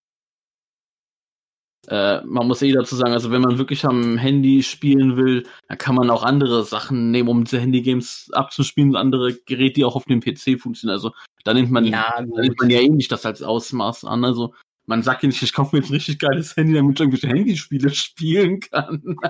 [1.88, 5.78] Äh, man muss eh dazu sagen, also wenn man wirklich am Handy spielen will, dann
[5.78, 10.04] kann man auch andere Sachen nehmen, um diese Handy-Games abzuspielen, andere Geräte, die auch auf
[10.04, 10.96] dem PC funktionieren.
[10.96, 11.12] Also
[11.44, 14.24] da nimmt man, da nimmt man ja eh nicht das als Ausmaß an.
[14.24, 14.54] Also
[14.86, 17.28] man sagt ja nicht, ich kaufe mir jetzt ein richtig geiles Handy, damit ich irgendwelche
[17.28, 19.16] Handyspiele spielen kann.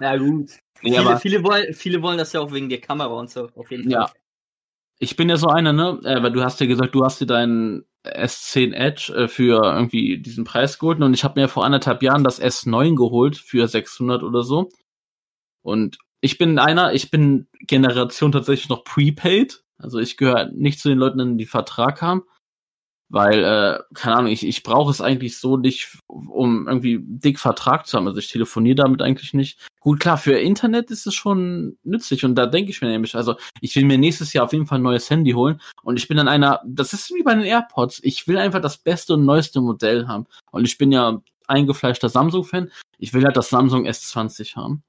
[0.00, 0.50] Ja, gut.
[0.80, 3.48] Nee, viele, aber viele, wollen, viele wollen das ja auch wegen der Kamera und so,
[3.56, 3.92] auf jeden Fall.
[3.92, 4.12] Ja.
[5.00, 5.98] ich bin ja so einer, ne?
[6.04, 10.18] Äh, weil du hast ja gesagt, du hast dir dein S10 Edge äh, für irgendwie
[10.18, 14.22] diesen Preis geholt und ich habe mir vor anderthalb Jahren das S9 geholt für 600
[14.22, 14.70] oder so.
[15.62, 19.62] Und ich bin einer, ich bin Generation tatsächlich noch prepaid.
[19.76, 22.22] Also ich gehöre nicht zu den Leuten, die Vertrag haben.
[23.10, 27.86] Weil, äh, keine Ahnung, ich, ich brauche es eigentlich so nicht, um irgendwie dick Vertrag
[27.86, 28.06] zu haben.
[28.06, 29.58] Also ich telefoniere damit eigentlich nicht.
[29.80, 33.36] Gut, klar, für Internet ist es schon nützlich und da denke ich mir nämlich, also
[33.62, 36.18] ich will mir nächstes Jahr auf jeden Fall ein neues Handy holen und ich bin
[36.18, 39.62] dann einer, das ist wie bei den AirPods, ich will einfach das beste und neueste
[39.62, 40.26] Modell haben.
[40.50, 44.82] Und ich bin ja eingefleischter Samsung-Fan, ich will halt das Samsung S20 haben.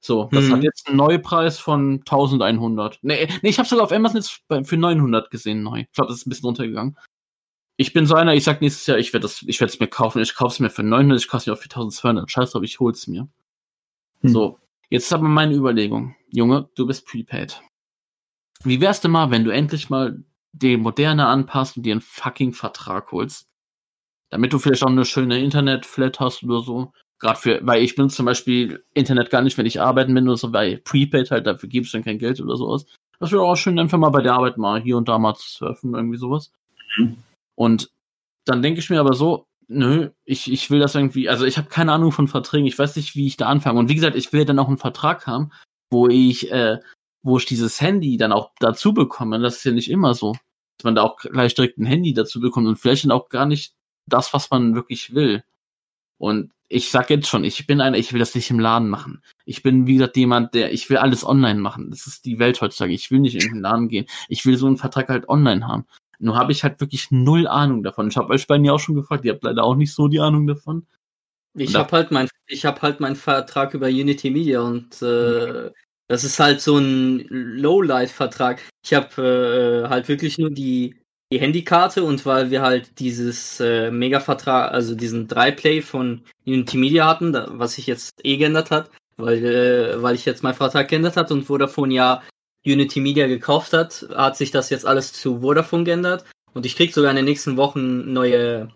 [0.00, 0.52] So, das Mhm.
[0.52, 2.98] hat jetzt einen Neupreis von 1100.
[3.02, 5.80] Nee, nee ich habe sogar auf Amazon jetzt für 900 gesehen neu.
[5.80, 6.96] Ich glaube, das ist ein bisschen runtergegangen.
[7.76, 10.22] Ich bin so einer, ich sag nächstes Jahr, ich werde ich es mir kaufen.
[10.22, 12.30] Ich kaufe es mir für 900, ich kaufe es mir auch für 1200.
[12.30, 13.28] Scheiß drauf, ich hol's mir.
[14.20, 14.30] Hm.
[14.30, 14.58] So,
[14.90, 16.14] jetzt ist aber meine Überlegung.
[16.30, 17.60] Junge, du bist prepaid.
[18.62, 20.22] Wie wär's denn mal, wenn du endlich mal
[20.52, 23.48] die Moderne anpasst und dir einen fucking Vertrag holst?
[24.30, 26.92] Damit du vielleicht auch eine schöne Internet-Flat hast oder so.
[27.18, 30.36] Gerade für, weil ich benutze zum Beispiel Internet gar nicht, wenn ich arbeiten bin oder
[30.36, 32.86] so, weil Prepaid halt, dafür gibst du dann kein Geld oder so aus.
[33.18, 35.48] Das wäre auch schön, einfach mal bei der Arbeit mal hier und da mal zu
[35.48, 36.52] surfen, irgendwie sowas.
[36.96, 37.16] Mhm.
[37.54, 37.90] Und
[38.44, 41.68] dann denke ich mir aber so, nö, ich, ich will das irgendwie, also ich habe
[41.68, 43.78] keine Ahnung von Verträgen, ich weiß nicht, wie ich da anfange.
[43.78, 45.50] Und wie gesagt, ich will ja dann auch einen Vertrag haben,
[45.90, 46.78] wo ich, äh,
[47.22, 49.40] wo ich dieses Handy dann auch dazu bekomme.
[49.40, 50.32] Das ist ja nicht immer so,
[50.78, 53.46] dass man da auch gleich direkt ein Handy dazu bekommt und vielleicht dann auch gar
[53.46, 53.74] nicht
[54.06, 55.42] das, was man wirklich will.
[56.18, 59.22] Und ich sag jetzt schon, ich bin einer, ich will das nicht im Laden machen.
[59.44, 61.90] Ich bin, wie gesagt, jemand, der, ich will alles online machen.
[61.90, 62.92] Das ist die Welt heutzutage.
[62.92, 64.06] Ich will nicht in den Laden gehen.
[64.28, 65.86] Ich will so einen Vertrag halt online haben.
[66.18, 68.08] Nur habe ich halt wirklich null Ahnung davon.
[68.08, 70.20] Ich habe euch beiden ja auch schon gefragt, ihr habt leider auch nicht so die
[70.20, 70.86] Ahnung davon.
[71.56, 75.70] Ich habe halt mein, ich habe halt meinen Vertrag über Unity Media und äh,
[76.08, 78.60] das ist halt so ein Lowlight-Vertrag.
[78.84, 80.96] Ich habe äh, halt wirklich nur die
[81.32, 87.08] die Handykarte und weil wir halt dieses äh, Mega-Vertrag, also diesen 3-Play von Unity Media
[87.08, 90.88] hatten, da, was sich jetzt eh geändert hat, weil äh, weil ich jetzt meinen Vertrag
[90.88, 92.22] geändert hat und Vodafone ja
[92.66, 96.94] Unity Media gekauft hat, hat sich das jetzt alles zu Vodafone geändert und ich krieg
[96.94, 98.68] sogar in den nächsten Wochen neue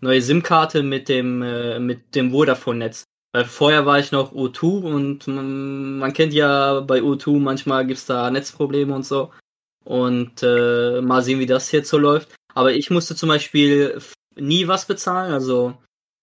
[0.00, 3.04] neue SIM-Karte mit dem äh, mit dem Vodafone-Netz.
[3.32, 8.06] Weil vorher war ich noch O2 und man, man kennt ja bei O2 manchmal gibt's
[8.06, 9.30] da Netzprobleme und so.
[9.84, 12.34] Und äh, mal sehen, wie das jetzt so läuft.
[12.54, 14.00] Aber ich musste zum Beispiel
[14.34, 15.32] nie was bezahlen.
[15.32, 15.74] Also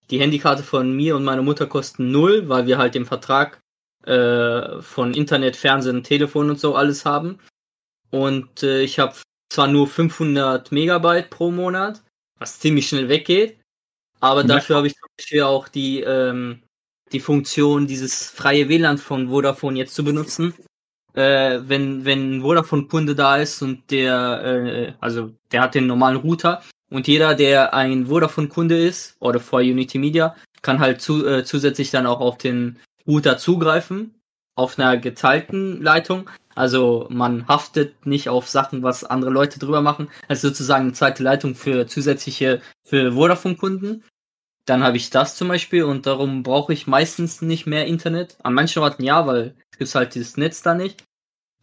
[0.10, 3.60] die Handykarte von mir und meiner Mutter kosten null, weil wir halt den Vertrag
[4.08, 7.40] äh, von Internet, Fernsehen, Telefon und so alles haben.
[8.12, 9.16] Und äh, ich habe
[9.52, 12.02] zwar nur 500 Megabyte pro Monat,
[12.40, 13.58] was ziemlich schnell weggeht,
[14.20, 14.48] aber Ja.
[14.48, 16.62] dafür habe ich zum Beispiel auch die, ähm,
[17.12, 20.54] die Funktion, dieses freie WLAN von Vodafone jetzt zu benutzen.
[21.14, 26.62] Äh, wenn, wenn Vodafone-Kunde da ist und der, äh, also der hat den normalen Router
[26.92, 31.90] und jeder, der ein Vodafone-Kunde ist oder vor Unity Media, kann halt zu, äh, zusätzlich
[31.92, 32.78] dann auch auf den
[33.08, 34.14] Router zugreifen,
[34.56, 36.30] auf einer geteilten Leitung.
[36.56, 40.10] Also man haftet nicht auf Sachen, was andere Leute drüber machen.
[40.28, 44.04] Also sozusagen eine zweite Leitung für zusätzliche, für Vodafone-Kunden.
[44.66, 48.38] Dann habe ich das zum Beispiel und darum brauche ich meistens nicht mehr Internet.
[48.44, 51.04] An manchen Orten ja, weil es gibt halt dieses Netz da nicht.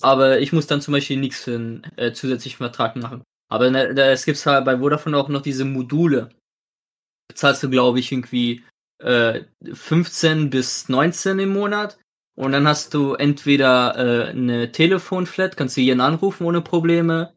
[0.00, 3.22] Aber ich muss dann zum Beispiel nichts für einen äh, zusätzlichen Vertrag machen.
[3.48, 6.30] Aber ne, es gibt halt bei Vodafone auch noch diese Module.
[7.28, 8.64] Da zahlst du, glaube ich, irgendwie
[9.04, 11.98] äh, 15 bis 19 im Monat.
[12.36, 17.32] Und dann hast du entweder äh, eine Telefonflat, kannst du jeden anrufen ohne Probleme.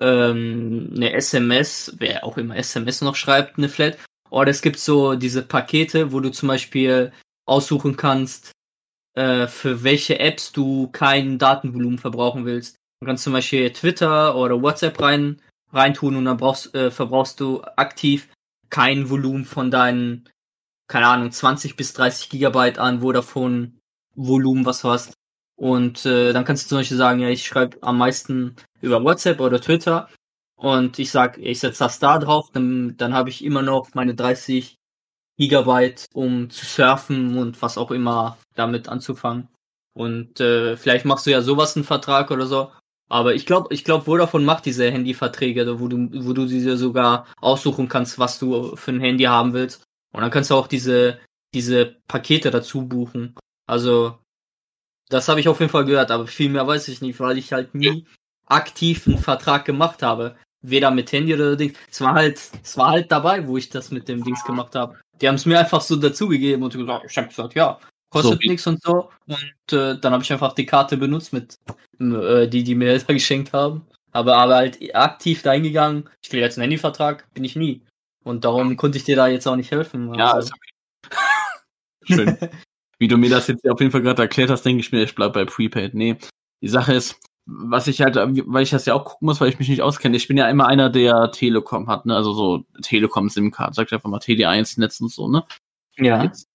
[0.00, 3.96] Ähm, eine SMS, wer auch immer SMS noch schreibt, eine Flat.
[4.30, 7.12] Oder es gibt so diese Pakete, wo du zum Beispiel
[7.46, 8.50] aussuchen kannst,
[9.14, 12.76] äh, für welche Apps du kein Datenvolumen verbrauchen willst.
[13.00, 15.40] Du kannst zum Beispiel Twitter oder WhatsApp rein
[15.72, 18.28] reintun und dann brauchst, äh, verbrauchst du aktiv
[18.70, 20.28] kein Volumen von deinen,
[20.86, 23.72] keine Ahnung, 20 bis 30 Gigabyte an Vodafone
[24.14, 25.14] Volumen, was du hast.
[25.56, 29.40] Und äh, dann kannst du zum Beispiel sagen, ja, ich schreibe am meisten über WhatsApp
[29.40, 30.08] oder Twitter
[30.56, 34.14] und ich sag, ich setze das da drauf, dann, dann habe ich immer noch meine
[34.14, 34.76] 30
[35.36, 39.48] Gigabyte, um zu surfen und was auch immer damit anzufangen.
[39.94, 42.72] Und äh, vielleicht machst du ja sowas einen Vertrag oder so.
[43.08, 47.26] Aber ich glaube, ich glaube, Vodafone macht diese Handyverträge, wo du, wo du diese sogar
[47.40, 49.84] aussuchen kannst, was du für ein Handy haben willst.
[50.14, 51.18] Und dann kannst du auch diese,
[51.54, 53.34] diese Pakete dazu buchen.
[53.66, 54.18] Also,
[55.08, 57.52] das habe ich auf jeden Fall gehört, aber viel mehr weiß ich nicht, weil ich
[57.52, 58.06] halt nie
[58.46, 60.36] aktiv einen Vertrag gemacht habe.
[60.62, 61.76] Weder mit Handy oder Dings.
[61.90, 64.98] Es war halt, es war halt dabei, wo ich das mit dem Dings gemacht habe.
[65.20, 67.78] Die haben es mir einfach so dazugegeben und gesagt, ich habe gesagt, ja,
[68.10, 68.48] kostet So.
[68.48, 69.10] nichts und so.
[69.26, 71.56] Und äh, dann habe ich einfach die Karte benutzt mit
[72.00, 73.84] äh, die, die mir da geschenkt haben.
[74.12, 77.82] Aber, aber halt aktiv da hingegangen, ich will jetzt einen Handyvertrag, bin ich nie.
[78.24, 80.14] Und darum konnte ich dir da jetzt auch nicht helfen.
[80.14, 80.48] Ja, also.
[80.48, 81.16] ist okay.
[82.14, 82.38] Schön.
[82.98, 85.14] Wie du mir das jetzt auf jeden Fall gerade erklärt hast, denke ich mir, ich
[85.14, 85.94] bleib bei Prepaid.
[85.94, 86.16] Nee,
[86.60, 89.58] die Sache ist, was ich halt, weil ich das ja auch gucken muss, weil ich
[89.58, 90.16] mich nicht auskenne.
[90.16, 92.16] Ich bin ja immer einer, der Telekom hat, ne?
[92.16, 95.44] Also so Telekom SIM-Card, sagt einfach mal TD1 Netz und so, ne?
[95.96, 96.24] ja.
[96.24, 96.48] Jetzt,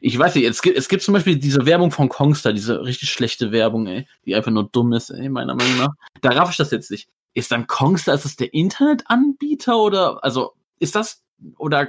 [0.00, 3.10] ich weiß nicht, es gibt, es gibt zum Beispiel diese Werbung von Kongstar, diese richtig
[3.10, 5.94] schlechte Werbung, ey, die einfach nur dumm ist, ey, meiner Meinung nach.
[6.20, 7.08] Da raff ich das jetzt nicht.
[7.34, 11.22] Ist dann Kongstar, ist das der Internetanbieter oder, also, ist das,
[11.58, 11.88] oder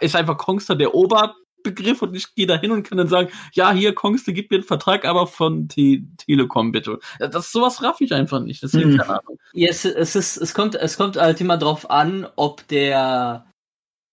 [0.00, 3.72] ist einfach Kongstar der Oberbegriff und ich gehe da hin und kann dann sagen, ja,
[3.72, 6.98] hier, Kongstar gibt mir einen Vertrag, aber von Te Telekom bitte.
[7.18, 8.98] Das, sowas raff ich einfach nicht, deswegen, Mhm.
[8.98, 9.38] keine Ahnung.
[9.52, 13.46] Ja, es, es, ist, es, kommt, es kommt halt immer drauf an, ob der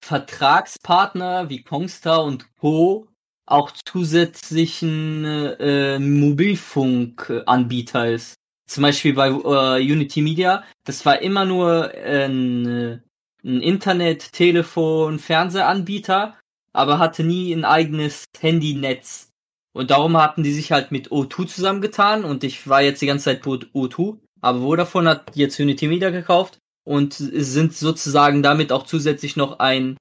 [0.04, 3.08] Vertragspartner wie Kongstar und Co.
[3.46, 8.36] auch zusätzlichen äh, Mobilfunkanbieter ist.
[8.70, 13.04] Zum Beispiel bei äh, Unity Media, das war immer nur äh, ein
[13.48, 16.36] Internet, Telefon, Fernsehanbieter,
[16.74, 19.32] aber hatte nie ein eigenes Handynetz.
[19.74, 23.26] Und darum hatten die sich halt mit O2 zusammengetan und ich war jetzt die ganze
[23.26, 28.86] Zeit bei O2, aber Vodafone hat jetzt Unity Media gekauft und sind sozusagen damit auch
[28.86, 29.98] zusätzlich noch ein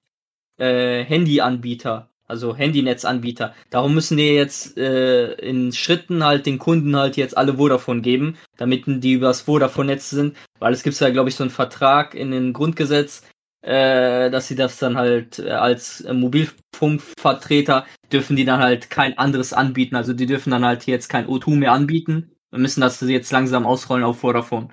[0.58, 3.54] äh, Handyanbieter, also Handynetzanbieter.
[3.70, 8.36] Darum müssen die jetzt äh, in Schritten halt den Kunden halt jetzt alle Vodafone geben,
[8.56, 12.30] damit die übers Vodafone-Netz sind, weil es gibt ja, glaube ich, so einen Vertrag in
[12.30, 13.22] den Grundgesetz,
[13.66, 19.18] äh, dass sie das dann halt äh, als äh, Mobilfunkvertreter dürfen die dann halt kein
[19.18, 19.96] anderes anbieten.
[19.96, 23.66] Also die dürfen dann halt jetzt kein O2 mehr anbieten und müssen das jetzt langsam
[23.66, 24.68] ausrollen auf Vodafone.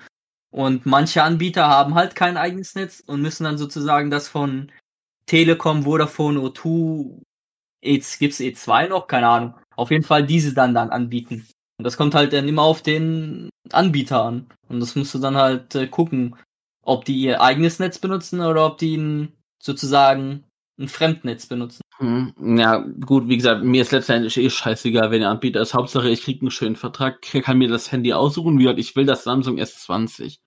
[0.52, 4.70] Und manche Anbieter haben halt kein eigenes Netz und müssen dann sozusagen das von
[5.26, 7.20] Telekom, Vodafone, O2,
[7.82, 9.54] jetzt gibt's E2 noch, keine Ahnung.
[9.74, 11.48] Auf jeden Fall diese dann dann anbieten.
[11.78, 14.46] Und das kommt halt dann immer auf den Anbieter an.
[14.68, 16.36] Und das musst du dann halt äh, gucken,
[16.86, 20.44] ob die ihr eigenes Netz benutzen oder ob die ein, sozusagen
[20.78, 21.82] ein Fremdnetz benutzen.
[21.98, 25.74] Hm, Ja, gut, wie gesagt, mir ist letztendlich eh scheißegal, wer der Anbieter ist.
[25.74, 28.58] Hauptsache, ich krieg einen schönen Vertrag, kann mir das Handy aussuchen.
[28.58, 30.38] Wie gesagt, ich will das Samsung S20.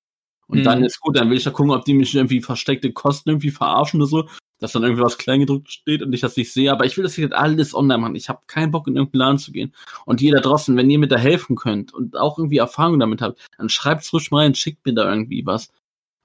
[0.47, 0.63] Und Mhm.
[0.63, 3.51] dann ist gut, dann will ich da gucken, ob die mich irgendwie versteckte Kosten irgendwie
[3.51, 6.71] verarschen oder so, dass dann irgendwie was kleingedruckt steht und ich das nicht sehe.
[6.71, 8.15] Aber ich will das hier alles online machen.
[8.15, 9.73] Ich habe keinen Bock, in irgendeinen Laden zu gehen.
[10.05, 13.39] Und jeder draußen, wenn ihr mir da helfen könnt und auch irgendwie Erfahrung damit habt,
[13.57, 15.69] dann schreibt's ruhig mal rein, schickt mir da irgendwie was.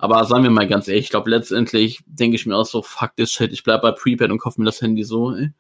[0.03, 3.15] Aber sagen wir mal ganz ehrlich, ich glaube, letztendlich denke ich mir auch so, fuck
[3.15, 5.53] this shit, ich bleib bei Prepaid und kaufe mir das Handy so, ey.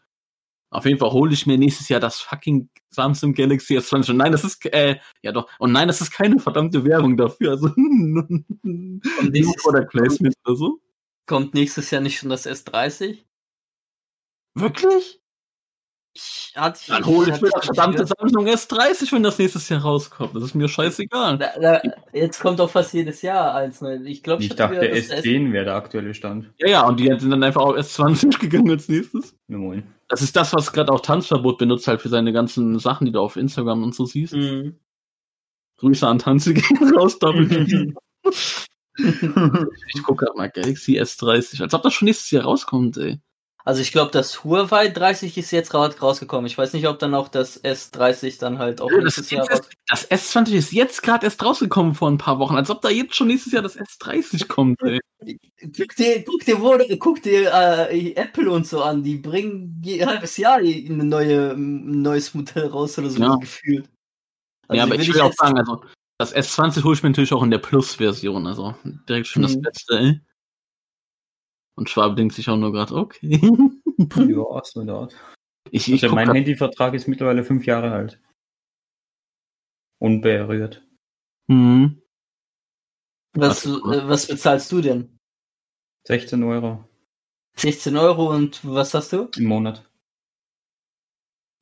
[0.69, 4.11] Auf jeden Fall hole ich mir nächstes Jahr das fucking Samsung Galaxy S20.
[4.11, 5.49] Und nein, das ist, äh, ja doch.
[5.61, 7.53] Und nein, das ist keine verdammte Werbung dafür.
[7.53, 7.69] Also,
[9.69, 10.81] oder Placement oder so.
[11.27, 13.19] Kommt nächstes Jahr nicht schon das S30?
[14.55, 15.22] Wirklich?
[16.15, 18.07] Ich hatte Dann hole ich hatte mir das verdammte.
[18.07, 20.37] Samsung S30, wenn das nächstes Jahr rauskommt.
[20.37, 21.39] Das ist mir scheißegal.
[21.39, 21.83] Da, da,
[22.13, 23.81] jetzt kommt doch fast jedes Jahr eins.
[23.81, 24.03] Ne?
[24.05, 26.53] Ich glaube, Ich hatte dachte, gehört, dass das S10 wäre der aktuelle Stand.
[26.59, 29.35] Ja, ja, und die sind dann einfach auf S20 gegangen als nächstes.
[29.49, 29.85] Ja, moin.
[30.09, 33.21] Das ist das, was gerade auch Tanzverbot benutzt, halt für seine ganzen Sachen, die du
[33.21, 34.35] auf Instagram und so siehst.
[34.35, 34.77] Mhm.
[35.79, 37.95] Grüße an Tanze gehen raus, Doppel.
[38.99, 43.21] Ich gucke gerade mal Galaxy S30, als ob das schon nächstes Jahr rauskommt, ey.
[43.65, 46.47] Also ich glaube, das Huawei 30 ist jetzt gerade rausgekommen.
[46.47, 49.47] Ich weiß nicht, ob dann auch das S30 dann halt auch Ja, das, nächstes Jahr
[49.51, 52.91] jetzt, das S20 ist jetzt gerade erst rausgekommen vor ein paar Wochen, als ob da
[52.91, 54.99] jetzt schon nächstes Jahr das S30 kommt, ey.
[55.77, 59.05] Guck dir, guck dir, wo, guck dir äh, Apple und so an.
[59.05, 63.37] Die bringen je halbes Jahr ein neue, ein neues Modell raus oder so Ja.
[63.37, 63.89] gefühlt.
[64.67, 65.85] Also ja, aber ich will auch sagen, also
[66.19, 68.75] das S20 hole ich mir natürlich auch in der Plus-Version, also
[69.09, 69.63] direkt schon das Mhm.
[69.63, 70.21] Beste, ey.
[71.75, 73.41] Und Schwab denkt sich auch nur gerade, okay.
[74.17, 75.17] ja, ist nur dort.
[75.71, 78.21] Ich, ich Also mein grad, Handyvertrag ist mittlerweile fünf Jahre alt.
[79.99, 80.85] Unberührt.
[81.47, 82.03] Mhm.
[83.35, 85.19] Was, äh, was bezahlst du denn?
[86.07, 86.85] 16 Euro
[87.57, 89.29] 16 Euro und was hast du?
[89.37, 89.89] im Monat.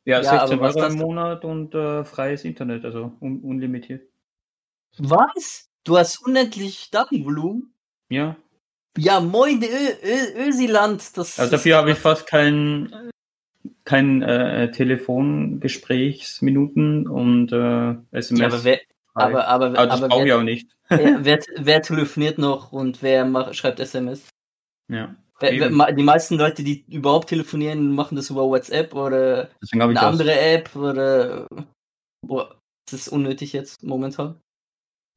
[0.05, 4.09] Ja, Ja, 16 aber was Euro im Monat und äh, freies Internet, also un unlimitiert.
[4.99, 5.70] Was?
[5.85, 7.74] Du hast unendlich Datenvolumen?
[8.09, 8.37] Ja,
[8.99, 11.17] Ja, moin, Ö Ö Ösiland.
[11.17, 12.93] Das also dafür habe ich fast kein,
[13.85, 18.41] kein äh, Telefongesprächsminuten und äh, SMS.
[18.41, 18.81] Ja, aber wer,
[19.15, 20.69] aber, aber, aber das aber brauche ich auch nicht.
[20.89, 24.29] wer, wer, wer telefoniert noch und wer macht, schreibt SMS?
[24.89, 25.17] Ja.
[25.39, 30.03] Wer, die meisten Leute, die überhaupt telefonieren, machen das über WhatsApp oder eine das.
[30.03, 31.47] andere App oder.
[32.27, 32.61] Boah,
[32.91, 34.39] das ist unnötig jetzt momentan.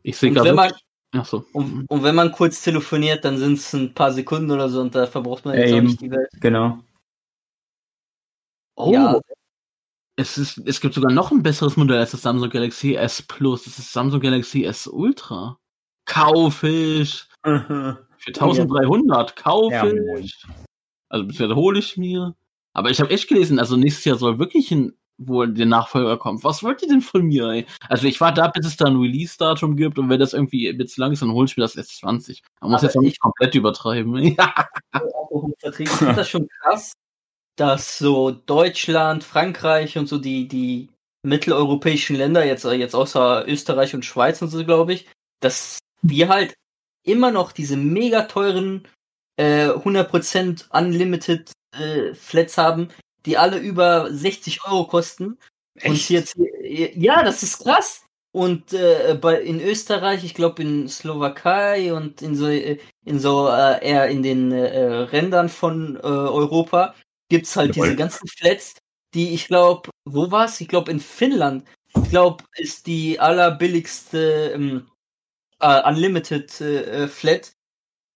[0.02, 0.74] Ich sehe gerade.
[1.14, 1.46] Ach so.
[1.54, 4.96] Und, und wenn man kurz telefoniert, dann sind es ein paar Sekunden oder so und
[4.96, 5.88] da verbraucht man jetzt auch Eben.
[5.88, 6.30] nicht die Welt.
[6.40, 6.80] Genau.
[8.76, 9.20] Oh, Ja.
[10.16, 13.66] es, ist, es gibt sogar noch ein besseres Modell als das Samsung Galaxy S Plus.
[13.66, 15.58] Das ist Samsung Galaxy S Ultra.
[16.06, 17.28] Kaufisch.
[17.44, 20.48] Für 1300, Kaufisch.
[21.10, 22.36] also bisher hole ich mir.
[22.74, 24.98] Aber ich habe echt gelesen, also nächstes Jahr soll wirklich ein,
[25.28, 26.44] wohl der Nachfolger kommen.
[26.44, 27.66] Was wollt ihr denn von mir, ey?
[27.90, 30.98] Also ich warte ab, bis es da ein Release-Datum gibt und wenn das irgendwie jetzt
[30.98, 32.42] lang ist, dann hol ich mir das S20.
[32.62, 34.38] Man muss Aber jetzt auch nicht komplett übertreiben.
[35.60, 35.88] Vertrieb.
[35.88, 36.94] Ich finde das schon krass,
[37.56, 40.90] dass so Deutschland, Frankreich und so die, die
[41.24, 45.08] mitteleuropäischen Länder, jetzt, jetzt außer Österreich und Schweiz und so, glaube ich,
[45.40, 46.54] dass wir halt
[47.04, 48.88] immer noch diese mega teuren
[49.38, 52.90] äh, 100% Unlimited äh, Flats haben,
[53.26, 55.38] die alle über 60 Euro kosten.
[55.84, 56.10] Und Echt?
[56.10, 58.04] jetzt, ja, das ist krass.
[58.32, 63.48] Und äh, bei, in Österreich, ich glaube in Slowakei und in so, äh, in so
[63.48, 66.96] äh, eher in den äh, Rändern von äh, Europa
[67.30, 67.90] gibt's halt Jawohl.
[67.90, 68.76] diese ganzen Flats,
[69.14, 70.60] die ich glaube, wo war's?
[70.62, 71.64] Ich glaube in Finnland.
[71.96, 74.88] Ich glaube, ist die allerbilligste ähm,
[75.60, 77.54] äh, Unlimited äh, äh, Flat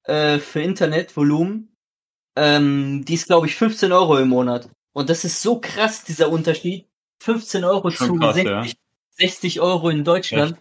[0.03, 1.73] äh, für Internetvolumen.
[2.35, 4.69] Ähm, die ist, glaube ich, 15 Euro im Monat.
[4.97, 6.87] Und das ist so krass, dieser Unterschied.
[7.21, 8.65] 15 Euro Schon zu krass, 60, ja.
[9.11, 10.57] 60 Euro in Deutschland.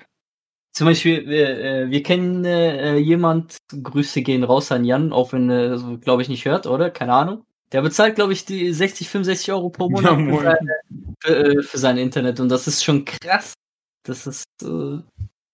[0.74, 5.48] Zum Beispiel, wir, äh, wir kennen äh, jemand, Grüße gehen raus an Jan, auch wenn
[5.48, 6.90] er, so, glaube ich, nicht hört, oder?
[6.90, 7.46] Keine Ahnung.
[7.72, 10.74] Der bezahlt, glaube ich, die 60, 65 Euro pro Monat Ja, für, seine,
[11.18, 12.38] für, äh, für sein Internet.
[12.38, 13.54] Und das ist schon krass.
[14.02, 14.98] Das ist, äh,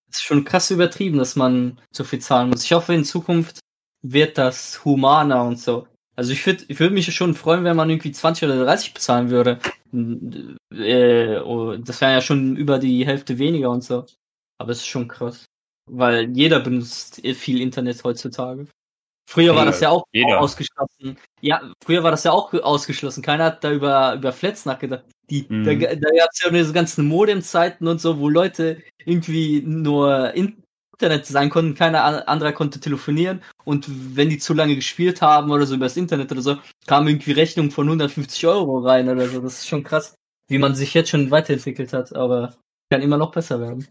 [0.08, 2.64] das ist schon krass übertrieben, dass man so viel zahlen muss.
[2.64, 3.60] Ich hoffe, in Zukunft
[4.02, 5.86] wird das humaner und so.
[6.14, 9.30] Also ich würde ich würd mich schon freuen, wenn man irgendwie 20 oder 30 bezahlen
[9.30, 9.58] würde.
[10.74, 14.04] Äh, oh, das wäre ja schon über die Hälfte weniger und so.
[14.58, 15.46] Aber es ist schon krass.
[15.90, 18.66] Weil jeder benutzt viel Internet heutzutage.
[19.28, 20.40] Früher war das ja auch jeder.
[20.40, 21.16] ausgeschlossen.
[21.40, 23.22] Ja, früher war das ja auch ausgeschlossen.
[23.22, 25.04] Keiner hat da über, über Flats nachgedacht.
[25.30, 25.64] Die, Mhm.
[25.64, 30.61] Da, da gab es ja diese ganzen Modemzeiten und so, wo Leute irgendwie nur in
[31.02, 35.50] Internet sein konnten, keiner an- anderer konnte telefonieren und wenn die zu lange gespielt haben
[35.50, 39.40] oder so übers Internet oder so, kamen irgendwie Rechnungen von 150 Euro rein oder so.
[39.40, 40.14] Das ist schon krass,
[40.48, 42.54] wie man sich jetzt schon weiterentwickelt hat, aber
[42.88, 43.88] kann immer noch besser werden.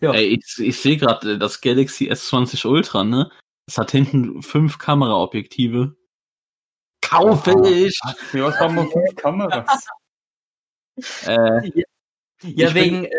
[0.00, 0.12] Ja.
[0.12, 3.30] Ey, ich, ich sehe gerade das Galaxy S20 Ultra, ne?
[3.66, 5.96] Es hat hinten fünf Kameraobjektive.
[7.00, 7.98] Kaufe ich!
[8.16, 9.86] Für was haben wir fünf Kameras?
[11.24, 11.84] Äh,
[12.42, 13.10] Ja, Ich wegen, äh,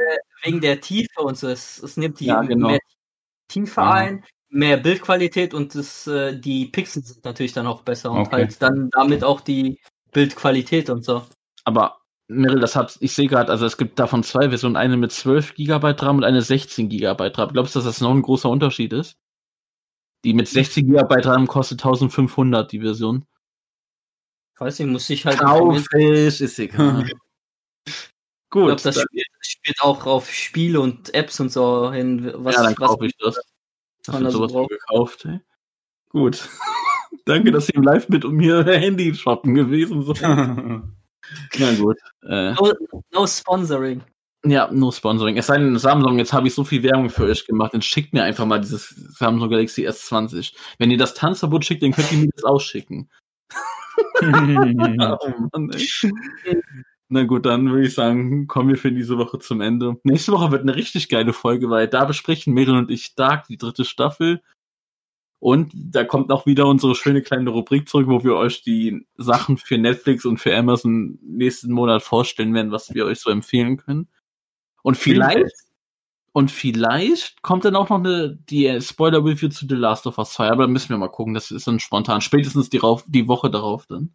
[0.43, 1.47] wegen der Tiefe und so.
[1.47, 2.67] Es, es nimmt die Ja, genau.
[2.69, 2.79] mehr
[3.47, 3.87] Tiefe Mhm.
[3.87, 8.31] ein, mehr Bildqualität und das, äh, die Pixel sind natürlich dann auch besser und Okay.
[8.31, 9.79] halt dann damit auch die
[10.11, 11.23] Bildqualität und so.
[11.65, 11.97] aber
[12.29, 15.55] Meryl, das hat, ich sehe gerade, also es gibt davon zwei Versionen, eine mit 12
[15.55, 17.51] GB RAM und eine 16 GB RAM.
[17.51, 19.17] Glaubst du, dass das noch ein großer Unterschied ist?
[20.23, 23.25] Die mit 16 GB RAM kostet 1500, die Version.
[24.57, 25.39] Weiß nicht, muss ich halt.
[25.39, 27.09] Kaufisch, ist egal.
[28.55, 32.31] Ich Gut, glaube, das spielt, spielt auch auf Spiele und Apps und so hin.
[32.35, 33.35] Was, ja, dann kaufe ich das.
[34.05, 34.69] Das wird sowas braucht.
[34.69, 35.39] gekauft, ey.
[36.09, 36.47] Gut.
[37.25, 40.21] Danke, dass ihr im Live mit um mir Handy shoppen gewesen seid.
[41.57, 41.97] Na gut.
[42.27, 42.73] Äh, No,
[43.11, 44.03] no sponsoring.
[44.45, 45.35] ja, no Sponsoring.
[45.37, 48.13] Es sei denn, Samsung, jetzt habe ich so viel Werbung für euch gemacht, dann schickt
[48.13, 50.53] mir einfach mal dieses Samsung Galaxy S20.
[50.77, 53.09] Wenn ihr das Tanzverbot schickt, dann könnt ihr mir das ausschicken.
[54.21, 56.61] Oh Mann, ey.
[57.09, 59.97] Na gut, dann würde ich sagen, kommen wir für diese Woche zum Ende.
[60.03, 63.57] Nächste Woche wird eine richtig geile Folge, weil da besprechen Meryl und ich Dark, die
[63.57, 64.41] dritte Staffel.
[65.39, 69.57] Und da kommt auch wieder unsere schöne kleine Rubrik zurück, wo wir euch die Sachen
[69.57, 74.07] für Netflix und für Amazon nächsten Monat vorstellen werden, was wir euch so empfehlen können.
[74.83, 75.51] Und vielleicht,
[76.31, 80.49] und vielleicht kommt dann auch noch eine, die Spoiler-Review zu The Last of Us 2,
[80.49, 82.21] aber da müssen wir mal gucken, das ist dann spontan.
[82.21, 84.13] Spätestens die, die Woche darauf dann.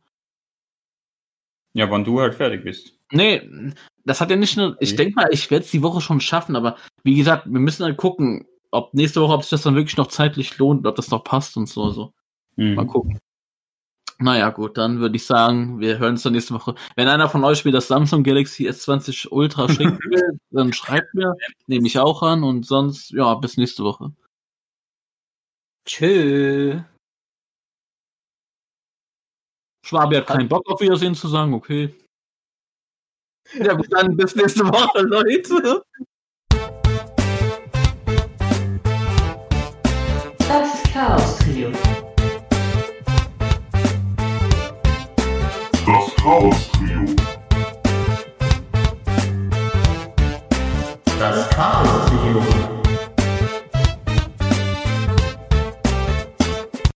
[1.74, 2.94] Ja, wann du halt fertig bist.
[3.12, 3.48] Nee,
[4.04, 4.96] das hat ja nicht nur, ich Okay.
[4.96, 7.96] denke mal, ich werde es die Woche schon schaffen, aber wie gesagt, wir müssen halt
[7.96, 11.24] gucken, ob nächste Woche, ob sich das dann wirklich noch zeitlich lohnt, ob das noch
[11.24, 12.12] passt und so, so.
[12.56, 12.86] Mal Mhm.
[12.88, 13.18] gucken.
[14.20, 16.74] Naja, gut, dann würde ich sagen, wir hören uns dann nächste Woche.
[16.96, 21.34] Wenn einer von euch mir das Samsung Galaxy S20 Ultra schicken will, dann schreibt mir,
[21.68, 24.10] nehme ich auch an und sonst, ja, bis nächste Woche.
[25.86, 26.80] Tschö.
[29.89, 31.94] Schwabe hat keinen Bock auf Wiedersehen zu sagen, okay.
[33.55, 35.82] Ja, gut, dann bis nächste Woche, Leute.
[40.40, 41.70] Das Chaos Trio.
[45.86, 47.16] Das Chaos Trio.
[51.19, 52.57] Das Chaos Trio.